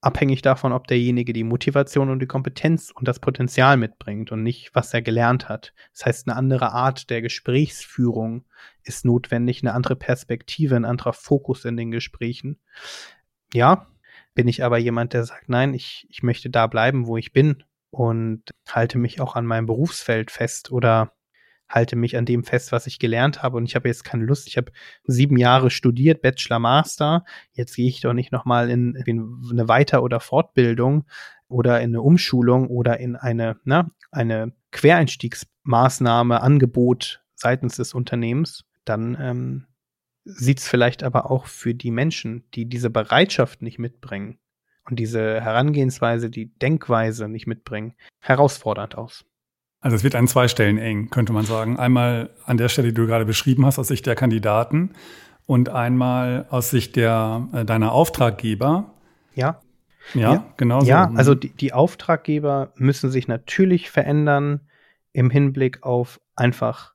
abhängig 0.00 0.42
davon, 0.42 0.72
ob 0.72 0.86
derjenige 0.86 1.32
die 1.32 1.42
Motivation 1.42 2.10
und 2.10 2.20
die 2.20 2.26
Kompetenz 2.26 2.92
und 2.94 3.08
das 3.08 3.18
Potenzial 3.18 3.76
mitbringt 3.76 4.30
und 4.30 4.42
nicht, 4.42 4.74
was 4.74 4.94
er 4.94 5.02
gelernt 5.02 5.48
hat. 5.48 5.72
Das 5.92 6.06
heißt, 6.06 6.28
eine 6.28 6.36
andere 6.36 6.72
Art 6.72 7.10
der 7.10 7.22
Gesprächsführung 7.22 8.44
ist 8.82 9.04
notwendig, 9.04 9.62
eine 9.62 9.74
andere 9.74 9.96
Perspektive, 9.96 10.76
ein 10.76 10.84
anderer 10.84 11.12
Fokus 11.12 11.64
in 11.64 11.76
den 11.76 11.90
Gesprächen. 11.90 12.60
Ja, 13.52 13.88
bin 14.34 14.48
ich 14.48 14.62
aber 14.62 14.78
jemand, 14.78 15.12
der 15.12 15.24
sagt, 15.24 15.48
nein, 15.48 15.74
ich, 15.74 16.06
ich 16.10 16.22
möchte 16.22 16.50
da 16.50 16.66
bleiben, 16.66 17.06
wo 17.06 17.16
ich 17.16 17.32
bin 17.32 17.64
und 17.90 18.42
halte 18.68 18.98
mich 18.98 19.20
auch 19.20 19.34
an 19.34 19.46
meinem 19.46 19.66
Berufsfeld 19.66 20.30
fest 20.30 20.70
oder 20.70 21.12
halte 21.68 21.96
mich 21.96 22.16
an 22.16 22.24
dem 22.24 22.44
fest, 22.44 22.72
was 22.72 22.86
ich 22.86 22.98
gelernt 22.98 23.42
habe. 23.42 23.56
Und 23.56 23.64
ich 23.64 23.74
habe 23.74 23.88
jetzt 23.88 24.04
keine 24.04 24.24
Lust. 24.24 24.46
Ich 24.48 24.56
habe 24.56 24.72
sieben 25.04 25.36
Jahre 25.36 25.70
studiert, 25.70 26.22
Bachelor, 26.22 26.58
Master. 26.58 27.24
Jetzt 27.52 27.74
gehe 27.76 27.88
ich 27.88 28.00
doch 28.00 28.12
nicht 28.12 28.32
nochmal 28.32 28.70
in, 28.70 28.94
in 28.94 29.42
eine 29.50 29.68
Weiter- 29.68 30.02
oder 30.02 30.20
Fortbildung 30.20 31.04
oder 31.48 31.80
in 31.80 31.90
eine 31.90 32.02
Umschulung 32.02 32.68
oder 32.68 32.98
in 32.98 33.16
eine, 33.16 33.56
na, 33.64 33.90
eine 34.10 34.52
Quereinstiegsmaßnahme, 34.72 36.40
Angebot 36.40 37.22
seitens 37.34 37.76
des 37.76 37.94
Unternehmens. 37.94 38.64
Dann 38.84 39.16
ähm, 39.20 39.66
sieht 40.24 40.58
es 40.58 40.68
vielleicht 40.68 41.02
aber 41.02 41.30
auch 41.30 41.46
für 41.46 41.74
die 41.74 41.90
Menschen, 41.90 42.44
die 42.54 42.66
diese 42.66 42.90
Bereitschaft 42.90 43.62
nicht 43.62 43.78
mitbringen 43.78 44.38
und 44.84 44.98
diese 44.98 45.40
Herangehensweise, 45.40 46.30
die 46.30 46.52
Denkweise 46.58 47.28
nicht 47.28 47.46
mitbringen, 47.46 47.94
herausfordernd 48.20 48.96
aus. 48.96 49.24
Also 49.86 49.94
es 49.94 50.02
wird 50.02 50.16
an 50.16 50.26
zwei 50.26 50.48
Stellen 50.48 50.78
eng, 50.78 51.10
könnte 51.10 51.32
man 51.32 51.44
sagen. 51.44 51.78
Einmal 51.78 52.30
an 52.44 52.56
der 52.56 52.68
Stelle, 52.68 52.88
die 52.88 52.94
du 52.94 53.06
gerade 53.06 53.24
beschrieben 53.24 53.64
hast, 53.64 53.78
aus 53.78 53.86
Sicht 53.86 54.04
der 54.04 54.16
Kandidaten 54.16 54.90
und 55.46 55.68
einmal 55.68 56.46
aus 56.50 56.70
Sicht 56.70 56.96
der, 56.96 57.46
äh, 57.52 57.64
deiner 57.64 57.92
Auftraggeber. 57.92 58.92
Ja. 59.36 59.60
Ja, 60.12 60.32
ja. 60.32 60.46
genau 60.56 60.80
so. 60.80 60.88
Ja, 60.88 61.12
also 61.14 61.36
die, 61.36 61.50
die 61.50 61.72
Auftraggeber 61.72 62.72
müssen 62.74 63.12
sich 63.12 63.28
natürlich 63.28 63.88
verändern 63.88 64.62
im 65.12 65.30
Hinblick 65.30 65.84
auf 65.84 66.20
einfach 66.34 66.94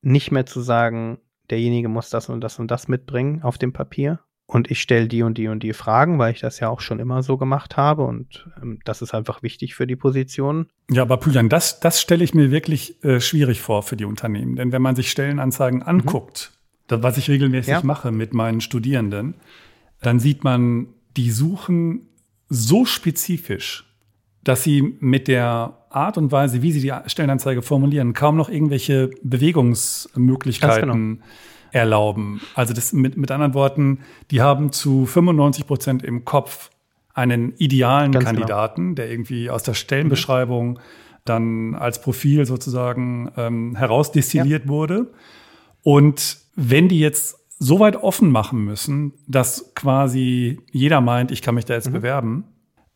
nicht 0.00 0.32
mehr 0.32 0.46
zu 0.46 0.62
sagen, 0.62 1.18
derjenige 1.50 1.90
muss 1.90 2.08
das 2.08 2.30
und 2.30 2.40
das 2.40 2.58
und 2.58 2.70
das 2.70 2.88
mitbringen 2.88 3.42
auf 3.42 3.58
dem 3.58 3.74
Papier, 3.74 4.20
und 4.46 4.70
ich 4.70 4.80
stelle 4.80 5.08
die 5.08 5.22
und 5.22 5.38
die 5.38 5.48
und 5.48 5.62
die 5.62 5.72
Fragen, 5.72 6.18
weil 6.18 6.32
ich 6.32 6.40
das 6.40 6.60
ja 6.60 6.68
auch 6.68 6.80
schon 6.80 7.00
immer 7.00 7.22
so 7.22 7.36
gemacht 7.36 7.76
habe 7.76 8.04
und 8.04 8.48
ähm, 8.62 8.78
das 8.84 9.02
ist 9.02 9.12
einfach 9.12 9.42
wichtig 9.42 9.74
für 9.74 9.86
die 9.86 9.96
Position. 9.96 10.68
Ja, 10.90 11.02
aber 11.02 11.16
Püjan, 11.16 11.48
das, 11.48 11.80
das 11.80 12.00
stelle 12.00 12.22
ich 12.22 12.32
mir 12.32 12.50
wirklich 12.50 13.02
äh, 13.04 13.20
schwierig 13.20 13.60
vor 13.60 13.82
für 13.82 13.96
die 13.96 14.04
Unternehmen. 14.04 14.56
Denn 14.56 14.72
wenn 14.72 14.82
man 14.82 14.94
sich 14.94 15.10
Stellenanzeigen 15.10 15.80
mhm. 15.80 15.86
anguckt, 15.86 16.52
mhm. 16.52 16.84
das, 16.88 17.02
was 17.02 17.18
ich 17.18 17.28
regelmäßig 17.28 17.72
ja. 17.72 17.82
mache 17.82 18.12
mit 18.12 18.34
meinen 18.34 18.60
Studierenden, 18.60 19.34
dann 20.00 20.20
sieht 20.20 20.44
man, 20.44 20.88
die 21.16 21.30
suchen 21.30 22.08
so 22.48 22.84
spezifisch, 22.84 23.84
dass 24.44 24.62
sie 24.62 24.96
mit 25.00 25.26
der 25.26 25.86
Art 25.90 26.18
und 26.18 26.30
Weise, 26.30 26.62
wie 26.62 26.70
sie 26.70 26.80
die 26.80 26.92
Stellenanzeige 27.06 27.62
formulieren, 27.62 28.12
kaum 28.12 28.36
noch 28.36 28.48
irgendwelche 28.48 29.10
Bewegungsmöglichkeiten 29.22 31.22
erlauben. 31.76 32.40
Also 32.54 32.74
das 32.74 32.92
mit, 32.92 33.16
mit 33.16 33.30
anderen 33.30 33.54
Worten, 33.54 34.00
die 34.30 34.42
haben 34.42 34.72
zu 34.72 35.06
95 35.06 35.66
Prozent 35.66 36.02
im 36.02 36.24
Kopf 36.24 36.70
einen 37.14 37.54
idealen 37.56 38.12
Ganz 38.12 38.24
genau. 38.24 38.38
Kandidaten, 38.38 38.82
genau. 38.82 38.94
der 38.94 39.10
irgendwie 39.10 39.50
aus 39.50 39.62
der 39.62 39.74
Stellenbeschreibung 39.74 40.70
mhm. 40.70 40.78
dann 41.24 41.74
als 41.74 42.00
Profil 42.00 42.44
sozusagen 42.46 43.30
ähm, 43.36 43.76
herausdestilliert 43.76 44.64
ja. 44.64 44.68
wurde. 44.68 45.12
Und 45.82 46.38
wenn 46.56 46.88
die 46.88 46.98
jetzt 46.98 47.38
so 47.58 47.80
weit 47.80 47.96
offen 47.96 48.30
machen 48.30 48.64
müssen, 48.64 49.14
dass 49.26 49.72
quasi 49.74 50.60
jeder 50.70 51.00
meint, 51.00 51.30
ich 51.30 51.40
kann 51.40 51.54
mich 51.54 51.64
da 51.64 51.74
jetzt 51.74 51.88
mhm. 51.88 51.94
bewerben, 51.94 52.44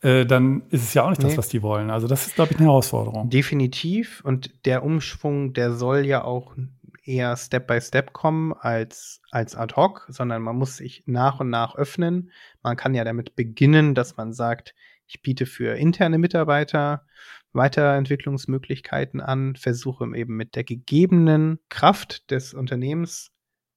äh, 0.03 0.25
dann 0.25 0.63
ist 0.71 0.83
es 0.83 0.95
ja 0.95 1.05
auch 1.05 1.11
nicht 1.11 1.23
das, 1.23 1.37
was 1.37 1.49
die 1.49 1.63
wollen. 1.63 1.91
Also 1.91 2.07
das 2.07 2.27
ist, 2.27 2.35
glaube 2.35 2.53
ich, 2.53 2.59
eine 2.59 2.67
Herausforderung. 2.67 3.29
Definitiv. 3.29 4.23
Und 4.25 4.51
der 4.65 4.83
Umschwung, 4.83 5.53
der 5.53 5.73
soll 5.75 6.07
ja 6.07 6.25
auch 6.25 6.55
eher 7.03 7.37
Step 7.37 7.67
by 7.67 7.81
Step 7.81 8.13
kommen 8.13 8.53
als, 8.53 9.23
als 9.31 9.57
ad 9.57 9.75
hoc, 9.77 10.07
sondern 10.09 10.43
man 10.43 10.57
muss 10.57 10.77
sich 10.77 11.05
nach 11.07 11.41
und 11.41 11.51
nach 11.51 11.75
öffnen. 11.75 12.31
Man 12.63 12.77
kann 12.77 12.95
ja 12.95 13.05
damit 13.05 13.37
beginnen, 13.37 13.95
dass 13.95 14.17
man 14.17 14.33
sagt, 14.33 14.75
ich 15.07 15.23
biete 15.23 15.47
für 15.47 15.77
interne 15.77 16.19
Mitarbeiter 16.19 17.07
Weiterentwicklungsmöglichkeiten 17.53 19.21
an, 19.21 19.57
versuche 19.57 20.05
eben 20.15 20.37
mit 20.37 20.55
der 20.55 20.65
gegebenen 20.65 21.59
Kraft 21.69 22.31
des 22.31 22.55
Unternehmens 22.55 23.33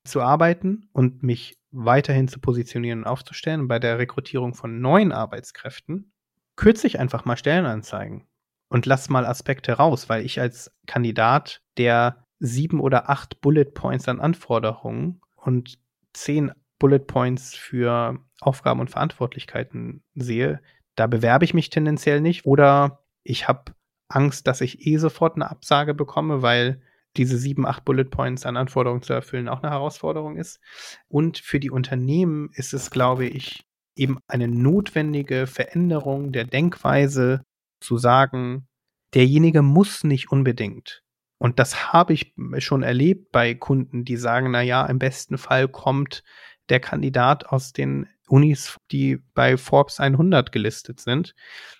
zu 0.05 0.21
arbeiten 0.21 0.89
und 0.91 1.23
mich 1.23 1.57
weiterhin 1.71 2.27
zu 2.27 2.39
positionieren 2.39 2.99
und 2.99 3.07
aufzustellen. 3.07 3.67
Bei 3.67 3.79
der 3.79 3.97
Rekrutierung 3.97 4.53
von 4.53 4.79
neuen 4.79 5.11
Arbeitskräften 5.11 6.13
kürze 6.55 6.85
ich 6.85 6.99
einfach 6.99 7.25
mal 7.25 7.37
Stellenanzeigen 7.37 8.27
und 8.69 8.85
lass 8.85 9.09
mal 9.09 9.25
Aspekte 9.25 9.73
raus, 9.73 10.09
weil 10.09 10.25
ich 10.25 10.39
als 10.39 10.71
Kandidat, 10.85 11.61
der 11.77 12.22
sieben 12.43 12.81
oder 12.81 13.09
acht 13.09 13.39
Bullet 13.39 13.65
Points 13.73 14.09
an 14.09 14.19
Anforderungen 14.19 15.21
und 15.35 15.79
zehn 16.11 16.51
Bullet 16.77 16.99
Points 16.99 17.55
für 17.55 18.19
Aufgaben 18.41 18.81
und 18.81 18.89
Verantwortlichkeiten 18.89 20.03
sehe, 20.13 20.61
da 20.95 21.07
bewerbe 21.07 21.45
ich 21.45 21.53
mich 21.53 21.69
tendenziell 21.69 22.19
nicht 22.19 22.45
oder 22.45 22.99
ich 23.23 23.47
habe 23.47 23.73
Angst, 24.09 24.45
dass 24.47 24.59
ich 24.59 24.85
eh 24.85 24.97
sofort 24.97 25.35
eine 25.35 25.49
Absage 25.49 25.93
bekomme, 25.93 26.41
weil 26.41 26.81
diese 27.15 27.37
sieben, 27.37 27.65
acht 27.65 27.85
Bullet 27.85 28.05
Points 28.05 28.45
an 28.45 28.57
Anforderungen 28.57 29.03
zu 29.03 29.13
erfüllen 29.13 29.47
auch 29.47 29.63
eine 29.63 29.71
Herausforderung 29.71 30.35
ist. 30.35 30.59
Und 31.07 31.37
für 31.37 31.61
die 31.61 31.71
Unternehmen 31.71 32.49
ist 32.53 32.73
es, 32.73 32.91
glaube 32.91 33.25
ich, 33.25 33.63
eben 33.95 34.17
eine 34.27 34.49
notwendige 34.49 35.47
Veränderung 35.47 36.33
der 36.33 36.43
Denkweise 36.43 37.43
zu 37.79 37.97
sagen, 37.97 38.67
derjenige 39.13 39.61
muss 39.61 40.03
nicht 40.03 40.31
unbedingt. 40.31 41.02
Und 41.43 41.59
das 41.59 41.91
habe 41.91 42.13
ich 42.13 42.33
schon 42.59 42.83
erlebt 42.83 43.33
bei 43.33 43.53
Kunden, 43.53 44.05
die 44.05 44.15
sagen, 44.15 44.51
na 44.51 44.61
ja, 44.61 44.85
im 44.85 44.97
besten 44.97 45.37
Fall 45.37 45.67
kommt 45.67 46.23
der 46.69 46.79
Kandidat 46.79 47.47
aus 47.47 47.73
den 47.73 48.07
Unis, 48.29 48.77
die 48.93 49.17
bei 49.33 49.57
Forbes 49.57 49.99
100 49.99 50.53
gelistet 50.53 51.01
sind. 51.01 51.35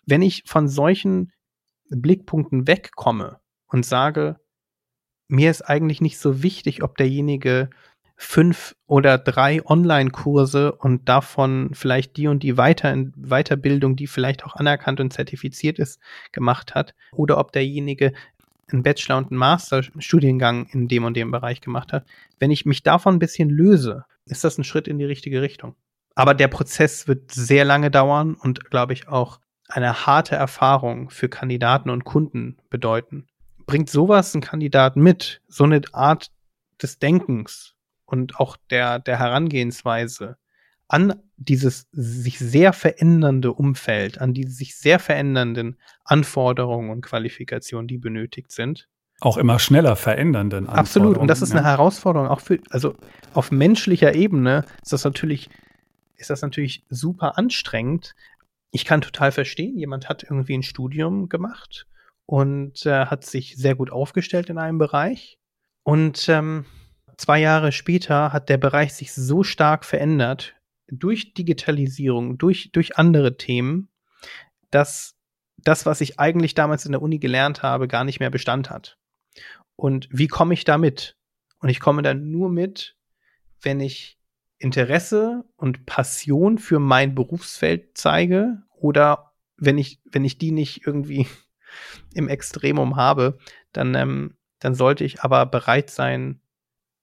Wenn 0.06 0.22
ich 0.22 0.44
von 0.46 0.68
solchen 0.68 1.32
Blickpunkten 1.90 2.68
wegkomme 2.68 3.40
und 3.68 3.86
sage, 3.86 4.36
mir 5.30 5.50
ist 5.50 5.62
eigentlich 5.62 6.02
nicht 6.02 6.18
so 6.18 6.44
wichtig, 6.44 6.84
ob 6.84 6.98
derjenige 6.98 7.70
fünf 8.16 8.76
oder 8.86 9.18
drei 9.18 9.66
Online-Kurse 9.66 10.74
und 10.74 11.10
davon 11.10 11.72
vielleicht 11.74 12.18
die 12.18 12.28
und 12.28 12.44
die 12.44 12.58
Weiter 12.58 12.96
Weiterbildung, 13.16 13.96
die 13.96 14.08
vielleicht 14.08 14.46
auch 14.46 14.56
anerkannt 14.56 15.00
und 15.00 15.12
zertifiziert 15.12 15.80
ist, 15.80 16.00
gemacht 16.32 16.76
hat, 16.76 16.96
oder 17.12 17.38
ob 17.38 17.52
derjenige 17.52 18.14
einen 18.72 18.84
Bachelor- 18.84 19.18
und 19.18 19.32
einen 19.32 19.38
Master-Studiengang 19.38 20.68
in 20.68 20.88
dem 20.88 21.04
und 21.04 21.16
dem 21.16 21.32
Bereich 21.32 21.62
gemacht 21.62 21.94
hat. 21.94 22.06
Wenn 22.40 22.52
ich 22.52 22.66
mich 22.66 22.84
davon 22.84 23.16
ein 23.16 23.20
bisschen 23.20 23.50
löse, 23.50 24.06
ist 24.26 24.44
das 24.44 24.58
ein 24.58 24.64
Schritt 24.64 24.88
in 24.88 24.98
die 24.98 25.06
richtige 25.06 25.42
Richtung. 25.42 25.76
Aber 26.16 26.34
der 26.34 26.48
Prozess 26.48 27.08
wird 27.08 27.32
sehr 27.32 27.66
lange 27.66 27.92
dauern 27.92 28.36
und, 28.36 28.70
glaube 28.70 28.94
ich, 28.94 29.08
auch 29.08 29.40
eine 29.68 30.06
harte 30.06 30.36
Erfahrung 30.36 31.10
für 31.10 31.30
Kandidaten 31.30 31.90
und 31.90 32.04
Kunden 32.04 32.58
bedeuten. 32.70 33.28
Bringt 33.66 33.90
sowas 33.90 34.34
ein 34.36 34.42
Kandidat 34.42 34.96
mit, 34.96 35.42
so 35.48 35.64
eine 35.64 35.82
Art 35.94 36.32
des 36.82 37.00
Denkens 37.00 37.76
und 38.06 38.40
auch 38.40 38.58
der, 38.70 39.00
der 39.00 39.18
Herangehensweise 39.18 40.38
an 40.94 41.16
dieses 41.38 41.88
sich 41.92 42.38
sehr 42.38 42.72
verändernde 42.72 43.52
Umfeld, 43.52 44.22
an 44.22 44.36
die 44.36 44.44
sich 44.44 44.78
sehr 44.78 45.00
verändernden 45.00 45.80
Anforderungen 46.06 46.92
und 46.92 47.02
Qualifikationen, 47.02 47.88
die 47.88 47.98
benötigt 47.98 48.52
sind. 48.52 48.88
Auch 49.20 49.38
immer 49.38 49.58
schneller 49.58 49.96
verändernden 49.96 50.68
Anforderungen. 50.68 50.80
Absolut. 50.80 51.18
Und 51.18 51.28
das 51.30 51.42
ist 51.42 51.52
eine 51.52 51.64
Herausforderung 51.64 52.28
auch 52.28 52.42
für, 52.42 52.60
also 52.70 52.96
auf 53.34 53.52
menschlicher 53.52 54.14
Ebene 54.14 54.66
ist 54.84 54.94
das 54.94 55.04
natürlich, 55.04 55.50
ist 56.16 56.30
das 56.30 56.44
natürlich 56.44 56.86
super 56.90 57.40
anstrengend, 57.40 58.14
ich 58.70 58.86
kann 58.86 59.02
total 59.02 59.32
verstehen, 59.32 59.78
jemand 59.80 60.10
hat 60.10 60.22
irgendwie 60.22 60.58
ein 60.58 60.64
Studium 60.64 61.28
gemacht 61.28 61.88
und 62.28 62.86
äh, 62.86 63.08
hat 63.08 63.26
sich 63.26 63.56
sehr 63.56 63.74
gut 63.74 63.92
aufgestellt 63.92 64.50
in 64.50 64.60
einem 64.60 64.78
Bereich. 64.78 65.40
Und 65.82 66.30
ähm, 66.30 66.66
zwei 67.18 67.40
Jahre 67.40 67.72
später 67.72 68.32
hat 68.32 68.50
der 68.50 68.58
Bereich 68.58 68.94
sich 68.94 69.12
so 69.14 69.44
stark 69.44 69.86
verändert 69.86 70.56
durch 70.88 71.34
Digitalisierung, 71.34 72.38
durch, 72.38 72.72
durch 72.72 72.98
andere 72.98 73.38
Themen, 73.38 73.90
dass 74.72 75.16
das, 75.58 75.86
was 75.86 76.02
ich 76.02 76.20
eigentlich 76.20 76.56
damals 76.56 76.86
in 76.86 76.92
der 76.92 77.02
Uni 77.02 77.20
gelernt 77.20 77.64
habe, 77.64 77.88
gar 77.88 78.04
nicht 78.04 78.20
mehr 78.20 78.30
Bestand 78.30 78.70
hat. 78.70 78.98
Und 79.76 80.08
wie 80.12 80.28
komme 80.28 80.54
ich 80.54 80.66
da 80.66 80.78
mit? 80.78 81.18
Und 81.60 81.70
ich 81.70 81.80
komme 81.80 82.02
da 82.02 82.14
nur 82.14 82.50
mit, 82.50 82.98
wenn 83.62 83.80
ich 83.80 84.20
Interesse 84.58 85.46
und 85.56 85.86
Passion 85.86 86.58
für 86.58 86.80
mein 86.80 87.16
Berufsfeld 87.16 87.98
zeige 87.98 88.64
oder 88.70 89.34
wenn 89.58 89.78
ich, 89.78 90.02
wenn 90.06 90.26
ich 90.26 90.38
die 90.38 90.52
nicht 90.52 90.86
irgendwie 90.86 91.28
im 92.14 92.28
Extremum 92.28 92.96
habe, 92.96 93.38
dann, 93.72 93.96
ähm, 93.96 94.38
dann 94.60 94.76
sollte 94.76 95.04
ich 95.04 95.22
aber 95.22 95.46
bereit 95.46 95.90
sein 95.90 96.42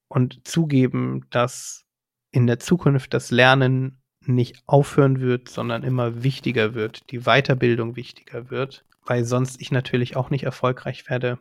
und 0.09 0.47
zugeben, 0.47 1.27
dass 1.31 1.87
in 2.33 2.47
der 2.47 2.59
Zukunft 2.59 3.15
das 3.15 3.31
Lernen 3.31 4.01
nicht 4.27 4.63
aufhören 4.67 5.21
wird, 5.21 5.49
sondern 5.49 5.83
immer 5.83 6.23
wichtiger 6.23 6.75
wird, 6.75 7.11
die 7.11 7.21
Weiterbildung 7.21 7.97
wichtiger 7.97 8.51
wird, 8.51 8.85
weil 9.05 9.25
sonst 9.25 9.61
ich 9.61 9.73
natürlich 9.73 10.17
auch 10.17 10.31
nicht 10.31 10.45
erfolgreich 10.45 11.09
werde 11.09 11.39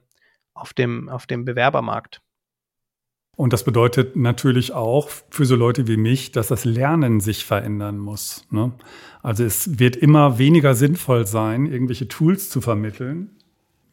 auf 0.54 0.74
dem, 0.74 1.10
auf 1.10 1.28
dem 1.28 1.46
Bewerbermarkt. 1.46 2.22
Und 3.36 3.54
das 3.54 3.64
bedeutet 3.64 4.18
natürlich 4.18 4.74
auch 4.74 5.10
für 5.30 5.46
so 5.46 5.56
Leute 5.56 5.88
wie 5.88 5.96
mich, 5.96 6.34
dass 6.34 6.50
das 6.50 6.66
Lernen 6.66 7.22
sich 7.22 7.46
verändern 7.46 7.98
muss. 7.98 8.46
Ne? 8.50 8.74
Also 9.22 9.46
es 9.46 9.80
wird 9.80 9.96
immer 9.96 10.40
weniger 10.40 10.76
sinnvoll 10.76 11.26
sein, 11.26 11.66
irgendwelche 11.66 12.10
Tools 12.10 12.50
zu 12.50 12.60
vermitteln, 12.60 13.38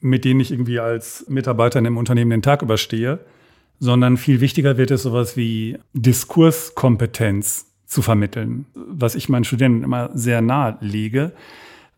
mit 0.01 0.25
denen 0.25 0.41
ich 0.41 0.51
irgendwie 0.51 0.81
als 0.81 1.27
Mitarbeiter 1.29 1.79
in 1.79 1.87
einem 1.87 1.97
Unternehmen 1.97 2.31
den 2.31 2.43
Tag 2.43 2.63
überstehe, 2.63 3.25
sondern 3.79 4.17
viel 4.17 4.41
wichtiger 4.41 4.77
wird 4.77 4.91
es 4.91 5.03
sowas 5.03 5.37
wie 5.37 5.79
Diskurskompetenz 5.93 7.67
zu 7.87 8.03
vermitteln, 8.03 8.67
was 8.75 9.15
ich 9.15 9.29
meinen 9.29 9.45
Studenten 9.45 9.85
immer 9.85 10.11
sehr 10.15 10.41
nahe 10.43 10.77
lege, 10.81 11.33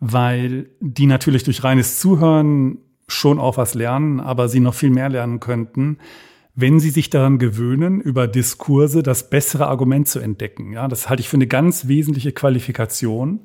weil 0.00 0.68
die 0.80 1.06
natürlich 1.06 1.44
durch 1.44 1.64
reines 1.64 1.98
Zuhören 1.98 2.78
schon 3.06 3.38
auch 3.38 3.56
was 3.56 3.74
lernen, 3.74 4.20
aber 4.20 4.48
sie 4.48 4.60
noch 4.60 4.74
viel 4.74 4.90
mehr 4.90 5.09
lernen 5.09 5.40
könnten, 5.40 5.98
wenn 6.55 6.80
sie 6.80 6.90
sich 6.90 7.09
daran 7.09 7.38
gewöhnen, 7.38 8.00
über 8.00 8.26
Diskurse 8.26 9.02
das 9.02 9.30
bessere 9.30 9.68
Argument 9.68 10.09
zu 10.09 10.18
entdecken. 10.18 10.72
Ja, 10.72 10.88
das 10.88 11.09
halte 11.09 11.20
ich 11.20 11.28
für 11.28 11.36
eine 11.36 11.46
ganz 11.46 11.88
wesentliche 11.88 12.32
Qualifikation, 12.32 13.40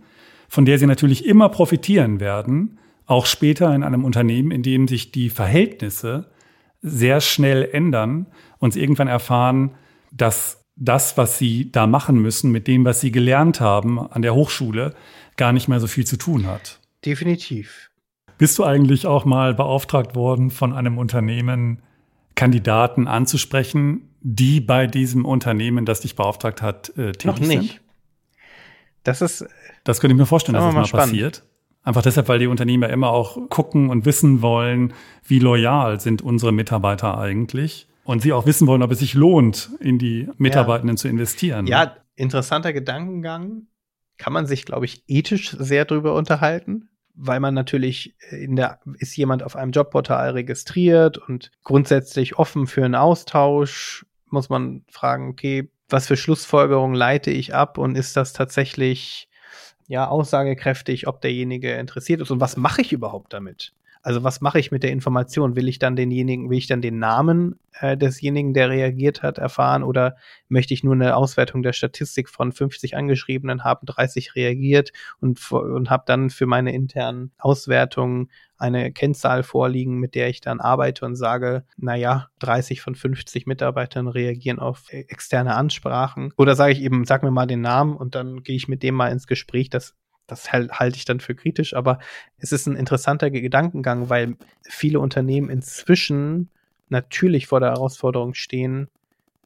von 0.49 0.65
der 0.65 0.79
sie 0.79 0.87
natürlich 0.87 1.25
immer 1.25 1.49
profitieren 1.49 2.19
werden, 2.19 2.79
auch 3.05 3.25
später 3.25 3.73
in 3.73 3.83
einem 3.83 4.03
Unternehmen, 4.03 4.51
in 4.51 4.63
dem 4.63 4.87
sich 4.87 5.11
die 5.11 5.29
Verhältnisse 5.29 6.31
sehr 6.83 7.21
schnell 7.21 7.67
ändern 7.71 8.27
und 8.59 8.73
sie 8.73 8.81
irgendwann 8.81 9.07
erfahren, 9.07 9.71
dass 10.11 10.63
das, 10.75 11.17
was 11.17 11.37
sie 11.37 11.71
da 11.71 11.87
machen 11.87 12.21
müssen, 12.21 12.51
mit 12.51 12.67
dem, 12.67 12.85
was 12.85 13.01
sie 13.01 13.11
gelernt 13.11 13.59
haben 13.61 13.99
an 13.99 14.21
der 14.21 14.35
Hochschule, 14.35 14.93
gar 15.37 15.53
nicht 15.53 15.67
mehr 15.67 15.79
so 15.79 15.87
viel 15.87 16.05
zu 16.05 16.17
tun 16.17 16.45
hat. 16.45 16.79
Definitiv. 17.05 17.89
Bist 18.37 18.59
du 18.59 18.63
eigentlich 18.63 19.07
auch 19.07 19.25
mal 19.25 19.53
beauftragt 19.53 20.15
worden 20.15 20.51
von 20.51 20.73
einem 20.73 20.97
Unternehmen, 20.97 21.81
Kandidaten 22.35 23.07
anzusprechen, 23.07 24.09
die 24.21 24.59
bei 24.59 24.87
diesem 24.87 25.25
Unternehmen, 25.25 25.85
das 25.85 26.01
dich 26.01 26.15
beauftragt 26.15 26.61
hat, 26.61 26.89
äh, 26.97 27.11
tätig 27.11 27.25
Noch 27.25 27.39
nicht. 27.39 27.49
sind? 27.49 27.81
Das 29.03 29.21
ist. 29.21 29.45
Das 29.83 29.99
könnte 29.99 30.13
ich 30.13 30.17
mir 30.19 30.25
vorstellen, 30.25 30.55
dass 30.55 30.63
das 30.65 30.73
mal, 30.73 30.81
mal 30.81 31.05
passiert. 31.05 31.43
Einfach 31.83 32.01
deshalb, 32.01 32.29
weil 32.29 32.39
die 32.39 32.47
Unternehmen 32.47 32.83
ja 32.83 32.89
immer 32.89 33.09
auch 33.09 33.49
gucken 33.49 33.89
und 33.89 34.05
wissen 34.05 34.41
wollen, 34.41 34.93
wie 35.25 35.39
loyal 35.39 35.99
sind 35.99 36.21
unsere 36.21 36.51
Mitarbeiter 36.51 37.17
eigentlich. 37.17 37.87
Und 38.05 38.21
sie 38.21 38.33
auch 38.33 38.45
wissen 38.45 38.67
wollen, 38.67 38.81
ob 38.83 38.91
es 38.91 38.99
sich 38.99 39.13
lohnt, 39.13 39.69
in 39.79 39.97
die 39.97 40.29
Mitarbeitenden 40.37 40.95
ja. 40.95 41.01
zu 41.01 41.07
investieren. 41.07 41.67
Ja, 41.67 41.95
interessanter 42.15 42.73
Gedankengang. 42.73 43.67
Kann 44.17 44.33
man 44.33 44.45
sich, 44.45 44.65
glaube 44.65 44.85
ich, 44.85 45.03
ethisch 45.07 45.51
sehr 45.51 45.85
drüber 45.85 46.15
unterhalten 46.15 46.89
weil 47.15 47.39
man 47.39 47.53
natürlich 47.53 48.15
in 48.31 48.55
der, 48.55 48.79
ist 48.97 49.15
jemand 49.15 49.43
auf 49.43 49.55
einem 49.55 49.71
Jobportal 49.71 50.31
registriert 50.31 51.17
und 51.17 51.51
grundsätzlich 51.63 52.37
offen 52.37 52.67
für 52.67 52.83
einen 52.83 52.95
Austausch, 52.95 54.05
muss 54.29 54.49
man 54.49 54.83
fragen, 54.89 55.29
okay, 55.29 55.69
was 55.89 56.07
für 56.07 56.17
Schlussfolgerungen 56.17 56.95
leite 56.95 57.29
ich 57.29 57.53
ab 57.53 57.77
und 57.77 57.95
ist 57.95 58.17
das 58.17 58.33
tatsächlich 58.33 59.29
ja 59.87 60.07
aussagekräftig, 60.07 61.07
ob 61.07 61.21
derjenige 61.21 61.73
interessiert 61.73 62.21
ist 62.21 62.31
und 62.31 62.39
was 62.39 62.57
mache 62.57 62.81
ich 62.81 62.93
überhaupt 62.93 63.33
damit? 63.33 63.73
Also 64.05 64.21
was 64.21 64.41
mache 64.41 64.59
ich 64.59 64.69
mit 64.69 64.83
der 64.83 64.91
Information? 64.91 65.55
Will 65.55 65.69
ich 65.69 65.79
dann 65.79 65.95
denjenigen, 65.95 66.49
will 66.49 66.57
ich 66.57 66.67
dann 66.67 66.81
den 66.81 66.99
Namen 66.99 67.57
äh, 67.79 67.95
desjenigen, 67.95 68.53
der 68.53 68.69
reagiert 68.69 69.23
hat, 69.23 69.37
erfahren 69.37 69.81
oder 69.81 70.17
möchte 70.49 70.73
ich 70.73 70.83
nur 70.83 70.93
eine 70.93 71.15
Auswertung 71.15 71.63
der 71.63 71.71
Statistik 71.71 72.27
von 72.27 72.51
50 72.51 72.97
Angeschriebenen 72.97 73.63
haben 73.63 73.85
30 73.85 74.35
reagiert 74.35 74.91
und, 75.21 75.49
und 75.53 75.89
habe 75.89 76.03
dann 76.05 76.29
für 76.29 76.45
meine 76.45 76.73
internen 76.73 77.31
Auswertungen 77.37 78.29
eine 78.63 78.93
Kennzahl 78.93 79.43
vorliegen, 79.43 79.99
mit 79.99 80.15
der 80.15 80.29
ich 80.29 80.39
dann 80.39 80.61
arbeite 80.61 81.05
und 81.05 81.15
sage, 81.15 81.65
naja, 81.75 82.29
30 82.39 82.81
von 82.81 82.95
50 82.95 83.45
Mitarbeitern 83.45 84.07
reagieren 84.07 84.59
auf 84.59 84.85
externe 84.89 85.55
Ansprachen. 85.55 86.31
Oder 86.37 86.55
sage 86.55 86.71
ich 86.71 86.81
eben, 86.81 87.03
sag 87.03 87.23
mir 87.23 87.31
mal 87.31 87.45
den 87.45 87.61
Namen 87.61 87.97
und 87.97 88.15
dann 88.15 88.41
gehe 88.41 88.55
ich 88.55 88.69
mit 88.69 88.81
dem 88.81 88.95
mal 88.95 89.11
ins 89.11 89.27
Gespräch. 89.27 89.69
Das 89.69 89.95
das 90.25 90.53
halte 90.53 90.95
ich 90.95 91.03
dann 91.03 91.19
für 91.19 91.35
kritisch, 91.35 91.75
aber 91.75 91.99
es 92.37 92.53
ist 92.53 92.65
ein 92.65 92.77
interessanter 92.77 93.29
Gedankengang, 93.29 94.09
weil 94.09 94.37
viele 94.63 95.01
Unternehmen 95.01 95.49
inzwischen 95.49 96.49
natürlich 96.87 97.47
vor 97.47 97.59
der 97.59 97.71
Herausforderung 97.71 98.33
stehen, 98.33 98.87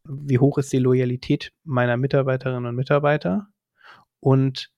wie 0.04 0.38
hoch 0.38 0.60
ist 0.60 0.72
die 0.72 0.78
Loyalität 0.78 1.52
meiner 1.64 1.98
Mitarbeiterinnen 1.98 2.68
und 2.68 2.76
Mitarbeiter. 2.76 3.48
Und 4.20 4.70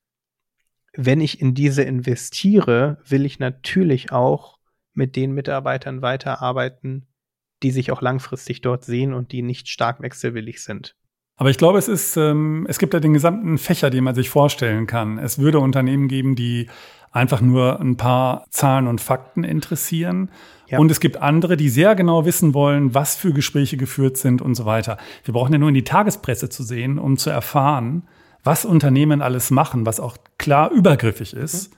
wenn 1.02 1.22
ich 1.22 1.40
in 1.40 1.54
diese 1.54 1.84
investiere, 1.84 2.98
will 3.08 3.26
ich 3.26 3.40
natürlich 3.40 4.12
auch 4.12 4.60
mit 4.94 5.16
den 5.16 5.32
Mitarbeitern 5.32 6.02
weiterarbeiten, 6.02 7.08
die 7.64 7.72
sich 7.72 7.92
auch 7.92 8.02
langfristig 8.02 8.62
dort 8.62 8.84
sehen 8.84 9.14
und 9.14 9.32
die 9.32 9.42
nicht 9.42 9.70
stark 9.70 10.02
wechselwillig 10.02 10.62
sind. 10.62 10.96
Aber 11.38 11.50
ich 11.50 11.58
glaube, 11.58 11.78
es 11.78 11.88
ist, 11.88 12.18
ähm, 12.18 12.66
es 12.68 12.80
gibt 12.80 12.94
ja 12.94 13.00
den 13.00 13.14
gesamten 13.14 13.58
Fächer, 13.58 13.90
den 13.90 14.04
man 14.04 14.14
sich 14.14 14.30
vorstellen 14.30 14.88
kann. 14.88 15.18
Es 15.18 15.40
würde 15.40 15.60
Unternehmen 15.60 16.10
geben, 16.10 16.36
die 16.36 16.68
einfach 17.12 17.40
nur 17.40 17.80
ein 17.80 17.96
paar 17.96 18.46
Zahlen 18.50 18.88
und 18.88 19.00
Fakten 19.00 19.46
interessieren. 19.46 20.32
Ja. 20.68 20.80
Und 20.80 20.92
es 20.92 21.00
gibt 21.00 21.18
andere, 21.18 21.56
die 21.56 21.70
sehr 21.70 21.96
genau 21.96 22.26
wissen 22.26 22.54
wollen, 22.54 22.94
was 22.94 23.16
für 23.16 23.32
Gespräche 23.32 23.78
geführt 23.78 24.18
sind 24.18 24.42
und 24.42 24.56
so 24.56 24.66
weiter. 24.66 24.98
Wir 25.24 25.34
brauchen 25.34 25.54
ja 25.54 25.60
nur 25.60 25.70
in 25.70 25.76
die 25.76 25.86
Tagespresse 25.86 26.50
zu 26.50 26.62
sehen, 26.64 27.00
um 27.00 27.16
zu 27.18 27.30
erfahren, 27.30 28.04
was 28.44 28.66
Unternehmen 28.66 29.22
alles 29.22 29.52
machen, 29.52 29.86
was 29.86 30.00
auch 30.00 30.18
klar 30.38 30.72
übergriffig 30.72 31.34
ist, 31.34 31.72
mhm. 31.72 31.76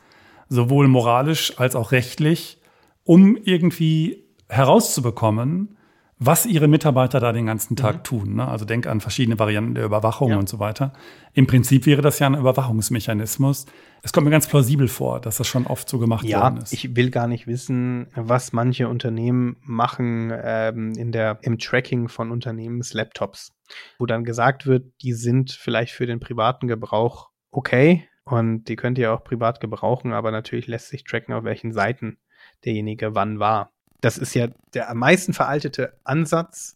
sowohl 0.50 0.88
moralisch 0.88 1.58
als 1.60 1.76
auch 1.76 1.92
rechtlich, 1.92 2.60
um 3.04 3.36
irgendwie 3.36 4.24
herauszubekommen, 4.50 5.78
was 6.24 6.46
ihre 6.46 6.68
Mitarbeiter 6.68 7.20
da 7.20 7.34
den 7.34 7.48
ganzen 7.48 7.76
Tag 7.76 7.96
mhm. 7.98 8.04
tun. 8.04 8.36
Ne? 8.36 8.48
Also 8.48 8.64
denk 8.64 8.86
an 8.86 9.02
verschiedene 9.02 9.40
Varianten 9.40 9.74
der 9.74 9.86
Überwachung 9.86 10.30
ja. 10.30 10.38
und 10.38 10.48
so 10.48 10.60
weiter. 10.60 10.94
Im 11.34 11.48
Prinzip 11.48 11.88
wäre 11.88 12.04
das 12.04 12.20
ja 12.20 12.28
ein 12.28 12.36
Überwachungsmechanismus. 12.36 13.66
Es 14.04 14.14
kommt 14.14 14.26
mir 14.26 14.32
ganz 14.32 14.48
plausibel 14.48 14.88
vor, 14.88 15.20
dass 15.20 15.38
das 15.38 15.48
schon 15.48 15.66
oft 15.66 15.90
so 15.90 15.98
gemacht 15.98 16.24
ja, 16.24 16.44
worden 16.44 16.58
ist. 16.58 16.74
Ich 16.74 16.96
will 16.96 17.10
gar 17.10 17.28
nicht 17.28 17.48
wissen, 17.48 18.08
was 18.14 18.54
manche 18.54 18.88
Unternehmen 18.88 19.58
machen 19.64 20.32
ähm, 20.32 20.94
in 20.94 21.12
der, 21.12 21.40
im 21.42 21.58
Tracking 21.58 22.08
von 22.08 22.30
Unternehmenslaptops, 22.30 23.54
wo 23.98 24.06
dann 24.06 24.24
gesagt 24.24 24.68
wird, 24.68 24.86
die 25.02 25.14
sind 25.14 25.52
vielleicht 25.52 25.94
für 25.94 26.06
den 26.06 26.20
privaten 26.20 26.68
Gebrauch 26.68 27.30
okay 27.50 28.08
und 28.26 28.66
die 28.66 28.76
könnt 28.76 29.00
ihr 29.00 29.12
auch 29.12 29.24
privat 29.24 29.60
gebrauchen, 29.60 30.14
aber 30.14 30.30
natürlich 30.30 30.68
lässt 30.68 30.90
sich 30.90 31.04
tracken, 31.04 31.34
auf 31.34 31.46
welchen 31.46 31.74
Seiten 31.74 32.20
derjenige 32.64 33.16
wann 33.16 33.40
war. 33.40 33.72
Das 34.02 34.18
ist 34.18 34.34
ja 34.34 34.48
der 34.74 34.90
am 34.90 34.98
meisten 34.98 35.32
veraltete 35.32 35.94
Ansatz, 36.04 36.76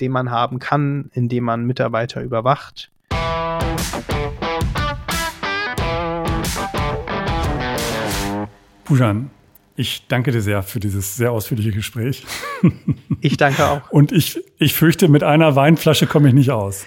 den 0.00 0.10
man 0.10 0.30
haben 0.30 0.58
kann, 0.58 1.10
indem 1.12 1.44
man 1.44 1.66
Mitarbeiter 1.66 2.22
überwacht. 2.22 2.90
Pujan, 8.84 9.30
ich 9.76 10.06
danke 10.08 10.32
dir 10.32 10.40
sehr 10.40 10.62
für 10.62 10.80
dieses 10.80 11.14
sehr 11.16 11.30
ausführliche 11.30 11.72
Gespräch. 11.72 12.26
Ich 13.24 13.36
danke 13.36 13.64
auch. 13.68 13.88
Und 13.90 14.10
ich, 14.10 14.42
ich 14.58 14.74
fürchte, 14.74 15.06
mit 15.06 15.22
einer 15.22 15.54
Weinflasche 15.54 16.08
komme 16.08 16.26
ich 16.26 16.34
nicht 16.34 16.50
aus. 16.50 16.84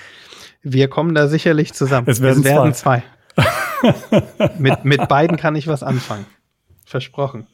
Wir 0.63 0.89
kommen 0.89 1.15
da 1.15 1.29
sicherlich 1.29 1.73
zusammen. 1.73 2.09
Es 2.09 2.21
werden, 2.21 2.39
es 2.39 2.43
werden 2.43 2.73
zwei. 2.73 3.03
zwei. 3.35 4.51
mit, 4.59 4.83
mit 4.83 5.07
beiden 5.07 5.37
kann 5.37 5.55
ich 5.55 5.67
was 5.67 5.81
anfangen. 5.81 6.25
Versprochen. 6.83 7.47